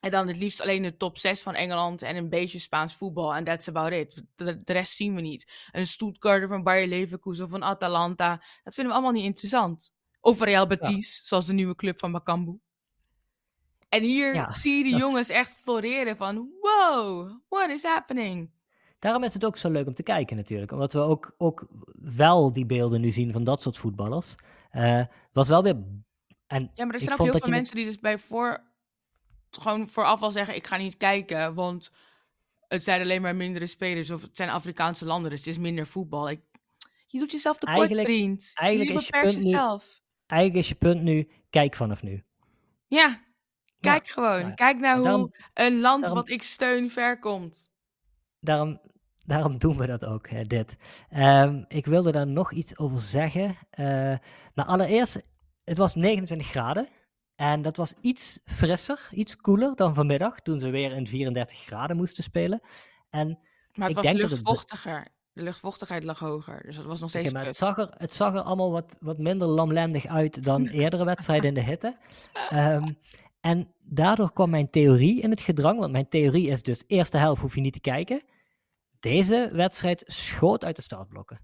en 0.00 0.10
dan 0.10 0.28
het 0.28 0.36
liefst 0.36 0.60
alleen 0.60 0.82
de 0.82 0.96
top 0.96 1.18
6 1.18 1.42
van 1.42 1.54
Engeland 1.54 2.02
en 2.02 2.16
een 2.16 2.28
beetje 2.28 2.58
Spaans 2.58 2.94
voetbal. 2.94 3.34
En 3.34 3.44
that's 3.44 3.68
about 3.68 3.92
it. 3.92 4.24
De, 4.34 4.60
rest 4.64 4.96
zien 4.96 5.14
we 5.14 5.20
niet. 5.20 5.52
Een 5.72 5.86
Stuttgarter 5.86 6.48
van 6.48 6.62
Bayer 6.62 6.88
Leverkusen 6.88 7.48
van 7.48 7.62
Atalanta. 7.62 8.42
Dat 8.64 8.74
vinden 8.74 8.92
we 8.92 8.98
allemaal 8.98 9.20
niet 9.20 9.24
interessant. 9.24 9.92
Of 10.20 10.40
Real 10.40 10.66
Betis, 10.66 11.20
zoals 11.24 11.46
de 11.46 11.52
nieuwe 11.52 11.74
club 11.74 11.98
van 11.98 12.12
Bakambu. 12.12 12.58
En 13.88 14.02
hier 14.02 14.46
zie 14.48 14.76
je 14.76 14.82
die 14.82 14.96
jongens 14.96 15.28
echt 15.28 15.50
floreren 15.50 16.16
van... 16.16 16.48
Wow, 16.60 17.30
what 17.48 17.70
is 17.70 17.82
happening? 17.82 18.50
Daarom 18.98 19.24
is 19.24 19.34
het 19.34 19.44
ook 19.44 19.56
zo 19.56 19.70
leuk 19.70 19.86
om 19.86 19.94
te 19.94 20.02
kijken 20.02 20.36
natuurlijk. 20.36 20.72
Omdat 20.72 20.92
we 20.92 20.98
ook, 20.98 21.34
ook 21.36 21.66
wel 22.00 22.52
die 22.52 22.66
beelden 22.66 23.00
nu 23.00 23.10
zien 23.10 23.32
van 23.32 23.44
dat 23.44 23.62
soort 23.62 23.78
voetballers. 23.78 24.34
Uh, 24.72 25.02
was 25.32 25.48
wel 25.48 25.62
weer... 25.62 25.76
En 26.46 26.70
ja, 26.74 26.84
maar 26.84 26.94
er 26.94 27.00
zijn 27.00 27.12
ook 27.12 27.26
heel 27.26 27.38
veel 27.38 27.50
mensen 27.50 27.76
die 27.76 27.84
dus 27.84 27.98
bij 27.98 28.18
voor 28.18 28.67
gewoon 29.50 29.88
vooraf 29.88 30.22
al 30.22 30.30
zeggen: 30.30 30.54
ik 30.54 30.66
ga 30.66 30.76
niet 30.76 30.96
kijken, 30.96 31.54
want 31.54 31.90
het 32.68 32.84
zijn 32.84 33.00
alleen 33.00 33.22
maar 33.22 33.36
mindere 33.36 33.66
spelers 33.66 34.10
of 34.10 34.22
het 34.22 34.36
zijn 34.36 34.48
Afrikaanse 34.48 35.04
landen, 35.04 35.30
dus 35.30 35.38
het 35.38 35.48
is 35.48 35.58
minder 35.58 35.86
voetbal. 35.86 36.30
Ik, 36.30 36.40
je 37.06 37.18
doet 37.18 37.30
jezelf 37.30 37.56
tekort, 37.56 37.78
eigenlijk, 37.78 38.08
vriend. 38.08 38.50
Eigenlijk 38.54 38.98
is 38.98 39.06
je 39.06 39.20
punt 39.20 39.42
jezelf. 39.42 39.84
Nu, 39.84 40.26
eigenlijk 40.26 40.62
is 40.62 40.68
je 40.68 40.74
punt 40.74 41.02
nu: 41.02 41.30
kijk 41.50 41.74
vanaf 41.74 42.02
nu. 42.02 42.24
Ja, 42.86 43.20
kijk 43.80 44.08
gewoon. 44.08 44.54
kijk 44.54 44.78
naar 44.78 44.98
hoe 44.98 45.30
een 45.54 45.80
land 45.80 46.08
wat 46.08 46.28
ik 46.28 46.42
steun 46.42 46.90
ver 46.90 47.18
komt. 47.18 47.70
Daarom, 48.40 48.80
daarom 49.24 49.58
doen 49.58 49.76
we 49.76 49.86
dat 49.86 50.04
ook, 50.04 50.28
hè, 50.28 50.44
dit. 50.44 50.76
Um, 51.16 51.64
ik 51.68 51.86
wilde 51.86 52.12
daar 52.12 52.26
nog 52.26 52.52
iets 52.52 52.78
over 52.78 53.00
zeggen. 53.00 53.44
Uh, 53.44 53.86
nou, 54.54 54.68
allereerst, 54.68 55.22
het 55.64 55.78
was 55.78 55.94
29 55.94 56.48
graden. 56.48 56.88
En 57.38 57.62
dat 57.62 57.76
was 57.76 57.94
iets 58.00 58.38
frisser, 58.44 59.08
iets 59.10 59.36
koeler 59.36 59.76
dan 59.76 59.94
vanmiddag, 59.94 60.40
toen 60.40 60.58
ze 60.58 60.70
weer 60.70 60.92
in 60.92 61.06
34 61.06 61.58
graden 61.58 61.96
moesten 61.96 62.22
spelen. 62.22 62.60
En 63.10 63.38
maar 63.74 63.88
het 63.88 63.96
was 63.96 64.12
luchtvochtiger. 64.12 65.08
De 65.32 65.42
luchtvochtigheid 65.42 66.04
lag 66.04 66.18
hoger, 66.18 66.62
dus 66.62 66.76
dat 66.76 66.84
was 66.84 67.00
nog 67.00 67.08
steeds 67.08 67.28
okay, 67.28 67.38
maar 67.38 67.48
het 67.48 67.56
zag, 67.56 67.78
er, 67.78 67.94
het 67.96 68.14
zag 68.14 68.34
er 68.34 68.40
allemaal 68.40 68.70
wat, 68.70 68.96
wat 69.00 69.18
minder 69.18 69.48
lamlendig 69.48 70.06
uit 70.06 70.44
dan 70.44 70.66
eerdere 70.82 71.04
wedstrijden 71.04 71.48
in 71.48 71.54
de 71.54 71.62
hitte. 71.62 71.96
Um, 72.52 72.98
en 73.40 73.74
daardoor 73.78 74.32
kwam 74.32 74.50
mijn 74.50 74.70
theorie 74.70 75.20
in 75.20 75.30
het 75.30 75.40
gedrang, 75.40 75.78
want 75.78 75.92
mijn 75.92 76.08
theorie 76.08 76.48
is 76.48 76.62
dus 76.62 76.84
eerste 76.86 77.16
helft 77.16 77.40
hoef 77.40 77.54
je 77.54 77.60
niet 77.60 77.72
te 77.72 77.80
kijken. 77.80 78.22
Deze 79.00 79.50
wedstrijd 79.52 80.02
schoot 80.06 80.64
uit 80.64 80.76
de 80.76 80.82
startblokken. 80.82 81.40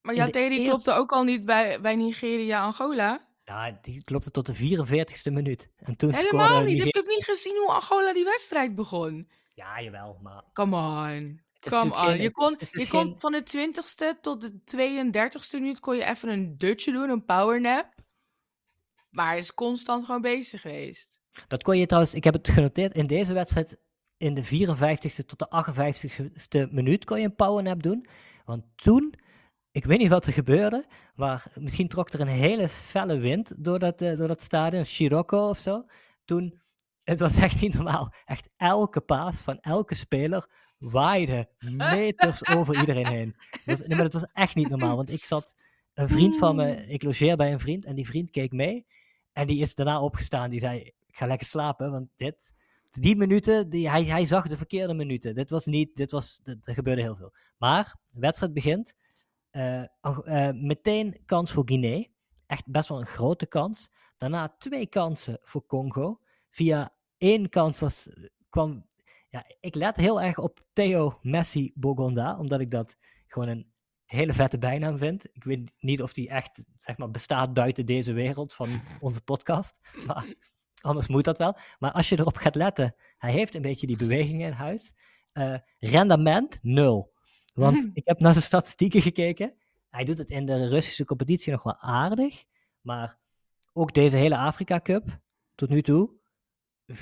Maar 0.00 0.14
jouw 0.14 0.30
theorie 0.30 0.58
eerste... 0.58 0.70
klopte 0.70 0.92
ook 0.92 1.12
al 1.12 1.24
niet 1.24 1.44
bij, 1.44 1.80
bij 1.80 1.96
Nigeria-Angola? 1.96 3.28
Ja, 3.50 3.78
die 3.82 4.04
klopte 4.04 4.30
tot 4.30 4.46
de 4.46 4.54
44ste 4.54 5.32
minuut. 5.32 5.68
En 5.76 5.96
toen 5.96 6.14
Helemaal 6.14 6.62
niet. 6.62 6.78
Heb 6.78 6.94
je 6.94 7.04
niet 7.06 7.24
gezien 7.24 7.56
hoe 7.56 7.72
Angola 7.72 8.12
die 8.12 8.24
wedstrijd 8.24 8.74
begon? 8.74 9.28
Ja, 9.54 9.82
jawel, 9.82 10.18
maar... 10.22 10.42
Come 10.52 10.76
on. 10.76 11.40
Come 11.68 11.94
on. 12.06 12.20
je 12.20 12.30
kon, 12.30 12.56
je 12.70 12.88
kon 12.88 13.14
van 13.18 13.32
de 13.32 13.42
20ste 13.42 14.20
tot 14.20 14.40
de 14.40 14.52
32ste 14.76 15.54
minuut 15.54 15.80
kon 15.80 15.96
je 15.96 16.04
even 16.04 16.28
een 16.28 16.58
dutje 16.58 16.92
doen, 16.92 17.10
een 17.10 17.24
powernap. 17.24 17.94
Maar 19.10 19.26
hij 19.26 19.38
is 19.38 19.54
constant 19.54 20.04
gewoon 20.04 20.20
bezig 20.20 20.60
geweest. 20.60 21.20
Dat 21.48 21.62
kon 21.62 21.78
je 21.78 21.86
trouwens, 21.86 22.14
ik 22.14 22.24
heb 22.24 22.34
het 22.34 22.48
genoteerd, 22.48 22.94
in 22.94 23.06
deze 23.06 23.32
wedstrijd 23.32 23.78
in 24.16 24.34
de 24.34 24.44
54ste 24.44 25.26
tot 25.26 25.38
de 25.38 25.48
58ste 25.48 26.72
minuut 26.72 27.04
kon 27.04 27.18
je 27.18 27.24
een 27.24 27.34
powernap 27.34 27.82
doen. 27.82 28.06
Want 28.44 28.64
toen, 28.76 29.14
ik 29.72 29.84
weet 29.84 29.98
niet 29.98 30.08
wat 30.08 30.26
er 30.26 30.32
gebeurde, 30.32 30.86
maar 31.14 31.46
misschien 31.54 31.88
trok 31.88 32.12
er 32.12 32.20
een 32.20 32.26
hele 32.26 32.68
felle 32.68 33.18
wind 33.18 33.64
door 33.64 33.78
dat, 33.78 34.02
uh, 34.02 34.16
door 34.16 34.28
dat 34.28 34.42
stadion, 34.42 34.86
Scirocco 34.86 35.48
of 35.48 35.58
zo. 35.58 35.84
Toen, 36.24 36.60
het 37.02 37.20
was 37.20 37.36
echt 37.36 37.60
niet 37.60 37.74
normaal. 37.74 38.12
Echt 38.24 38.48
elke 38.56 39.00
paas 39.00 39.42
van 39.42 39.60
elke 39.60 39.94
speler 39.94 40.46
waaide 40.78 41.48
meters 41.58 42.46
over 42.56 42.78
iedereen 42.78 43.06
heen. 43.06 43.36
Nee, 43.64 43.88
maar 43.88 44.10
dat 44.10 44.12
was 44.12 44.32
echt 44.32 44.54
niet 44.54 44.68
normaal, 44.68 44.96
want 44.96 45.10
ik 45.10 45.24
zat, 45.24 45.54
een 45.94 46.08
vriend 46.08 46.36
van 46.36 46.56
me, 46.56 46.86
ik 46.86 47.02
logeer 47.02 47.36
bij 47.36 47.52
een 47.52 47.60
vriend 47.60 47.84
en 47.84 47.94
die 47.94 48.06
vriend 48.06 48.30
keek 48.30 48.52
mee. 48.52 48.86
En 49.32 49.46
die 49.46 49.60
is 49.60 49.74
daarna 49.74 50.00
opgestaan, 50.00 50.50
die 50.50 50.60
zei, 50.60 50.80
ik 50.80 51.16
ga 51.16 51.26
lekker 51.26 51.46
slapen, 51.46 51.90
want 51.90 52.08
dit, 52.16 52.54
die 52.90 53.16
minuten, 53.16 53.70
die, 53.70 53.90
hij, 53.90 54.04
hij 54.04 54.26
zag 54.26 54.48
de 54.48 54.56
verkeerde 54.56 54.94
minuten. 54.94 55.34
Dit 55.34 55.50
was 55.50 55.66
niet, 55.66 55.96
dit 55.96 56.10
was, 56.10 56.40
er 56.44 56.74
gebeurde 56.74 57.02
heel 57.02 57.16
veel. 57.16 57.32
Maar, 57.58 57.96
de 58.12 58.20
wedstrijd 58.20 58.52
begint, 58.52 58.94
uh, 59.52 59.84
uh, 60.24 60.50
meteen 60.52 61.22
kans 61.26 61.52
voor 61.52 61.62
Guinea. 61.66 62.06
Echt 62.46 62.66
best 62.66 62.88
wel 62.88 63.00
een 63.00 63.06
grote 63.06 63.46
kans. 63.46 63.90
Daarna 64.16 64.54
twee 64.58 64.86
kansen 64.86 65.38
voor 65.42 65.66
Congo. 65.66 66.20
Via 66.50 66.92
één 67.18 67.48
kans 67.48 67.78
was, 67.78 68.08
kwam. 68.48 68.88
Ja, 69.28 69.44
ik 69.60 69.74
let 69.74 69.96
heel 69.96 70.22
erg 70.22 70.38
op 70.38 70.64
Theo 70.72 71.18
Messi 71.22 71.72
Bogonda, 71.74 72.38
omdat 72.38 72.60
ik 72.60 72.70
dat 72.70 72.96
gewoon 73.26 73.48
een 73.48 73.72
hele 74.04 74.32
vette 74.32 74.58
bijnaam 74.58 74.98
vind. 74.98 75.24
Ik 75.32 75.44
weet 75.44 75.70
niet 75.78 76.02
of 76.02 76.12
die 76.12 76.28
echt 76.28 76.62
zeg 76.78 76.96
maar, 76.96 77.10
bestaat 77.10 77.52
buiten 77.52 77.86
deze 77.86 78.12
wereld 78.12 78.54
van 78.54 78.68
onze 79.00 79.20
podcast. 79.20 79.78
Maar 80.06 80.34
anders 80.80 81.08
moet 81.08 81.24
dat 81.24 81.38
wel. 81.38 81.56
Maar 81.78 81.92
als 81.92 82.08
je 82.08 82.18
erop 82.18 82.36
gaat 82.36 82.54
letten, 82.54 82.94
hij 83.18 83.32
heeft 83.32 83.54
een 83.54 83.62
beetje 83.62 83.86
die 83.86 83.96
bewegingen 83.96 84.46
in 84.46 84.52
huis. 84.52 84.92
Uh, 85.32 85.56
rendement 85.78 86.58
nul. 86.62 87.12
Want 87.60 87.90
ik 87.92 88.06
heb 88.06 88.20
naar 88.20 88.32
zijn 88.32 88.44
statistieken 88.44 89.02
gekeken. 89.02 89.54
Hij 89.90 90.04
doet 90.04 90.18
het 90.18 90.30
in 90.30 90.46
de 90.46 90.68
Russische 90.68 91.04
competitie 91.04 91.52
nog 91.52 91.62
wel 91.62 91.76
aardig. 91.78 92.44
Maar 92.80 93.18
ook 93.72 93.94
deze 93.94 94.16
hele 94.16 94.36
Afrika 94.36 94.80
Cup, 94.80 95.20
tot 95.54 95.68
nu 95.68 95.82
toe. 95.82 96.10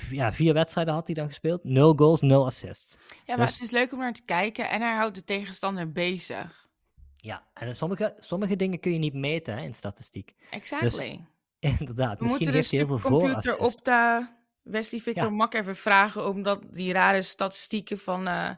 Ja, 0.09 0.33
vier 0.33 0.53
wedstrijden 0.53 0.93
had 0.93 1.05
hij 1.05 1.15
dan 1.15 1.27
gespeeld. 1.27 1.63
Nul 1.63 1.93
goals, 1.95 2.21
nul 2.21 2.45
assists. 2.45 2.97
Ja, 3.25 3.35
maar 3.35 3.45
dus, 3.45 3.53
het 3.53 3.63
is 3.63 3.71
leuk 3.71 3.91
om 3.91 3.99
naar 3.99 4.13
te 4.13 4.25
kijken. 4.25 4.69
En 4.69 4.81
hij 4.81 4.95
houdt 4.95 5.15
de 5.15 5.23
tegenstander 5.23 5.91
bezig. 5.91 6.67
Ja, 7.13 7.47
en 7.53 7.75
sommige, 7.75 8.15
sommige 8.19 8.55
dingen 8.55 8.79
kun 8.79 8.93
je 8.93 8.99
niet 8.99 9.13
meten 9.13 9.57
hè, 9.57 9.63
in 9.63 9.73
statistiek. 9.73 10.35
Exactly. 10.49 11.25
Dus, 11.59 11.71
inderdaad. 11.79 12.19
We 12.19 12.25
misschien 12.25 12.29
moeten 12.29 12.51
dus 12.51 12.71
hij 12.71 12.79
de 12.79 12.85
heel 12.85 12.99
veel 12.99 13.09
computer 13.09 13.57
op 13.57 13.83
de 13.83 14.27
Wesley 14.61 14.99
Victor 14.99 15.23
Ja. 15.23 15.29
Mak 15.29 15.53
even 15.53 15.75
vragen 15.75 16.27
om 16.27 16.43
dat, 16.43 16.63
die 16.73 16.93
rare 16.93 17.21
statistieken 17.21 17.99
van, 17.99 18.27
eh, 18.27 18.51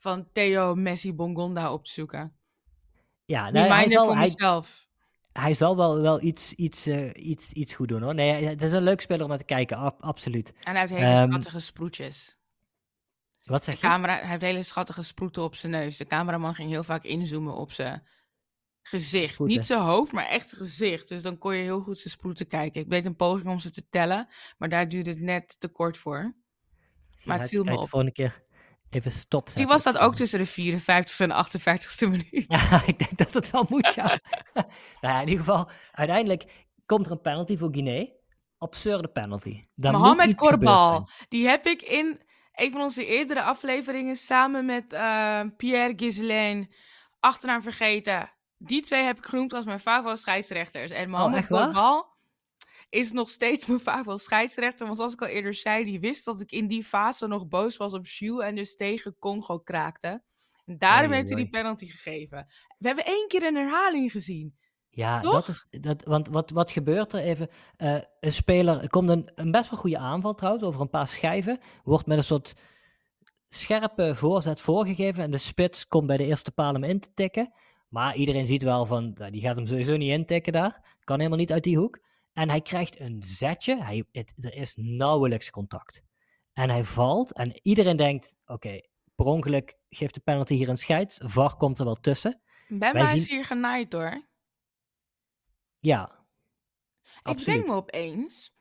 van 0.00 0.28
Theo 0.32 0.74
Messi 0.74 1.14
Bongonda 1.14 1.72
op 1.72 1.84
te 1.84 1.90
zoeken. 1.92 2.36
Ja, 3.24 3.50
Nee, 3.50 3.62
hij, 3.72 3.90
zal, 3.90 4.04
voor 4.04 4.14
hij, 4.14 4.22
mezelf. 4.24 4.86
hij 5.32 5.54
zal 5.54 5.76
wel, 5.76 6.00
wel 6.00 6.22
iets, 6.22 6.52
iets, 6.54 6.86
eh, 6.86 7.10
iets, 7.26 7.52
iets 7.52 7.74
goed 7.74 7.88
doen 7.88 8.02
hoor. 8.02 8.14
Nee, 8.14 8.44
het 8.44 8.62
is 8.62 8.72
een 8.72 8.82
leuk 8.82 9.00
speler 9.00 9.22
om 9.22 9.28
naar 9.28 9.38
te 9.38 9.44
kijken, 9.44 9.76
ab- 9.76 10.02
absoluut. 10.02 10.52
En 10.60 10.72
hij 10.72 10.80
heeft 10.80 10.92
hele 10.92 11.06
Ehm, 11.06 11.28
schattige 11.28 11.60
sproetjes. 11.60 12.38
Wat 13.44 13.58
De 13.58 13.64
zeg 13.64 13.74
je? 13.80 13.86
camera, 13.86 14.16
hij 14.18 14.28
heeft 14.28 14.42
hele 14.42 14.62
schattige 14.62 15.02
sproeten 15.02 15.42
op 15.42 15.54
zijn 15.54 15.72
neus. 15.72 15.96
De 15.96 16.06
cameraman 16.06 16.54
ging 16.54 16.70
heel 16.70 16.84
vaak 16.84 17.04
inzoomen 17.04 17.54
op 17.54 17.72
zijn 17.72 18.06
gezicht. 18.82 19.32
Sproeten. 19.32 19.56
Niet 19.56 19.66
zijn 19.66 19.80
hoofd, 19.80 20.12
maar 20.12 20.26
echt 20.26 20.52
gezicht. 20.56 21.08
Dus 21.08 21.22
dan 21.22 21.38
kon 21.38 21.54
je 21.56 21.62
heel 21.62 21.80
goed 21.80 21.98
zijn 21.98 22.12
sproeten 22.12 22.46
kijken. 22.46 22.80
Ik 22.80 22.90
deed 22.90 23.06
een 23.06 23.16
poging 23.16 23.48
om 23.48 23.58
ze 23.58 23.70
te 23.70 23.88
tellen, 23.88 24.28
maar 24.58 24.68
daar 24.68 24.88
duurde 24.88 25.10
het 25.10 25.20
net 25.20 25.60
te 25.60 25.68
kort 25.68 25.96
voor. 25.96 26.34
Maar 27.24 27.38
het 27.38 27.48
viel 27.48 27.64
me 27.64 27.70
op. 27.78 27.88
Volgende 27.88 28.12
keer 28.12 28.42
even 28.90 29.12
stop 29.12 29.54
Die 29.54 29.66
was 29.66 29.82
dat 29.82 29.98
ook 29.98 30.14
tussen 30.14 30.38
de 30.38 30.78
54ste 30.78 31.16
en 31.16 31.46
48ste 31.46 32.08
minuut. 32.08 32.44
Ja, 32.48 32.82
ik 32.86 32.98
denk 32.98 33.18
dat 33.18 33.34
het 33.34 33.50
wel 33.50 33.66
moet, 33.68 33.94
ja. 33.94 34.06
nou 35.00 35.14
ja, 35.14 35.20
in 35.20 35.28
ieder 35.28 35.44
geval, 35.44 35.70
uiteindelijk 35.92 36.68
komt 36.86 37.06
er 37.06 37.12
een 37.12 37.20
penalty 37.20 37.56
voor 37.56 37.68
Guinea. 37.72 38.06
Absurde 38.58 39.08
penalty. 39.08 39.64
Moet 39.74 39.92
Mohamed 39.92 40.34
Korbal, 40.34 41.08
die 41.28 41.48
heb 41.48 41.66
ik 41.66 41.82
in 41.82 42.20
een 42.52 42.72
van 42.72 42.80
onze 42.80 43.06
eerdere 43.06 43.42
afleveringen 43.42 44.16
samen 44.16 44.64
met 44.64 44.92
eh, 44.92 45.40
Pierre 45.56 45.92
Ghislaine 45.96 46.68
achternaam 47.20 47.62
vergeten. 47.62 48.32
Die 48.58 48.82
twee 48.82 49.02
heb 49.02 49.18
ik 49.18 49.24
genoemd 49.24 49.52
als 49.52 49.64
mijn 49.64 49.80
favo 49.80 50.16
scheidsrechters. 50.16 50.90
En 50.90 51.10
Mohamed 51.10 51.42
Oh, 51.42 51.48
waar? 51.48 51.64
Korbal 51.64 52.18
is 52.90 53.12
nog 53.12 53.28
steeds 53.28 53.66
mijn 53.66 53.80
favo 53.80 54.16
scheidsrechter. 54.16 54.84
Want 54.84 54.96
zoals 54.96 55.12
ik 55.12 55.22
al 55.22 55.28
eerder 55.28 55.54
zei, 55.54 55.84
die 55.84 56.00
wist 56.00 56.24
dat 56.24 56.40
ik 56.40 56.52
in 56.52 56.66
die 56.66 56.84
fase 56.84 57.26
nog 57.26 57.48
boos 57.48 57.76
was 57.76 57.92
op 57.92 58.06
Jules 58.06 58.44
en 58.44 58.54
dus 58.54 58.76
tegen 58.76 59.16
Congo 59.18 59.58
kraakte. 59.58 60.22
En 60.64 60.78
daarom 60.78 61.12
heeft 61.12 61.28
hij 61.28 61.36
die 61.36 61.50
penalty 61.50 61.86
gegeven. 61.86 62.46
We 62.78 62.86
hebben 62.86 63.04
één 63.04 63.28
keer 63.28 63.42
een 63.42 63.56
herhaling 63.56 64.10
gezien. 64.10 64.58
Ja, 64.90 65.20
Toch? 65.20 65.32
dat 65.32 65.48
is, 65.48 65.66
dat, 65.70 66.04
want 66.04 66.28
wat, 66.28 66.50
wat 66.50 66.70
gebeurt 66.70 67.12
er 67.12 67.20
even? 67.20 67.48
Eh, 67.76 67.98
een 68.20 68.32
speler, 68.32 68.82
er 68.82 68.90
komt 68.90 69.08
een, 69.08 69.32
een 69.34 69.50
best 69.50 69.70
wel 69.70 69.78
goede 69.78 69.98
aanval 69.98 70.34
trouwens, 70.34 70.64
over 70.64 70.80
een 70.80 70.90
paar 70.90 71.08
schijven. 71.08 71.58
Wordt 71.84 72.06
met 72.06 72.16
een 72.16 72.24
soort 72.24 72.54
scherpe 73.48 74.14
voorzet 74.14 74.60
voorgegeven. 74.60 75.24
En 75.24 75.30
de 75.30 75.38
spits 75.38 75.86
komt 75.86 76.06
bij 76.06 76.16
de 76.16 76.24
eerste 76.24 76.52
paal 76.52 76.72
hem 76.72 76.84
in 76.84 77.00
te 77.00 77.12
tikken. 77.14 77.52
Maar 77.88 78.16
iedereen 78.16 78.46
ziet 78.46 78.62
wel 78.62 78.86
van, 78.86 79.12
nou, 79.14 79.30
die 79.30 79.40
gaat 79.40 79.56
hem 79.56 79.66
sowieso 79.66 79.96
niet 79.96 80.10
intikken 80.10 80.52
daar. 80.52 80.96
Kan 81.04 81.18
helemaal 81.18 81.38
niet 81.38 81.52
uit 81.52 81.64
die 81.64 81.78
hoek. 81.78 81.98
En 82.32 82.48
hij 82.48 82.60
krijgt 82.60 83.00
een 83.00 83.22
zetje. 83.26 83.82
Hij, 83.82 84.04
het, 84.12 84.32
er 84.40 84.54
is 84.54 84.74
nauwelijks 84.76 85.50
contact. 85.50 86.02
En 86.52 86.70
hij 86.70 86.84
valt. 86.84 87.32
En 87.32 87.60
iedereen 87.62 87.96
denkt, 87.96 88.34
oké, 88.46 88.80
per 89.14 89.26
ongeluk 89.26 89.76
geeft 89.88 90.14
de 90.14 90.20
penalty 90.20 90.54
hier 90.54 90.68
een 90.68 90.78
scheids. 90.78 91.18
VAR 91.22 91.56
komt 91.56 91.78
er 91.78 91.84
wel 91.84 91.94
tussen. 91.94 92.40
Bemba 92.68 93.10
is 93.10 93.28
hier 93.28 93.44
genaaid 93.44 93.92
hoor. 93.92 94.28
Ja, 95.78 96.24
Ik 97.02 97.20
absoluut. 97.22 97.44
denk 97.56 97.66
me 97.66 97.74
opeens. 97.74 98.52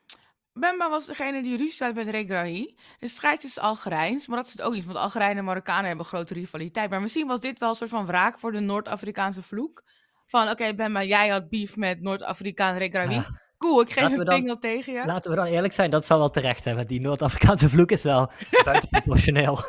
Bemba 0.54 0.90
was 0.90 1.06
degene 1.06 1.42
die 1.42 1.58
ruzie 1.58 1.86
had 1.86 1.96
met 1.96 2.08
Regrahi. 2.08 2.76
De 3.00 3.08
strijd 3.08 3.44
is 3.44 3.60
Algerijns, 3.60 4.28
maar 4.28 4.38
dat 4.38 4.46
is 4.46 4.52
het 4.52 4.62
ook 4.62 4.74
niet. 4.74 4.86
Want 4.86 4.98
Algerijnen 4.98 5.38
en 5.38 5.44
Marokkanen 5.44 5.88
hebben 5.88 6.06
grote 6.06 6.34
rivaliteit. 6.34 6.90
Maar 6.90 7.02
misschien 7.02 7.28
was 7.28 7.40
dit 7.40 7.60
wel 7.60 7.70
een 7.70 7.76
soort 7.76 7.90
van 7.90 8.06
wraak 8.06 8.40
voor 8.40 8.52
de 8.52 8.60
Noord-Afrikaanse 8.60 9.44
vloek. 9.44 9.84
Van, 10.26 10.50
oké 10.50 10.74
Bemba, 10.74 11.04
jij 11.04 11.28
had 11.30 11.50
beef 11.50 11.76
met 11.76 12.02
Noord-Afrikaan 12.02 12.78
Regrahi. 12.78 13.14
Ja. 13.14 13.42
Cool, 13.60 13.82
ik 13.82 13.92
geef 13.92 14.02
Laten 14.04 14.20
een 14.20 14.26
dan- 14.26 14.36
pingel 14.40 14.58
tegen 14.60 14.94
je. 14.94 15.06
Laten 15.06 15.30
we 15.32 15.38
dan 15.38 15.46
eerlijk 15.46 15.74
zijn, 15.74 15.90
dat 15.90 16.06
zou 16.06 16.20
wel 16.20 16.30
terecht. 16.30 16.66
Want 16.66 16.88
die 16.88 17.02
Noord-Afrikaanse 17.02 17.70
vloek 17.70 17.92
is 17.92 18.04
wel 18.04 18.32
buitenproportioneel. 18.66 19.60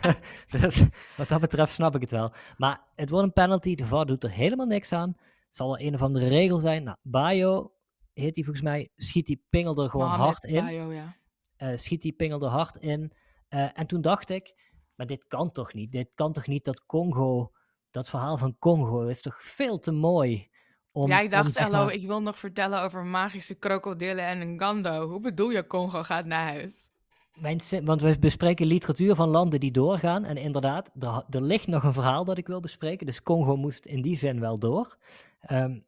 dus 0.60 0.84
wat 1.16 1.28
dat 1.28 1.40
betreft 1.40 1.72
snap 1.72 1.94
ik 1.94 2.00
het 2.00 2.10
wel. 2.10 2.32
Maar 2.56 2.80
het 2.94 3.10
wordt 3.10 3.24
een 3.26 3.32
penalty. 3.32 3.74
De 3.74 3.84
VAR 3.84 4.06
doet 4.06 4.24
er 4.24 4.30
helemaal 4.30 4.66
niks 4.66 4.92
aan. 4.92 5.08
Het 5.46 5.56
zal 5.56 5.66
wel 5.66 5.80
een 5.80 5.94
of 5.94 6.02
andere 6.02 6.28
regel 6.28 6.58
zijn. 6.58 6.82
Nou, 6.84 6.96
Bayo 7.02 7.72
heet 8.12 8.34
hij 8.34 8.44
volgens 8.44 8.64
mij. 8.64 8.88
Schiet 8.96 9.26
die 9.26 9.44
pingel 9.48 9.82
er 9.82 9.90
gewoon 9.90 10.08
hard 10.08 10.44
in. 10.44 10.64
Bayo, 10.64 10.92
ja. 10.92 11.16
Eh, 11.56 11.76
schiet 11.76 12.02
die 12.02 12.12
pingel 12.12 12.40
er 12.42 12.50
hard 12.50 12.76
in. 12.76 13.12
Eh, 13.48 13.78
en 13.78 13.86
toen 13.86 14.00
dacht 14.00 14.30
ik, 14.30 14.54
maar 14.94 15.06
dit 15.06 15.26
kan 15.26 15.50
toch 15.50 15.72
niet? 15.72 15.92
Dit 15.92 16.08
kan 16.14 16.32
toch 16.32 16.46
niet 16.46 16.64
dat 16.64 16.86
Congo, 16.86 17.52
dat 17.90 18.08
verhaal 18.08 18.36
van 18.36 18.56
Congo 18.58 19.06
is 19.06 19.22
toch 19.22 19.42
veel 19.42 19.78
te 19.78 19.90
mooi. 19.92 20.48
Om, 20.92 21.08
Jij 21.08 21.28
dacht, 21.28 21.64
om, 21.64 21.70
maar- 21.70 21.92
ik 21.92 22.06
wil 22.06 22.22
nog 22.22 22.38
vertellen 22.38 22.82
over 22.82 23.04
magische 23.04 23.54
krokodillen 23.54 24.24
en 24.24 24.40
een 24.40 24.58
gando. 24.58 25.08
Hoe 25.08 25.20
bedoel 25.20 25.50
je, 25.50 25.66
Congo 25.66 26.02
gaat 26.02 26.24
naar 26.24 26.44
huis? 26.44 26.90
Mijn 27.34 27.60
want 27.84 28.02
we 28.02 28.18
bespreken 28.18 28.66
literatuur 28.66 29.14
van 29.14 29.28
landen 29.28 29.60
die 29.60 29.70
doorgaan. 29.70 30.24
En 30.24 30.36
inderdaad, 30.36 30.90
er, 31.00 31.24
er 31.30 31.42
ligt 31.42 31.66
nog 31.66 31.82
een 31.82 31.92
verhaal 31.92 32.24
dat 32.24 32.38
ik 32.38 32.46
wil 32.46 32.60
bespreken. 32.60 33.06
Dus 33.06 33.22
Congo 33.22 33.56
moest 33.56 33.84
in 33.84 34.02
die 34.02 34.16
zin 34.16 34.40
wel 34.40 34.58
door. 34.58 34.96
Ehm, 35.40 35.78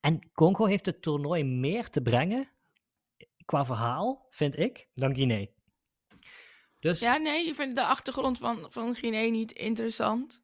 en 0.00 0.30
Congo 0.32 0.64
heeft 0.64 0.86
het 0.86 1.02
toernooi 1.02 1.44
meer 1.44 1.88
te 1.88 2.02
brengen, 2.02 2.48
qua 3.44 3.64
verhaal, 3.64 4.26
vind 4.30 4.58
ik, 4.58 4.88
dan 4.94 5.14
Guinea. 5.14 5.46
Dus, 6.80 7.00
Ja, 7.00 7.16
nee, 7.16 7.46
je 7.46 7.54
vindt 7.54 7.76
de 7.76 7.84
achtergrond 7.84 8.38
van, 8.38 8.66
van 8.68 8.94
Guinea 8.94 9.30
niet 9.30 9.52
interessant. 9.52 10.42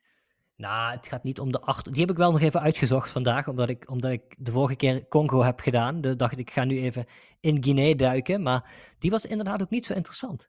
Nou, 0.56 0.92
het 0.94 1.06
gaat 1.06 1.22
niet 1.22 1.40
om 1.40 1.52
de 1.52 1.60
achter... 1.60 1.92
Die 1.92 2.00
heb 2.00 2.10
ik 2.10 2.16
wel 2.16 2.32
nog 2.32 2.40
even 2.40 2.60
uitgezocht 2.60 3.10
vandaag, 3.10 3.48
omdat 3.48 3.68
ik, 3.68 3.90
omdat 3.90 4.10
ik 4.10 4.34
de 4.38 4.52
vorige 4.52 4.76
keer 4.76 5.08
Congo 5.08 5.42
heb 5.42 5.60
gedaan. 5.60 6.00
Dus 6.00 6.16
dacht 6.16 6.32
ik, 6.32 6.38
ik 6.38 6.50
ga 6.50 6.64
nu 6.64 6.80
even 6.80 7.06
in 7.40 7.64
Guinea 7.64 7.94
duiken. 7.94 8.42
Maar 8.42 8.70
die 8.98 9.10
was 9.10 9.26
inderdaad 9.26 9.62
ook 9.62 9.70
niet 9.70 9.86
zo 9.86 9.94
interessant. 9.94 10.48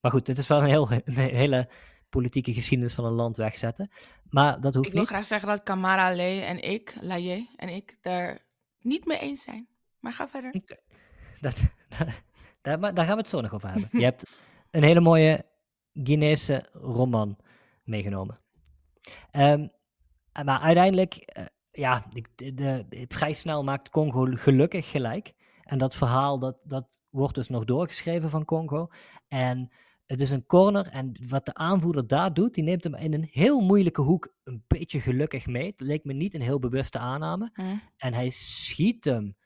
Maar 0.00 0.10
goed, 0.10 0.26
dit 0.26 0.38
is 0.38 0.46
wel 0.46 0.58
een, 0.58 0.66
heel, 0.66 0.90
een 1.04 1.14
hele 1.14 1.68
politieke 2.08 2.52
geschiedenis 2.52 2.94
van 2.94 3.04
een 3.04 3.12
land 3.12 3.36
wegzetten. 3.36 3.90
Maar 4.28 4.60
dat 4.60 4.74
hoeft 4.74 4.86
Ik 4.86 4.92
wil 4.92 5.00
niet. 5.00 5.10
graag 5.10 5.26
zeggen 5.26 5.48
dat 5.48 5.62
Kamara 5.62 6.14
Le 6.14 6.40
en 6.40 6.62
ik, 6.62 6.96
Laye 7.00 7.46
en 7.56 7.68
ik, 7.68 7.96
daar 8.00 8.46
niet 8.80 9.04
mee 9.04 9.18
eens 9.18 9.42
zijn. 9.42 9.68
Maar 10.00 10.12
ga 10.12 10.28
verder. 10.28 10.54
Dat, 11.40 11.68
daar, 12.62 12.94
daar 12.94 13.04
gaan 13.04 13.16
we 13.16 13.22
het 13.22 13.28
zo 13.28 13.40
nog 13.40 13.52
over 13.52 13.70
hebben. 13.70 13.88
Je 13.92 14.04
hebt 14.04 14.40
een 14.70 14.82
hele 14.82 15.00
mooie 15.00 15.44
Guineese 15.92 16.68
roman 16.72 17.38
meegenomen. 17.84 18.40
Ehm, 19.30 19.66
maar 20.44 20.58
uiteindelijk, 20.60 21.14
eh, 21.14 21.44
ja, 21.70 22.06
de, 22.36 22.54
de, 22.54 23.04
vrij 23.08 23.32
snel 23.32 23.64
maakt 23.64 23.88
Congo 23.88 24.26
gelukkig 24.30 24.90
gelijk. 24.90 25.34
En 25.62 25.78
dat 25.78 25.94
verhaal, 25.96 26.38
dat, 26.38 26.58
dat 26.64 26.88
wordt 27.10 27.34
dus 27.34 27.48
nog 27.48 27.64
doorgeschreven 27.64 28.30
van 28.30 28.44
Congo. 28.44 28.88
En 29.28 29.70
Het 30.06 30.20
is 30.20 30.30
een 30.30 30.46
corner 30.46 30.86
en 30.86 31.12
wat 31.28 31.46
de 31.46 31.54
aanvoerder 31.54 32.06
daar 32.06 32.34
doet, 32.34 32.54
die 32.54 32.64
neemt 32.64 32.84
hem 32.84 32.94
in 32.94 33.12
een 33.14 33.28
heel 33.30 33.60
moeilijke 33.60 34.00
hoek 34.00 34.34
een 34.44 34.64
beetje 34.66 35.00
gelukkig 35.00 35.46
mee. 35.46 35.66
Het 35.70 35.80
leek 35.80 36.04
me 36.04 36.12
niet 36.12 36.34
een 36.34 36.40
heel 36.40 36.58
bewuste 36.58 36.98
aanname. 36.98 37.50
Hm. 37.54 37.62
En 37.96 38.14
hij 38.14 38.30
schiet 38.30 39.04
hem 39.04 39.36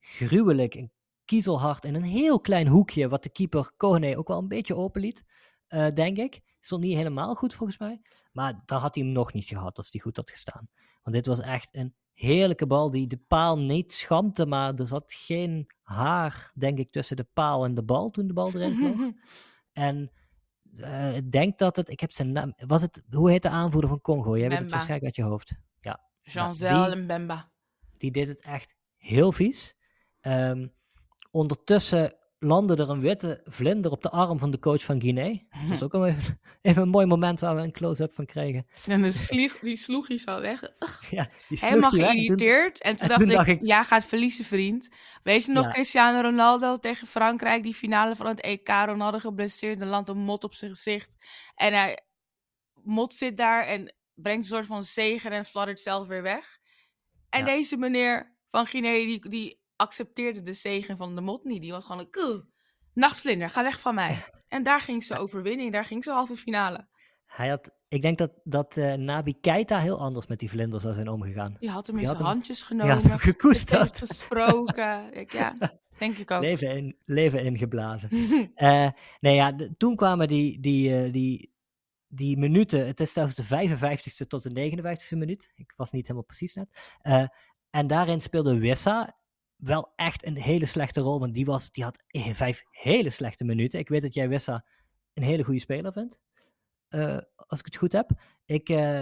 gruwelijk 0.00 0.74
en 0.74 0.92
kiezelhard 1.24 1.84
in 1.84 1.94
een 1.94 2.02
heel 2.02 2.40
klein 2.40 2.66
hoekje, 2.68 3.08
wat 3.08 3.22
de 3.22 3.28
keeper 3.30 3.70
Kohane 3.76 4.18
ook 4.18 4.28
wel 4.28 4.38
een 4.38 4.48
beetje 4.48 4.76
open 4.76 5.00
liet, 5.00 5.24
eh, 5.66 5.86
denk 5.94 6.16
ik. 6.16 6.40
Stond 6.60 6.82
niet 6.82 6.96
helemaal 6.96 7.34
goed 7.34 7.54
volgens 7.54 7.78
mij. 7.78 8.00
Maar 8.32 8.62
daar 8.66 8.80
had 8.80 8.94
hij 8.94 9.04
hem 9.04 9.12
nog 9.12 9.32
niet 9.32 9.46
gehad 9.46 9.76
als 9.76 9.88
hij 9.90 10.00
goed 10.00 10.16
had 10.16 10.30
gestaan. 10.30 10.68
Want 11.02 11.16
dit 11.16 11.26
was 11.26 11.40
echt 11.40 11.68
een 11.74 11.94
heerlijke 12.12 12.66
bal 12.66 12.90
die 12.90 13.06
de 13.06 13.16
paal 13.16 13.58
niet 13.58 13.92
schampte, 13.92 14.46
maar 14.46 14.74
er 14.74 14.86
zat 14.86 15.12
geen 15.12 15.66
haar, 15.82 16.52
denk 16.54 16.78
ik, 16.78 16.92
tussen 16.92 17.16
de 17.16 17.26
paal 17.32 17.64
en 17.64 17.74
de 17.74 17.82
bal 17.82 18.10
toen 18.10 18.26
de 18.26 18.32
bal 18.32 18.52
erin 18.54 18.76
vloog. 18.78 19.10
En 19.72 20.10
eh, 20.76 21.16
ik 21.16 21.32
denk 21.32 21.58
dat 21.58 21.76
het, 21.76 21.88
ik 21.88 22.00
heb 22.00 22.12
zijn 22.12 22.32
naam, 22.32 22.52
was 22.56 22.82
het, 22.82 23.02
hoe 23.10 23.30
heet 23.30 23.42
de 23.42 23.48
aanvoerder 23.48 23.90
van 23.90 24.00
Congo? 24.00 24.38
Jij 24.38 24.48
weet 24.48 24.58
het 24.58 24.70
waarschijnlijk 24.70 25.04
uit 25.04 25.16
je 25.16 25.22
hoofd. 25.22 25.52
Jean-Zel 26.22 26.84
die- 26.84 26.92
en 26.92 27.06
Bemba. 27.06 27.50
Die 27.92 28.10
deed 28.10 28.28
het 28.28 28.40
echt 28.40 28.76
heel 28.96 29.32
vies. 29.32 29.76
Ehm, 30.20 30.68
ondertussen 31.30 32.16
landde 32.38 32.76
er 32.76 32.90
een 32.90 33.00
witte 33.00 33.40
vlinder 33.44 33.90
op 33.90 34.02
de 34.02 34.10
arm 34.10 34.38
van 34.38 34.50
de 34.50 34.58
coach 34.58 34.84
van 34.84 35.00
Guinea. 35.00 35.32
Dat 35.68 35.70
is 35.70 35.82
ook 35.82 35.92
wel 35.92 36.06
even, 36.06 36.40
even 36.62 36.82
een 36.82 36.88
mooi 36.88 37.06
moment 37.06 37.40
waar 37.40 37.56
we 37.56 37.62
een 37.62 37.72
close-up 37.72 38.14
van 38.14 38.26
kregen. 38.26 38.66
En 38.86 39.02
de 39.02 39.12
slieg, 39.12 39.58
die 39.58 39.76
sloeg 39.76 40.08
hij 40.08 40.18
zo 40.18 40.40
weg. 40.40 40.60
Ja, 41.10 41.28
die 41.48 41.56
sloeg 41.58 41.70
Helemaal 41.70 41.90
die 41.90 42.00
weg 42.00 42.08
en 42.08 42.14
toen- 42.16 42.24
geïrriteerd. 42.26 42.82
En 42.82 42.96
toen 42.96 43.02
en 43.02 43.08
dacht 43.08 43.20
toen 43.20 43.30
ik, 43.30 43.36
dacht 43.36 43.48
ik- 43.48 43.66
ja, 43.66 43.82
gaat 43.82 44.04
verliezen, 44.04 44.44
vriend. 44.44 44.88
Weet 45.22 45.44
je 45.44 45.52
nog 45.52 45.64
Ja. 45.64 45.70
Cristiano 45.70 46.20
Ronaldo 46.20 46.76
tegen 46.76 47.06
Frankrijk, 47.06 47.62
die 47.62 47.74
finale 47.74 48.16
van 48.16 48.26
het 48.26 48.40
EK. 48.40 48.68
Ronaldo 48.68 49.18
geblesseerd, 49.18 49.80
en 49.80 49.86
landt 49.88 50.08
een 50.08 50.18
mot 50.18 50.44
op 50.44 50.54
zijn 50.54 50.70
gezicht. 50.74 51.16
En 51.54 51.72
hij, 51.72 51.98
mot 52.82 53.14
zit 53.14 53.36
daar 53.36 53.64
en 53.66 53.94
brengt 54.14 54.42
een 54.42 54.50
soort 54.50 54.66
van 54.66 54.82
zegen 54.82 55.30
en 55.32 55.44
fladdert 55.44 55.80
zelf 55.80 56.06
weer 56.06 56.22
weg. 56.22 56.58
En 57.28 57.40
Ja. 57.40 57.46
deze 57.46 57.76
meneer 57.76 58.36
van 58.50 58.66
Guinea, 58.66 59.04
die, 59.04 59.28
die 59.28 59.60
accepteerde 59.78 60.42
de 60.42 60.52
zegen 60.52 60.96
van 60.96 61.14
de 61.14 61.20
mot 61.20 61.44
niet. 61.44 61.60
Die 61.62 61.72
was 61.72 61.84
gewoon 61.84 62.00
een 62.00 62.10
"Kuh, 62.10 62.40
nachtvlinder, 62.94 63.50
ga 63.50 63.62
weg 63.62 63.80
van 63.80 63.94
mij. 63.94 64.18
En 64.48 64.62
daar 64.62 64.80
ging 64.80 65.04
ze 65.04 65.16
overwinning, 65.18 65.72
daar 65.72 65.84
ging 65.84 66.04
ze 66.04 66.10
halve 66.12 66.36
finale. 66.36 66.88
Hij 67.26 67.48
had, 67.48 67.70
ik 67.88 68.02
denk 68.02 68.18
dat, 68.18 68.30
dat 68.44 68.76
eh, 68.76 68.92
Nabi 68.94 69.40
Keita 69.40 69.78
heel 69.78 69.98
anders 70.00 70.26
met 70.26 70.38
die 70.38 70.50
vlinder 70.50 70.80
zou 70.80 70.94
zijn 70.94 71.08
omgegaan. 71.08 71.56
Die 71.60 71.70
had 71.70 71.86
hem 71.86 71.98
in 71.98 72.04
zijn 72.04 72.16
had 72.16 72.24
hem- 72.26 72.34
handjes 72.34 72.62
genomen. 72.62 72.94
had 72.94 73.02
hem 73.02 73.18
gekoesterd. 73.18 73.98
gesproken. 73.98 75.12
Ik, 75.20 75.32
ja, 75.32 75.56
denk 75.98 76.16
ik 76.16 76.30
ook. 76.30 76.40
Leven, 76.42 76.76
in, 76.76 76.96
leven 77.04 77.42
ingeblazen. 77.42 78.10
Eh, 78.54 78.88
nee, 79.20 79.34
ja, 79.34 79.50
de- 79.52 79.74
toen 79.76 79.96
kwamen 79.96 80.28
die, 80.28 80.60
die, 80.60 80.96
eh, 81.04 81.12
die, 81.12 81.52
die 82.06 82.36
minuten. 82.38 82.86
Het 82.86 83.00
is 83.00 83.12
zelfs 83.12 83.34
de 83.34 83.44
55ste 83.44 84.26
tot 84.26 84.42
de 84.42 84.70
59ste 84.80 85.16
minuut. 85.18 85.52
Ik 85.54 85.72
was 85.76 85.90
niet 85.90 86.02
helemaal 86.02 86.26
precies 86.26 86.54
net. 86.54 86.98
En 87.70 87.86
daarin 87.86 88.20
speelde 88.20 88.58
Wissa 88.58 89.17
wel 89.58 89.92
echt 89.96 90.26
een 90.26 90.36
hele 90.36 90.66
slechte 90.66 91.00
rol. 91.00 91.20
Want 91.20 91.34
die, 91.34 91.44
was, 91.44 91.70
die 91.70 91.84
had 91.84 92.02
eh, 92.06 92.32
vijf 92.34 92.62
hele 92.70 93.10
slechte 93.10 93.44
minuten. 93.44 93.78
Ik 93.78 93.88
weet 93.88 94.02
dat 94.02 94.14
jij 94.14 94.28
Wissa 94.28 94.64
een 95.14 95.22
hele 95.22 95.42
goede 95.44 95.60
speler 95.60 95.92
vindt. 95.92 96.18
eh, 96.88 97.18
als 97.36 97.58
ik 97.58 97.64
het 97.64 97.76
goed 97.76 97.92
heb. 97.92 98.10
Ik, 98.44 98.68
eh, 98.68 99.00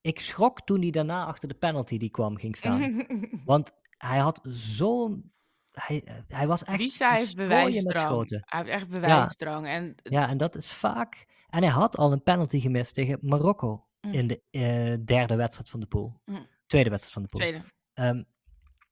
ik 0.00 0.20
schrok 0.20 0.60
toen 0.60 0.80
hij 0.80 0.90
daarna 0.90 1.24
achter 1.24 1.48
de 1.48 1.54
penalty 1.54 1.98
die 1.98 2.10
kwam 2.10 2.36
ging 2.36 2.56
staan. 2.56 3.06
Want 3.44 3.70
hij 3.98 4.18
had 4.18 4.40
zo'n. 4.42 5.32
Hij, 5.72 6.02
hij 6.28 6.46
was 6.46 6.64
echt. 6.64 6.76
Visa 6.80 7.10
een 7.10 7.16
heeft 7.16 7.36
bewijsdrang. 7.36 8.28
Hij 8.30 8.40
heeft 8.60 8.68
echt 8.70 8.88
bewijsdrang. 8.88 9.66
En 9.66 9.94
Ja, 10.02 10.28
en 10.28 10.36
dat 10.36 10.54
is 10.56 10.66
vaak. 10.72 11.26
En 11.48 11.62
hij 11.62 11.72
had 11.72 11.96
al 11.96 12.12
een 12.12 12.22
penalty 12.22 12.60
gemist 12.60 12.94
tegen 12.94 13.18
Marokko 13.22 13.86
Mm. 14.00 14.12
in 14.12 14.26
de 14.28 15.02
derde 15.04 15.36
wedstrijd 15.36 15.70
van 15.70 15.80
de 15.80 15.86
pool. 15.86 16.20
Mm. 16.24 16.46
Tweede 16.66 16.90
wedstrijd 16.90 17.14
van 17.14 17.22
de 17.22 17.28
pool. 17.28 17.40
tweede. 17.40 17.62
Ehm, 17.94 18.22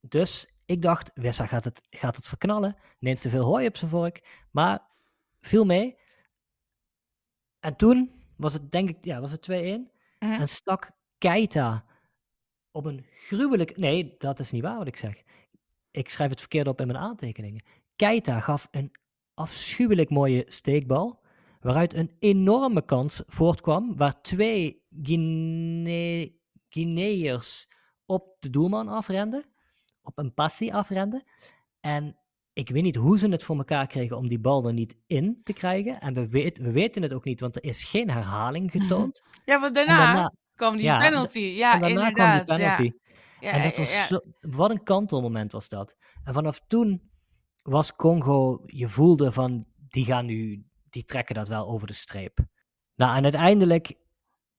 dus 0.01 0.47
ik 0.71 0.83
dacht, 0.83 1.11
Wissa 1.15 1.47
gaat 1.47 1.65
het, 1.65 1.81
gaat 1.91 2.17
het 2.17 2.27
verknallen. 2.27 2.77
Neemt 2.99 3.21
te 3.21 3.31
veel 3.31 3.45
hooi 3.45 3.67
op 3.67 3.77
zijn 3.77 3.91
vork. 3.91 4.45
Maar 4.51 4.87
viel 5.41 5.65
mee. 5.65 5.97
En 7.61 7.77
toen 7.77 8.25
was 8.37 8.53
het, 8.53 8.71
denk 8.73 8.89
ik, 8.89 9.05
ja, 9.05 9.21
was 9.21 9.31
het 9.31 9.51
2-1. 9.51 9.53
Mhm. 9.53 9.87
En 10.19 10.49
stak 10.49 10.91
Keita 11.19 11.85
op 12.71 12.85
een 12.85 13.05
gruwelijk... 13.13 13.77
Nee, 13.77 14.15
dat 14.19 14.39
is 14.39 14.51
niet 14.51 14.63
waar 14.63 14.79
wat 14.79 14.87
ik 14.87 14.97
zeg. 14.97 15.23
Ik 15.91 16.09
schrijf 16.09 16.31
het 16.31 16.41
verkeerd 16.41 16.69
op 16.69 16.81
in 16.81 16.87
mijn 16.87 16.99
aantekeningen. 16.99 17.65
Keita 17.97 18.41
gaf 18.41 18.69
een 18.71 18.93
afschuwelijk 19.35 20.11
mooie 20.11 20.45
steekbal, 20.47 21.23
waaruit 21.61 21.95
een 21.95 22.17
enorme 22.19 22.85
kans 22.85 23.23
voortkwam, 23.27 23.97
waar 23.97 24.21
twee 24.21 24.87
Guine 25.03 26.33
Guineërs 26.69 27.69
op 28.07 28.37
de 28.41 28.51
doelman 28.51 28.89
afrenden, 28.89 29.45
op 30.03 30.19
een 30.19 30.35
passie 30.35 30.75
afrenden. 30.75 31.23
En 31.81 32.17
ik 32.53 32.69
weet 32.69 32.83
niet 32.83 32.97
hoe 32.97 33.19
ze 33.19 33.29
het 33.29 33.43
voor 33.43 33.57
elkaar 33.57 33.87
kregen 33.87 34.17
om 34.17 34.29
die 34.29 34.39
bal 34.39 34.67
er 34.67 34.73
niet 34.73 34.97
in 35.07 35.41
te 35.45 35.53
krijgen. 35.53 36.01
En 36.01 36.15
we, 36.15 36.29
weet, 36.29 36.59
we 36.59 36.71
weten 36.71 37.03
het 37.03 37.13
ook 37.13 37.25
niet, 37.25 37.41
want 37.41 37.57
er 37.57 37.65
is 37.65 37.85
geen 37.85 38.11
herhaling 38.11 38.71
getoond. 38.71 39.23
Ja, 39.45 39.61
want 39.61 39.75
daarna, 39.75 39.97
daarna, 39.97 40.33
kwam 40.55 40.77
die 40.77 40.85
ja, 40.85 40.99
penalty. 40.99 41.39
Ja, 41.39 41.75
en 41.75 41.81
daarna 41.81 42.09
inderdaad. 42.09 42.45
kwam 42.45 42.57
die 42.57 42.67
penalty. 42.67 42.93
Ja. 43.41 43.51
En 43.51 43.63
dat 43.63 43.77
was 43.77 43.93
ja. 43.93 44.07
zo, 44.07 44.21
wat 44.41 44.71
een 44.71 44.83
kantelmoment 44.83 45.53
was 45.53 45.69
dat. 45.69 45.97
En 46.25 46.35
vanaf 46.35 46.61
toen 46.67 47.11
was 47.63 47.97
Congo, 47.97 48.63
je 48.67 48.89
voelde 48.89 49.33
van, 49.33 49.65
die 49.89 50.05
gaan 50.05 50.27
nu, 50.27 50.65
die 50.91 51.05
trekken 51.05 51.35
dat 51.35 51.49
wel 51.49 51.69
over 51.69 51.87
de 51.87 51.93
streep. 51.93 52.39
Nou, 52.95 53.17
en 53.17 53.23
uiteindelijk 53.23 53.95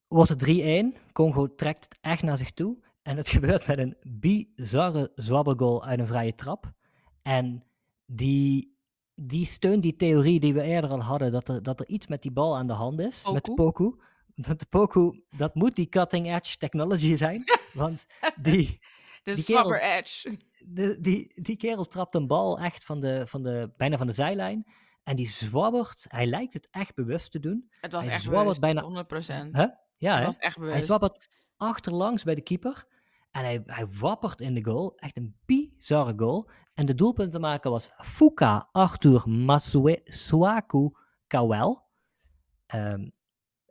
wordt 0.08 0.30
het 0.30 0.94
3-1. 1.06 1.12
Congo 1.12 1.56
trekt 1.56 1.84
het 1.84 1.98
echt 2.02 2.24
naar 2.24 2.38
zich 2.38 2.52
toe. 2.52 2.78
En 3.02 3.18
het 3.18 3.30
gebeurt 3.36 3.68
met 3.68 3.78
een 3.78 3.98
bizarre 4.04 5.12
zwabbergoal 5.16 5.86
uit 5.86 6.00
een 6.00 6.08
vrije 6.08 6.36
trap. 6.36 6.72
En 7.22 7.64
die, 8.06 8.78
die 9.16 9.46
steunt 9.46 9.84
die 9.84 9.96
theorie 9.96 10.40
die 10.40 10.54
we 10.54 10.62
eerder 10.62 10.90
al 10.90 11.02
hadden, 11.02 11.32
dat 11.32 11.48
er, 11.48 11.64
dat 11.64 11.80
er 11.80 11.88
iets 11.88 12.08
met 12.08 12.22
die 12.22 12.32
bal 12.32 12.58
aan 12.58 12.68
de 12.68 12.74
hand 12.74 13.00
is, 13.00 13.24
met 13.32 13.46
de 13.46 13.54
Poku? 13.54 13.84
Poku. 13.84 14.02
Dat 14.36 14.60
de 14.60 14.66
Poku, 14.66 15.24
dat 15.38 15.56
moet 15.56 15.76
die 15.76 15.86
cutting 15.86 16.34
edge 16.36 16.58
technology 16.58 17.16
zijn, 17.16 17.44
want 17.74 18.06
die, 18.42 18.80
De 19.24 19.34
die 19.34 19.44
kerel- 19.44 19.74
Edge. 19.76 20.38
de, 20.66 20.98
die, 21.02 21.42
die 21.42 21.56
kerel 21.58 21.86
trapt 21.86 22.16
een 22.16 22.28
bal 22.28 22.60
echt 22.60 22.84
van 22.84 23.00
de, 23.00 23.24
van 23.28 23.44
de, 23.44 23.72
bijna 23.78 23.98
van 23.98 24.08
de 24.08 24.14
zijlijn. 24.14 24.66
En 25.04 25.16
die 25.16 25.28
zwabbert, 25.28 26.06
hij 26.08 26.26
lijkt 26.26 26.54
het 26.54 26.68
echt 26.72 26.96
bewust 26.96 27.32
te 27.32 27.40
doen. 27.40 27.72
Het 27.82 27.92
was 27.92 28.06
Hij 28.06 28.14
echt 28.14 28.24
zwabbert 28.24 28.60
bewust, 28.60 28.82
bijna- 29.26 29.48
100%. 29.48 29.52
Huh? 29.52 29.66
Ja, 29.98 30.12
Het 30.12 30.20
hè? 30.20 30.26
was 30.26 30.38
echt 30.38 30.58
bewust. 30.58 30.74
Hij 30.76 30.84
zwabbert 30.86 31.30
achterlangs 31.62 32.24
bij 32.24 32.36
de 32.36 32.42
keeper. 32.42 32.86
En 33.32 33.44
hij, 33.44 33.64
hij 33.66 33.88
wappert 33.88 34.42
in 34.42 34.54
de 34.54 34.64
goal. 34.64 34.96
Echt 34.96 35.18
een 35.18 35.36
bizarre 35.46 36.14
goal. 36.18 36.50
En 36.74 36.86
de 36.86 36.96
doelpuntenmaker 36.96 37.72
was 37.72 37.92
Fuka 37.98 38.70
Arthur 38.72 39.30
Masuaku 39.30 40.92
Kawel. 41.28 41.84
Ehm, 42.66 43.10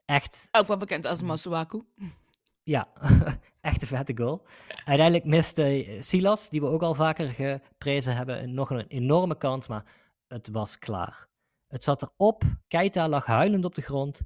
echt 0.04 0.48
Ook 0.50 0.66
wel 0.66 0.76
bekend 0.76 1.04
als 1.04 1.22
Masuaku. 1.22 1.82
Ja, 2.62 2.88
echt 3.60 3.82
een 3.82 3.88
vette 3.88 4.16
goal. 4.16 4.46
Uiteindelijk 4.84 5.24
miste 5.24 5.62
eh, 5.62 6.02
Silas, 6.02 6.50
die 6.50 6.60
we 6.60 6.66
ook 6.66 6.82
al 6.82 6.94
vaker 6.94 7.28
geprezen 7.28 8.16
hebben, 8.16 8.54
nog 8.54 8.70
een 8.70 8.86
enorme 8.86 9.36
kans, 9.36 9.68
maar 9.68 9.84
het 10.26 10.48
was 10.48 10.78
klaar. 10.78 11.28
Het 11.66 11.84
zat 11.84 12.02
erop. 12.02 12.42
Keita 12.68 13.08
lag 13.08 13.26
huilend 13.26 13.64
op 13.64 13.74
de 13.74 13.82
grond. 13.82 14.20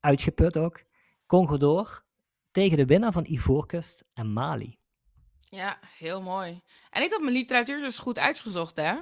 Uitgeput 0.00 0.56
ook. 0.56 0.84
Congo 1.26 1.56
door 1.56 2.03
tegen 2.54 2.76
de 2.76 2.86
winnaar 2.86 3.12
van 3.12 3.26
Ivoorkust 3.26 4.04
en 4.12 4.32
Mali. 4.32 4.78
Ja, 5.40 5.78
heel 5.98 6.22
mooi. 6.22 6.62
En 6.90 7.02
ik 7.02 7.10
had 7.10 7.20
mijn 7.20 7.32
literatuur 7.32 7.80
dus 7.80 7.98
goed 7.98 8.18
uitgezocht, 8.18 8.76
hè? 8.76 8.94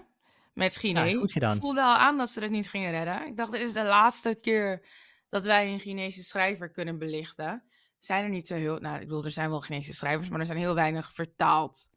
Met 0.54 0.76
Guinea. 0.76 1.04
Ja, 1.04 1.18
goed 1.18 1.32
gedaan. 1.32 1.54
Ik 1.54 1.60
voelde 1.60 1.82
al 1.82 1.96
aan 1.96 2.16
dat 2.18 2.30
ze 2.30 2.40
het 2.40 2.50
niet 2.50 2.70
gingen 2.70 2.90
redden. 2.90 3.26
Ik 3.26 3.36
dacht, 3.36 3.52
dit 3.52 3.60
is 3.60 3.72
de 3.72 3.84
laatste 3.84 4.38
keer 4.40 4.86
dat 5.28 5.44
wij 5.44 5.72
een 5.72 5.78
Chinese 5.78 6.22
schrijver 6.22 6.70
kunnen 6.70 6.98
belichten. 6.98 7.62
Zijn 7.98 8.24
er 8.24 8.30
niet 8.30 8.46
zo 8.46 8.54
heel... 8.54 8.78
Nou, 8.78 8.94
ik 8.94 9.06
bedoel, 9.06 9.24
er 9.24 9.30
zijn 9.30 9.50
wel 9.50 9.60
Chinese 9.60 9.94
schrijvers, 9.94 10.28
maar 10.28 10.40
er 10.40 10.46
zijn 10.46 10.58
heel 10.58 10.74
weinig 10.74 11.12
vertaald 11.12 11.90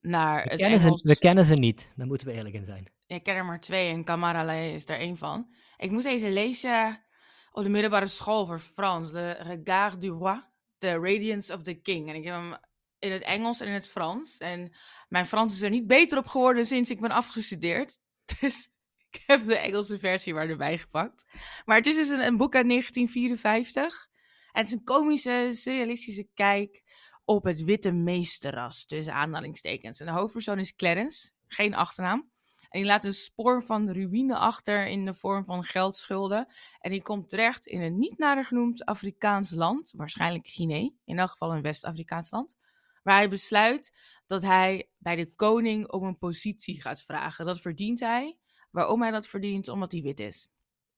naar 0.00 0.42
We 0.44 0.50
het 0.50 0.60
kennen, 0.60 0.80
ze, 0.80 0.86
Engels. 0.86 1.02
we 1.02 1.18
kennen 1.18 1.46
ze 1.46 1.54
niet, 1.54 1.92
daar 1.96 2.06
moeten 2.06 2.26
we 2.26 2.32
eerlijk 2.32 2.54
in 2.54 2.64
zijn. 2.64 2.92
Ik 3.06 3.22
ken 3.22 3.34
er 3.34 3.44
maar 3.44 3.60
twee 3.60 3.92
en 3.92 4.04
Camarale 4.04 4.72
is 4.72 4.88
er 4.88 4.98
één 4.98 5.16
van. 5.16 5.54
Ik 5.76 5.90
moest 5.90 6.04
deze 6.04 6.30
lezen 6.30 7.04
op 7.52 7.62
de 7.62 7.68
middelbare 7.68 8.06
school 8.06 8.46
voor 8.46 8.58
Frans. 8.58 9.12
Le 9.12 9.32
Regard 9.32 10.00
du 10.00 10.08
Roi, 10.08 10.40
The 10.78 10.92
Radiance 10.92 11.52
of 11.52 11.62
the 11.62 11.74
King. 11.74 12.08
En 12.08 12.14
ik 12.14 12.24
heb 12.24 12.34
hem 12.34 12.58
in 12.98 13.12
het 13.12 13.22
Engels 13.22 13.60
en 13.60 13.66
in 13.66 13.72
het 13.72 13.86
Frans. 13.86 14.38
En 14.38 14.74
mijn 15.08 15.26
Frans 15.26 15.54
is 15.54 15.62
er 15.62 15.70
niet 15.70 15.86
beter 15.86 16.18
op 16.18 16.26
geworden 16.26 16.66
sinds 16.66 16.90
ik 16.90 17.00
ben 17.00 17.10
afgestudeerd. 17.10 17.98
Dus 18.40 18.72
ik 19.10 19.22
heb 19.26 19.40
de 19.40 19.58
Engelse 19.58 19.98
versie 19.98 20.34
maar 20.34 20.48
erbij 20.48 20.78
gepakt. 20.78 21.26
Maar 21.64 21.76
het 21.76 21.86
is 21.86 21.96
dus 21.96 22.08
een, 22.08 22.26
een 22.26 22.36
boek 22.36 22.54
uit 22.54 22.68
1954. 22.68 24.08
En 24.52 24.60
het 24.60 24.66
is 24.66 24.72
een 24.72 24.84
komische, 24.84 25.48
surrealistische 25.52 26.28
kijk 26.34 26.82
op 27.24 27.44
het 27.44 27.62
witte 27.62 27.92
meesterras, 27.92 28.86
tussen 28.86 29.14
aanhalingstekens. 29.14 30.00
En 30.00 30.06
de 30.06 30.12
hoofdpersoon 30.12 30.58
is 30.58 30.74
Clarence, 30.74 31.30
geen 31.46 31.74
achternaam. 31.74 32.32
En 32.74 32.84
laat 32.84 33.04
een 33.04 33.12
spoor 33.12 33.62
van 33.62 33.90
ruïne 33.90 34.36
achter 34.36 34.86
in 34.86 35.04
de 35.04 35.14
vorm 35.14 35.44
van 35.44 35.64
geldschulden. 35.64 36.48
En 36.78 36.90
die 36.90 37.02
komt 37.02 37.28
terecht 37.28 37.66
in 37.66 37.80
een 37.80 37.98
niet 37.98 38.18
nader 38.18 38.44
genoemd 38.44 38.84
Afrikaans 38.84 39.50
land, 39.50 39.92
waarschijnlijk 39.96 40.46
Guinea, 40.46 40.90
in 41.04 41.18
elk 41.18 41.30
geval 41.30 41.52
een 41.52 41.62
West-Afrikaans 41.62 42.30
land. 42.30 42.58
Waar 43.02 43.16
hij 43.16 43.28
besluit 43.28 43.96
dat 44.26 44.42
hij 44.42 44.88
bij 44.98 45.16
de 45.16 45.34
koning 45.34 45.90
om 45.92 46.04
een 46.04 46.18
positie 46.18 46.80
gaat 46.80 47.02
vragen. 47.02 47.46
Dat 47.46 47.60
verdient 47.60 48.00
hij. 48.00 48.38
Waarom 48.70 49.02
hij 49.02 49.10
dat 49.10 49.26
verdient? 49.26 49.68
Omdat 49.68 49.92
hij 49.92 50.02
wit 50.02 50.20
is. 50.20 50.48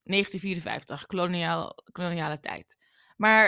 1954, 0.03 1.05
koloniaal, 1.05 1.75
koloniale 1.91 2.39
tijd. 2.39 2.77
Maar 3.17 3.47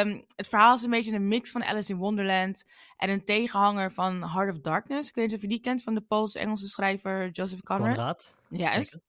um, 0.00 0.24
het 0.36 0.48
verhaal 0.48 0.74
is 0.74 0.82
een 0.82 0.90
beetje 0.90 1.12
een 1.12 1.28
mix 1.28 1.50
van 1.50 1.64
Alice 1.64 1.92
in 1.92 1.98
Wonderland 1.98 2.64
en 2.96 3.10
een 3.10 3.24
tegenhanger 3.24 3.92
van 3.92 4.30
Heart 4.30 4.50
of 4.50 4.60
Darkness. 4.60 5.08
Ik 5.08 5.14
weet 5.14 5.26
niet 5.26 5.34
of 5.34 5.42
je 5.42 5.48
die 5.48 5.60
kent 5.60 5.82
van 5.82 5.94
de 5.94 6.00
Pools-Engelse 6.00 6.68
schrijver 6.68 7.30
Joseph 7.30 7.62
Conrad. 7.62 7.96
Conrad. 7.96 8.34
Juist. 8.48 8.90
Zeker. 8.90 9.06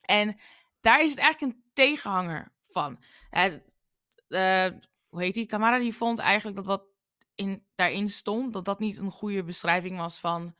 En 0.00 0.38
daar 0.80 1.02
is 1.02 1.10
het 1.10 1.18
eigenlijk 1.18 1.52
een 1.52 1.62
tegenhanger 1.72 2.52
van. 2.62 2.98
Uh, 3.30 3.44
uh, 4.28 4.78
hoe 5.08 5.22
heet 5.22 5.34
die? 5.34 5.46
Kamara 5.46 5.78
die 5.78 5.94
vond 5.94 6.18
eigenlijk 6.18 6.56
dat 6.56 6.66
wat 6.66 6.84
in, 7.34 7.64
daarin 7.74 8.08
stond, 8.08 8.52
dat 8.52 8.64
dat 8.64 8.78
niet 8.78 8.98
een 8.98 9.10
goede 9.10 9.44
beschrijving 9.44 9.98
was 9.98 10.18
van 10.18 10.54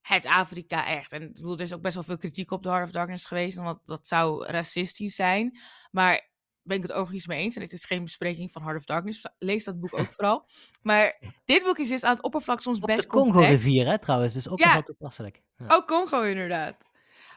het 0.00 0.26
Afrika 0.26 0.86
echt. 0.86 1.12
En 1.12 1.22
ik 1.22 1.32
bedoel, 1.32 1.54
er 1.54 1.60
is 1.60 1.72
ook 1.72 1.82
best 1.82 1.94
wel 1.94 2.04
veel 2.04 2.18
kritiek 2.18 2.50
op 2.50 2.62
de 2.62 2.68
Heart 2.68 2.84
of 2.84 2.90
Darkness 2.90 3.26
geweest, 3.26 3.58
omdat 3.58 3.80
dat 3.86 4.06
zou 4.06 4.46
racistisch 4.46 5.14
zijn. 5.14 5.58
Maar 5.90 6.29
ben 6.70 6.78
ik 6.78 6.88
het 6.88 6.92
overigens 6.92 7.26
mee 7.26 7.42
eens. 7.42 7.56
En 7.56 7.62
het 7.62 7.72
is 7.72 7.84
geen 7.84 8.04
bespreking 8.04 8.50
van 8.50 8.62
Heart 8.62 8.76
of 8.76 8.84
Darkness. 8.84 9.26
Lees 9.38 9.64
dat 9.64 9.80
boek 9.80 9.98
ook 9.98 10.12
vooral. 10.12 10.46
Maar 10.82 11.20
dit 11.44 11.62
boek 11.62 11.78
is 11.78 11.88
dus 11.88 12.04
aan 12.04 12.14
het 12.14 12.22
oppervlak 12.22 12.60
soms 12.60 12.78
best 12.78 13.00
de 13.00 13.06
Congo-rivier, 13.06 13.86
hè, 13.86 13.98
trouwens. 13.98 14.32
Dus 14.34 14.48
ook 14.48 14.58
ja. 14.58 14.72
wel 14.72 14.82
toepasselijk. 14.82 15.42
Ja. 15.56 15.66
Ook 15.68 15.86
Congo, 15.86 16.22
inderdaad. 16.22 16.90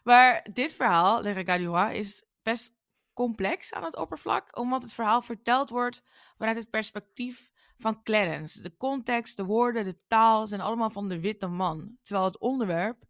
Maar 0.03 0.47
dit 0.53 0.73
verhaal, 0.73 1.21
Le 1.21 1.31
Regard 1.31 1.95
is 1.95 2.23
best 2.43 2.75
complex 3.13 3.73
aan 3.73 3.84
het 3.84 3.95
oppervlak. 3.95 4.57
Omdat 4.57 4.81
het 4.81 4.93
verhaal 4.93 5.21
verteld 5.21 5.69
wordt 5.69 6.03
vanuit 6.38 6.57
het 6.57 6.69
perspectief 6.69 7.51
van 7.77 8.03
Clarence. 8.03 8.61
De 8.61 8.77
context, 8.77 9.38
de 9.38 9.45
woorden, 9.45 9.84
de 9.84 10.05
taal 10.07 10.47
zijn 10.47 10.61
allemaal 10.61 10.89
van 10.89 11.09
de 11.09 11.19
witte 11.19 11.47
man. 11.47 11.97
Terwijl 12.03 12.25
het 12.25 12.39
onderwerp 12.39 13.03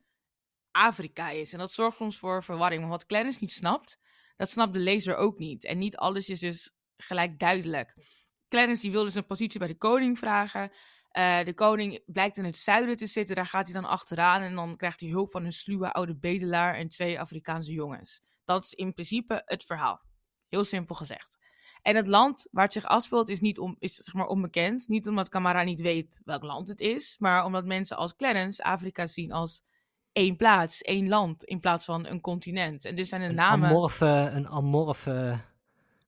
Afrika 0.71 1.29
is. 1.29 1.53
En 1.53 1.59
dat 1.59 1.71
zorgt 1.71 1.97
soms 1.97 2.17
voor 2.17 2.43
verwarring. 2.43 2.79
Want 2.79 2.93
wat 2.93 3.05
Clarence 3.05 3.37
niet 3.41 3.51
snapt, 3.51 3.99
dat 4.43 4.51
snapt 4.51 4.73
de 4.73 4.79
lezer 4.79 5.15
ook 5.15 5.37
niet. 5.37 5.65
En 5.65 5.77
niet 5.77 5.97
alles 5.97 6.29
is 6.29 6.39
dus 6.39 6.71
gelijk 6.97 7.39
duidelijk. 7.39 7.93
Clarence 8.47 8.81
die 8.81 8.91
wil 8.91 9.03
dus 9.03 9.15
een 9.15 9.25
positie 9.25 9.59
bij 9.59 9.67
de 9.67 9.77
koning 9.77 10.17
vragen. 10.17 10.71
Uh, 11.11 11.43
de 11.43 11.53
koning 11.53 12.03
blijkt 12.05 12.37
in 12.37 12.43
het 12.43 12.57
zuiden 12.57 12.95
te 12.95 13.05
zitten, 13.05 13.35
daar 13.35 13.45
gaat 13.45 13.65
hij 13.65 13.81
dan 13.81 13.89
achteraan 13.89 14.41
en 14.41 14.55
dan 14.55 14.77
krijgt 14.77 14.99
hij 14.99 15.09
hulp 15.09 15.31
van 15.31 15.45
een 15.45 15.51
sluwe 15.51 15.93
oude 15.93 16.15
bedelaar 16.15 16.75
en 16.75 16.87
twee 16.87 17.19
Afrikaanse 17.19 17.71
jongens. 17.71 18.21
Dat 18.45 18.63
is 18.63 18.73
in 18.73 18.93
principe 18.93 19.41
het 19.45 19.63
verhaal. 19.63 20.01
Heel 20.49 20.63
simpel 20.63 20.95
gezegd. 20.95 21.37
En 21.81 21.95
het 21.95 22.07
land 22.07 22.47
waar 22.51 22.63
het 22.63 22.73
zich 22.73 22.85
afspeelt 22.85 23.29
is, 23.29 23.39
niet 23.39 23.59
om, 23.59 23.75
is 23.79 23.95
zeg 23.95 24.13
maar 24.13 24.27
onbekend. 24.27 24.87
Niet 24.87 25.07
omdat 25.07 25.29
Camara 25.29 25.63
niet 25.63 25.81
weet 25.81 26.21
welk 26.23 26.43
land 26.43 26.67
het 26.67 26.79
is, 26.79 27.15
maar 27.19 27.45
omdat 27.45 27.65
mensen 27.65 27.97
als 27.97 28.15
Clarence 28.15 28.63
Afrika 28.63 29.07
zien 29.07 29.31
als 29.31 29.61
één 30.13 30.35
plaats, 30.35 30.81
één 30.81 31.07
land, 31.07 31.43
in 31.43 31.59
plaats 31.59 31.85
van 31.85 32.05
een 32.05 32.21
continent. 32.21 32.85
En 32.85 32.95
dus 32.95 33.09
zijn 33.09 33.21
de 33.21 33.27
een 33.27 33.35
namen... 33.35 33.69
Amorfe, 33.69 34.29
een 34.33 34.47
amorfe 34.47 35.39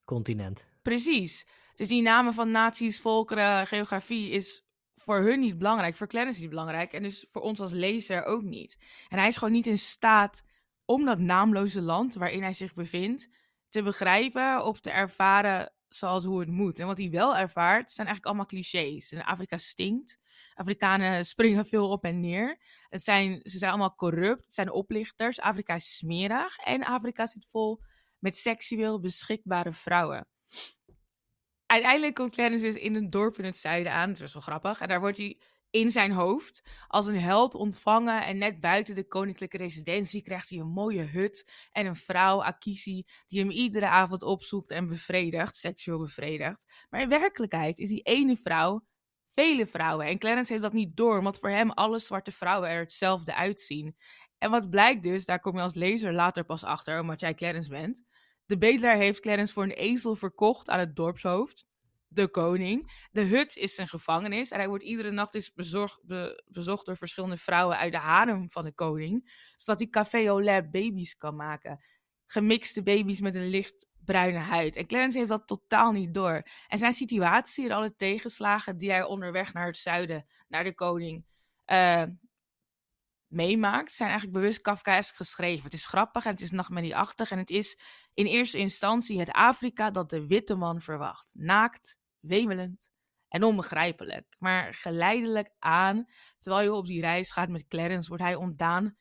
continent. 0.04 0.64
Precies. 0.82 1.46
Dus 1.74 1.88
die 1.88 2.02
namen 2.02 2.34
van 2.34 2.50
naties, 2.50 3.00
volkeren, 3.00 3.66
geografie 3.66 4.30
is 4.30 4.66
voor 4.94 5.18
hun 5.18 5.40
niet 5.40 5.58
belangrijk, 5.58 5.96
voor 5.96 6.06
Clarence 6.06 6.40
niet 6.40 6.50
belangrijk 6.50 6.92
en 6.92 7.02
dus 7.02 7.24
voor 7.28 7.42
ons 7.42 7.60
als 7.60 7.72
lezer 7.72 8.24
ook 8.24 8.42
niet. 8.42 8.78
En 9.08 9.18
hij 9.18 9.26
is 9.26 9.36
gewoon 9.36 9.54
niet 9.54 9.66
in 9.66 9.78
staat 9.78 10.44
om 10.84 11.04
dat 11.04 11.18
naamloze 11.18 11.80
land 11.80 12.14
waarin 12.14 12.42
hij 12.42 12.52
zich 12.52 12.74
bevindt 12.74 13.28
te 13.68 13.82
begrijpen 13.82 14.64
of 14.64 14.80
te 14.80 14.90
ervaren 14.90 15.72
zoals 15.88 16.24
hoe 16.24 16.40
het 16.40 16.48
moet. 16.48 16.78
En 16.78 16.86
wat 16.86 16.98
hij 16.98 17.10
wel 17.10 17.36
ervaart 17.36 17.90
zijn 17.90 18.06
eigenlijk 18.06 18.26
allemaal 18.26 18.46
clichés. 18.46 19.12
En 19.12 19.24
Afrika 19.24 19.56
stinkt. 19.56 20.18
Afrikanen 20.56 21.24
springen 21.32 21.66
veel 21.66 21.90
op 21.90 22.04
en 22.04 22.20
neer. 22.20 22.58
Het 22.88 23.02
zijn, 23.02 23.40
ze 23.42 23.58
zijn 23.58 23.70
allemaal 23.70 23.94
corrupt. 23.94 24.44
Het 24.44 24.54
zijn 24.54 24.70
oplichters. 24.70 25.40
Afrika 25.40 25.74
is 25.74 25.96
smerig. 25.96 26.56
En 26.56 26.84
Afrika 26.84 27.26
zit 27.26 27.48
vol 27.50 27.80
met 28.18 28.36
seksueel 28.36 29.00
beschikbare 29.00 29.72
vrouwen. 29.72 30.26
Uiteindelijk 31.66 32.14
komt 32.14 32.34
Clarence 32.34 32.64
dus 32.64 32.74
in 32.74 32.94
een 32.94 33.10
dorp 33.10 33.38
in 33.38 33.44
het 33.44 33.56
zuiden 33.56 33.92
aan. 33.92 34.08
Dat 34.08 34.20
is 34.20 34.32
wel 34.32 34.42
grappig. 34.42 34.80
En 34.80 34.88
daar 34.88 35.00
wordt 35.00 35.16
hij 35.16 35.40
in 35.70 35.90
zijn 35.90 36.12
hoofd 36.12 36.62
als 36.86 37.06
een 37.06 37.20
held 37.20 37.54
ontvangen. 37.54 38.24
En 38.24 38.38
net 38.38 38.60
buiten 38.60 38.94
de 38.94 39.06
koninklijke 39.06 39.56
residentie 39.56 40.22
krijgt 40.22 40.48
hij 40.48 40.58
een 40.58 40.72
mooie 40.72 41.02
hut 41.02 41.52
en 41.72 41.86
een 41.86 41.96
vrouw, 41.96 42.42
Akisi, 42.42 43.04
die 43.26 43.40
hem 43.40 43.50
iedere 43.50 43.88
avond 43.88 44.22
opzoekt 44.22 44.70
en 44.70 44.86
bevredigt, 44.86 45.56
seksueel 45.56 45.98
bevredigt. 45.98 46.86
Maar 46.90 47.00
in 47.00 47.08
werkelijkheid 47.08 47.78
is 47.78 47.88
die 47.88 48.02
ene 48.02 48.36
vrouw 48.36 48.84
vele 49.36 49.66
vrouwen. 49.66 50.06
En 50.06 50.18
Clarence 50.18 50.52
heeft 50.52 50.64
dat 50.64 50.72
niet 50.72 50.96
door, 50.96 51.18
omdat 51.18 51.38
voor 51.38 51.50
hem 51.50 51.70
alle 51.70 51.98
zwarte 51.98 52.32
vrouwen 52.32 52.68
er 52.68 52.80
hetzelfde 52.80 53.34
uitzien. 53.34 53.96
En 54.38 54.50
wat 54.50 54.70
blijkt 54.70 55.02
dus, 55.02 55.24
daar 55.24 55.40
kom 55.40 55.56
je 55.56 55.62
als 55.62 55.74
lezer 55.74 56.12
later 56.12 56.44
pas 56.44 56.64
achter, 56.64 57.00
omdat 57.00 57.20
jij 57.20 57.34
Clarence 57.34 57.68
bent. 57.68 58.04
De 58.46 58.58
bedelaar 58.58 58.96
heeft 58.96 59.20
Clarence 59.20 59.52
voor 59.52 59.62
een 59.62 59.70
ezel 59.70 60.14
verkocht 60.14 60.68
aan 60.68 60.78
het 60.78 60.96
dorpshoofd 60.96 61.66
de 62.08 62.28
koning. 62.28 63.06
De 63.10 63.22
hut 63.22 63.56
is 63.56 63.74
zijn 63.74 63.88
gevangenis 63.88 64.50
en 64.50 64.58
hij 64.58 64.68
wordt 64.68 64.84
iedere 64.84 65.10
nacht 65.10 65.32
dus 65.32 65.52
bezocht 65.52 66.00
door 66.84 66.96
verschillende 66.96 67.36
vrouwen 67.36 67.78
uit 67.78 67.92
de 67.92 67.98
harem 67.98 68.50
van 68.50 68.64
de 68.64 68.72
koning, 68.72 69.42
zodat 69.56 69.80
hij 69.80 69.90
café 69.90 70.26
au 70.26 70.62
baby's 70.70 71.16
kan 71.16 71.36
maken. 71.36 71.84
Gemixte 72.26 72.82
baby's 72.82 73.20
met 73.20 73.34
een 73.34 73.48
licht 73.48 73.86
bruine 74.06 74.38
huid. 74.38 74.76
En 74.76 74.86
Clarence 74.86 75.18
heeft 75.18 75.30
dat 75.30 75.46
totaal 75.46 75.92
niet 75.92 76.14
door. 76.14 76.48
En 76.68 76.78
zijn 76.78 76.92
situatie 76.92 77.64
en 77.64 77.76
alle 77.76 77.96
tegenslagen 77.96 78.76
die 78.76 78.90
hij 78.90 79.02
onderweg 79.02 79.52
naar 79.52 79.66
het 79.66 79.76
zuiden, 79.76 80.26
naar 80.48 80.64
de 80.64 80.74
koning, 80.74 81.24
uh, 81.66 82.02
meemaakt, 83.26 83.94
zijn 83.94 84.08
eigenlijk 84.08 84.38
bewust 84.38 84.60
Kafkaesk 84.60 85.14
geschreven. 85.16 85.64
Het 85.64 85.72
is 85.72 85.86
grappig 85.86 86.24
en 86.24 86.30
het 86.30 86.40
is 86.40 86.50
nachtmerrieachtig 86.50 87.30
en 87.30 87.38
het 87.38 87.50
is 87.50 87.78
in 88.14 88.26
eerste 88.26 88.58
instantie 88.58 89.18
het 89.18 89.30
Afrika 89.30 89.90
dat 89.90 90.10
de 90.10 90.26
witte 90.26 90.54
man 90.54 90.80
verwacht. 90.80 91.34
Naakt, 91.34 91.98
wemelend 92.20 92.90
en 93.28 93.44
onbegrijpelijk. 93.44 94.36
Maar 94.38 94.74
geleidelijk 94.74 95.50
aan, 95.58 96.06
terwijl 96.38 96.64
je 96.64 96.72
op 96.72 96.86
die 96.86 97.00
reis 97.00 97.30
gaat 97.30 97.48
met 97.48 97.66
Clarence, 97.68 98.08
wordt 98.08 98.22
hij 98.22 98.34
ontdaan 98.34 98.96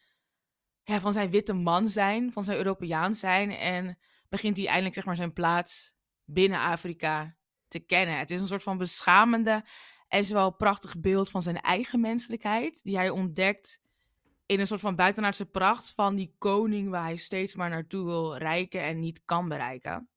van 0.86 1.14
zijn 1.14 1.30
witte 1.30 1.54
man 1.54 1.88
zijn, 1.88 2.32
van 2.32 2.44
zijn 2.44 2.58
Europeaan 2.58 3.16
zijn 3.16 3.52
en 3.52 3.98
begint 4.36 4.58
hij 4.58 4.66
eindelijk 4.66 4.96
zeg 4.96 5.06
maar, 5.06 5.16
zijn 5.16 5.34
plaats 5.34 5.94
binnen 6.24 6.60
Afrika 6.60 7.36
te 7.68 7.80
kennen. 7.80 8.18
Het 8.18 8.32
is 8.32 8.42
een 8.42 8.48
soort 8.48 8.64
van 8.64 8.78
beschamende 8.78 9.66
en 10.08 10.24
zowel 10.24 10.52
prachtig 10.52 11.00
beeld 11.00 11.30
van 11.30 11.42
zijn 11.42 11.62
eigen 11.62 12.00
menselijkheid, 12.00 12.84
die 12.84 12.98
hij 12.98 13.10
ontdekt 13.10 13.82
in 14.46 14.60
een 14.60 14.68
soort 14.68 14.80
van 14.82 14.96
buitenaardse 14.96 15.46
pracht 15.46 15.94
van 15.94 16.16
die 16.16 16.36
koning 16.38 16.90
waar 16.90 17.04
hij 17.04 17.16
steeds 17.16 17.56
maar 17.56 17.70
naartoe 17.70 18.06
wil 18.06 18.38
reiken 18.38 18.82
en 18.82 19.00
niet 19.00 19.22
kan 19.26 19.48
bereiken. 19.48 20.10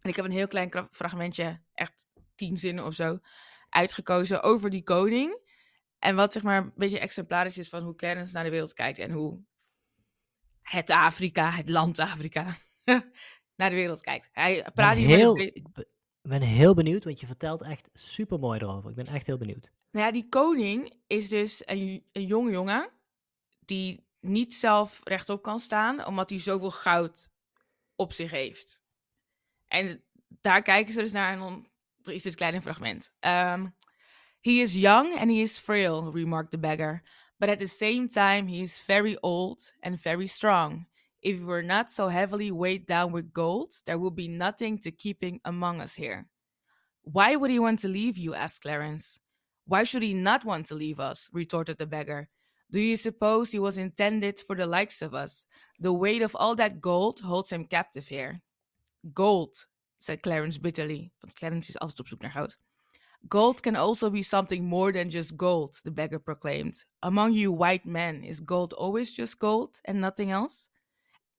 En 0.00 0.10
ik 0.10 0.16
heb 0.16 0.24
een 0.24 0.30
heel 0.30 0.48
klein 0.48 0.70
fragmentje, 0.90 1.60
echt 1.74 2.06
tien 2.34 2.56
zinnen 2.56 2.84
of 2.84 2.94
zo, 2.94 3.18
uitgekozen 3.68 4.42
over 4.42 4.70
die 4.70 4.82
koning. 4.82 5.40
En 5.98 6.16
wat 6.16 6.32
zeg 6.32 6.42
maar 6.42 6.62
een 6.62 6.72
beetje 6.76 6.98
exemplarisch 6.98 7.58
is 7.58 7.68
van 7.68 7.82
hoe 7.82 7.94
Clarence 7.94 8.34
naar 8.34 8.44
de 8.44 8.50
wereld 8.50 8.72
kijkt 8.72 8.98
en 8.98 9.10
hoe 9.10 9.44
het 10.62 10.90
Afrika, 10.90 11.50
het 11.50 11.68
land 11.68 11.98
Afrika, 11.98 12.56
naar 13.56 13.70
de 13.70 13.76
wereld 13.76 14.00
kijkt. 14.00 14.28
Hij 14.32 14.66
praat 14.74 14.96
hier 14.96 15.16
heel, 15.16 15.38
Ik 15.38 15.64
ben 16.22 16.42
heel 16.42 16.74
benieuwd, 16.74 17.04
want 17.04 17.20
je 17.20 17.26
vertelt 17.26 17.62
echt 17.62 17.88
super 17.92 18.38
mooi 18.38 18.60
erover. 18.60 18.90
Ik 18.90 18.96
ben 18.96 19.06
echt 19.06 19.26
heel 19.26 19.38
benieuwd. 19.38 19.70
Nou 19.90 20.06
ja, 20.06 20.12
die 20.12 20.28
koning 20.28 20.94
is 21.06 21.28
dus 21.28 21.62
een, 21.64 22.04
een 22.12 22.26
jonge 22.26 22.50
jongen 22.50 22.90
die 23.64 24.06
niet 24.20 24.54
zelf 24.54 25.00
rechtop 25.04 25.42
kan 25.42 25.60
staan, 25.60 26.06
omdat 26.06 26.30
hij 26.30 26.38
zoveel 26.38 26.70
goud 26.70 27.30
op 27.96 28.12
zich 28.12 28.30
heeft. 28.30 28.82
En 29.66 30.02
daar 30.40 30.62
kijken 30.62 30.92
ze 30.92 31.00
dus 31.00 31.12
naar 31.12 31.32
en 31.32 31.38
dan 31.38 31.68
is 32.04 32.22
dit 32.22 32.34
kleine 32.34 32.60
fragment. 32.62 33.16
Um, 33.20 33.74
he 34.40 34.50
is 34.50 34.74
young 34.74 35.18
and 35.18 35.30
he 35.30 35.36
is 35.36 35.58
frail, 35.58 36.12
remarked 36.12 36.50
the 36.50 36.58
beggar. 36.58 37.02
But 37.38 37.48
at 37.48 37.58
the 37.58 37.66
same 37.66 38.08
time, 38.08 38.48
he 38.48 38.62
is 38.62 38.80
very 38.80 39.16
old 39.20 39.72
and 39.80 40.00
very 40.00 40.26
strong. 40.26 40.86
If 41.26 41.40
we 41.40 41.46
were 41.46 41.62
not 41.64 41.90
so 41.90 42.06
heavily 42.06 42.52
weighed 42.52 42.86
down 42.86 43.10
with 43.10 43.32
gold, 43.32 43.72
there 43.84 43.98
would 43.98 44.14
be 44.14 44.28
nothing 44.28 44.78
to 44.78 44.92
keeping 44.92 45.40
among 45.44 45.80
us 45.80 45.92
here. 45.92 46.28
Why 47.02 47.34
would 47.34 47.50
he 47.50 47.58
want 47.58 47.80
to 47.80 47.88
leave 47.88 48.16
you? 48.16 48.32
asked 48.32 48.62
Clarence. 48.62 49.18
Why 49.66 49.82
should 49.82 50.04
he 50.04 50.14
not 50.14 50.44
want 50.44 50.66
to 50.66 50.76
leave 50.76 51.00
us? 51.00 51.28
retorted 51.32 51.78
the 51.78 51.86
beggar. 51.86 52.28
Do 52.70 52.78
you 52.78 52.94
suppose 52.94 53.50
he 53.50 53.58
was 53.58 53.76
intended 53.76 54.38
for 54.38 54.54
the 54.54 54.66
likes 54.66 55.02
of 55.02 55.14
us? 55.14 55.46
The 55.80 55.92
weight 55.92 56.22
of 56.22 56.36
all 56.36 56.54
that 56.54 56.80
gold 56.80 57.18
holds 57.18 57.50
him 57.50 57.64
captive 57.64 58.06
here. 58.06 58.40
Gold, 59.12 59.66
said 59.98 60.22
Clarence 60.22 60.58
bitterly, 60.58 61.10
want 61.24 61.34
Clarence 61.34 61.68
is 61.68 61.78
altijd 61.80 62.00
op 62.00 62.08
zoek 62.08 62.20
naar 62.20 62.30
goud. 62.30 62.56
Gold 63.28 63.62
can 63.62 63.74
also 63.74 64.10
be 64.10 64.22
something 64.22 64.64
more 64.64 64.92
than 64.92 65.10
just 65.10 65.36
gold, 65.36 65.80
the 65.82 65.90
beggar 65.90 66.20
proclaimed. 66.20 66.84
Among 67.00 67.32
you 67.32 67.50
white 67.50 67.84
men, 67.84 68.22
is 68.22 68.38
gold 68.38 68.72
always 68.74 69.12
just 69.12 69.40
gold 69.40 69.80
and 69.82 70.00
nothing 70.00 70.30
else? 70.30 70.68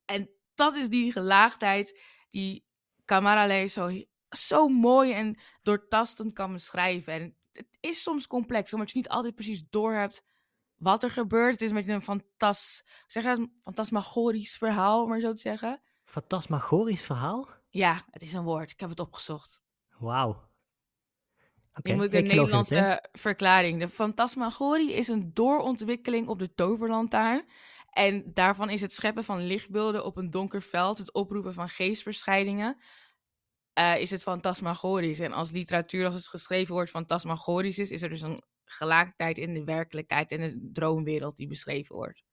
En 0.08 0.30
dat 0.55 0.76
is 0.76 0.89
die 0.89 1.12
gelaagdheid 1.12 1.99
die 2.30 2.66
Kamarale 3.05 3.66
zo, 3.66 3.89
zo 4.30 4.68
mooi 4.68 5.14
en 5.14 5.39
doortastend 5.62 6.34
kan 6.34 6.53
beschrijven. 6.53 7.14
En 7.14 7.36
het 7.51 7.78
is 7.80 8.01
soms 8.01 8.28
complex, 8.28 8.74
omdat 8.74 8.91
je 8.91 8.97
niet 8.97 9.10
altijd 9.10 9.36
precies 9.36 9.64
doorhebt 9.70 10.24
wat 10.76 11.03
er 11.03 11.12
gebeurt. 11.12 11.51
Het 11.51 11.62
is 11.62 11.70
een 11.70 11.76
beetje 11.76 11.93
een 11.93 12.01
fantas, 12.01 12.86
zeg 13.08 13.24
een 13.24 13.60
fantasmagorisch 13.64 14.58
verhaal, 14.58 15.03
om 15.03 15.10
maar 15.10 15.20
zo 15.20 15.34
te 15.34 15.41
zeggen. 15.41 15.82
Fantasmagorisch 16.03 17.01
verhaal? 17.01 17.49
Ja, 17.70 18.01
het 18.12 18.22
is 18.22 18.34
een 18.34 18.43
woord. 18.43 18.72
Ik 18.72 18.80
heb 18.80 18.89
het 18.89 18.99
opgezocht. 18.99 19.62
Wauw. 19.97 20.49
je 21.84 21.95
moet 21.95 22.12
de 22.12 22.22
Nederlandse 22.22 23.08
verklaring. 23.12 23.80
De 23.80 23.88
fantasmagorie 23.88 24.93
is 24.93 25.08
een 25.08 25.34
doorontwikkeling 25.34 26.28
op 26.28 26.39
de 26.39 26.53
toverlantaarn. 26.53 27.45
En 27.98 28.34
daarvan 28.34 28.70
is 28.70 28.82
het 28.82 28.93
scheppen 28.93 29.24
van 29.24 29.45
lichtbeelden 29.45 30.06
op 30.06 30.18
een 30.18 30.30
donker 30.30 30.62
veld, 30.62 30.98
het 30.98 31.14
oproepen 31.14 31.54
van 31.54 31.70
geestverschijningen, 31.70 32.78
uh, 33.80 34.00
is 34.00 34.12
het 34.12 34.22
fantasmagorisch. 34.22 35.20
En 35.20 35.32
als 35.32 35.52
literatuur, 35.52 36.06
als 36.06 36.14
het 36.14 36.28
geschreven 36.28 36.74
wordt 36.74 36.89
fantasmagorisch 36.89 37.80
is, 37.80 37.91
is 37.91 38.02
er 38.02 38.10
dus 38.10 38.22
een 38.22 38.43
gelaagdheid 38.66 39.38
in 39.38 39.54
de 39.54 39.64
werkelijkheid 39.64 40.32
en 40.32 40.41
de 40.41 40.70
droomwereld 40.72 41.36
die 41.36 41.48
beschreven 41.48 41.95
wordt. 41.95 42.24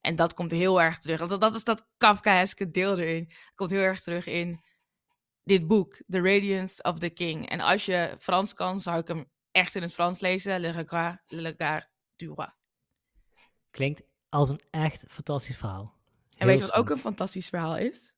En 0.00 0.16
dat 0.16 0.34
komt 0.34 0.50
heel 0.50 0.82
erg 0.82 0.98
terug. 0.98 1.26
Dat, 1.26 1.40
dat 1.40 1.54
is 1.54 1.64
dat 1.64 1.86
Kafkaeske 1.96 2.70
deel 2.70 2.98
erin. 2.98 3.24
Dat 3.28 3.54
komt 3.54 3.70
heel 3.70 3.82
erg 3.82 4.02
terug 4.02 4.26
in 4.26 4.64
dit 5.42 5.66
boek, 5.66 6.02
The 6.08 6.20
Radiance 6.20 6.82
of 6.82 6.98
the 6.98 7.10
King. 7.10 7.48
En 7.48 7.60
als 7.60 7.84
je 7.84 8.16
Frans 8.18 8.54
kan, 8.54 8.80
zou 8.80 8.98
ik 8.98 9.08
hem 9.08 9.30
echt 9.50 9.74
in 9.74 9.82
het 9.82 9.94
Frans 9.94 10.20
lezen. 10.20 10.60
Le 10.60 10.70
regard, 10.70 11.22
le 11.26 11.86
du 12.16 12.28
roi. 12.28 12.48
Klinkt 13.70 14.12
als 14.34 14.48
een 14.48 14.60
echt 14.70 15.04
fantastisch 15.08 15.56
verhaal. 15.56 15.94
en 16.36 16.46
weet 16.46 16.58
je 16.58 16.64
wat 16.64 16.74
ook 16.74 16.90
een 16.90 16.98
fantastisch 16.98 17.48
verhaal 17.48 17.76
is? 17.76 18.12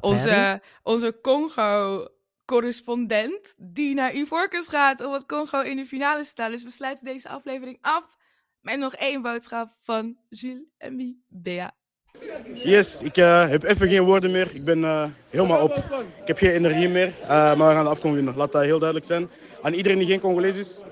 Onze, 0.00 0.62
onze 0.82 1.18
Congo-correspondent 1.22 3.54
die 3.58 3.94
naar 3.94 4.14
Ivorcus 4.14 4.66
gaat 4.66 5.00
om 5.00 5.12
het 5.12 5.26
Congo 5.26 5.60
in 5.60 5.76
de 5.76 5.84
finale 5.84 6.22
te 6.22 6.28
stellen. 6.28 6.52
Dus 6.52 6.62
we 6.62 6.70
sluiten 6.70 7.04
deze 7.04 7.28
aflevering 7.28 7.78
af 7.80 8.16
met 8.60 8.78
nog 8.78 8.94
één 8.94 9.22
boodschap 9.22 9.74
van 9.80 10.16
Gilles 10.30 10.62
en 10.78 11.22
Bea. 11.28 11.74
Yes, 12.54 13.02
ik 13.02 13.16
uh, 13.16 13.48
heb 13.48 13.62
even 13.62 13.88
geen 13.88 14.04
woorden 14.04 14.30
meer. 14.30 14.54
Ik 14.54 14.64
ben 14.64 14.78
uh, 14.78 15.04
helemaal 15.28 15.62
op. 15.62 15.76
Ik 16.20 16.26
heb 16.26 16.38
geen 16.38 16.52
energie 16.52 16.88
meer. 16.88 17.14
Uh, 17.22 17.28
maar 17.28 17.56
we 17.56 17.62
gaan 17.62 17.84
de 17.84 17.90
afkom 17.90 18.12
winnen. 18.12 18.36
Laat 18.36 18.52
dat 18.52 18.62
heel 18.62 18.78
duidelijk 18.78 19.08
zijn. 19.08 19.30
Aan 19.62 19.72
iedereen 19.72 19.98
die 19.98 20.06
geen 20.06 20.20
Congolees 20.20 20.56
is, 20.56 20.82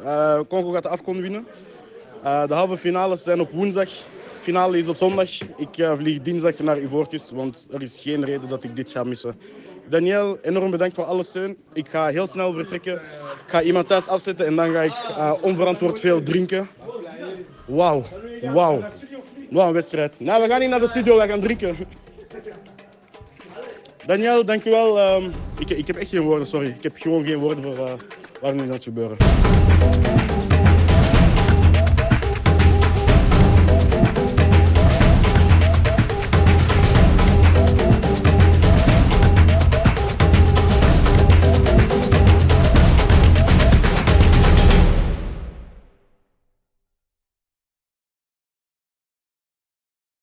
Congo 0.48 0.70
gaat 0.70 0.82
de 0.82 0.88
afkom 0.88 1.20
winnen. 1.20 1.46
De 2.22 2.54
halve 2.54 2.76
finales 2.78 3.22
zijn 3.22 3.40
op 3.40 3.50
woensdag. 3.50 3.88
Finale 4.40 4.78
is 4.78 4.88
op 4.88 4.96
zondag. 4.96 5.30
Ik 5.56 5.88
vlieg 5.96 6.22
dinsdag 6.22 6.58
naar 6.58 6.80
Ivoorkust, 6.80 7.30
want 7.30 7.68
er 7.72 7.82
is 7.82 8.00
geen 8.02 8.24
reden 8.24 8.48
dat 8.48 8.64
ik 8.64 8.76
dit 8.76 8.90
ga 8.90 9.04
missen. 9.04 9.40
Daniel, 9.88 10.38
enorm 10.42 10.70
bedankt 10.70 10.94
voor 10.94 11.04
alle 11.04 11.22
steun. 11.22 11.56
Ik 11.72 11.88
ga 11.88 12.08
heel 12.08 12.26
snel 12.26 12.52
vertrekken. 12.52 12.94
Ik 12.94 13.46
ga 13.46 13.62
iemand 13.62 13.88
thuis 13.88 14.06
afzetten 14.06 14.46
en 14.46 14.56
dan 14.56 14.70
ga 14.70 14.82
ik 14.82 14.94
onverantwoord 15.40 16.00
veel 16.00 16.22
drinken. 16.22 16.68
Wauw, 17.66 18.04
wauw. 18.42 18.84
Wat 19.50 19.66
een 19.66 19.72
wedstrijd. 19.72 20.20
Nou, 20.20 20.42
we 20.42 20.48
gaan 20.48 20.60
niet 20.60 20.68
naar 20.68 20.80
de 20.80 20.88
studio, 20.88 21.18
we 21.18 21.28
gaan 21.28 21.40
drinken. 21.40 21.76
Daniel, 24.06 24.44
dankjewel. 24.44 25.14
Um, 25.14 25.30
ik, 25.58 25.70
ik 25.70 25.86
heb 25.86 25.96
echt 25.96 26.10
geen 26.10 26.20
woorden, 26.20 26.48
sorry. 26.48 26.68
Ik 26.68 26.82
heb 26.82 26.92
gewoon 26.96 27.26
geen 27.26 27.38
woorden 27.38 27.64
voor 27.64 27.78
uh, 27.78 27.92
waar 28.40 28.54
nu 28.54 28.70
gaat 28.70 28.84
gebeuren. 28.84 29.16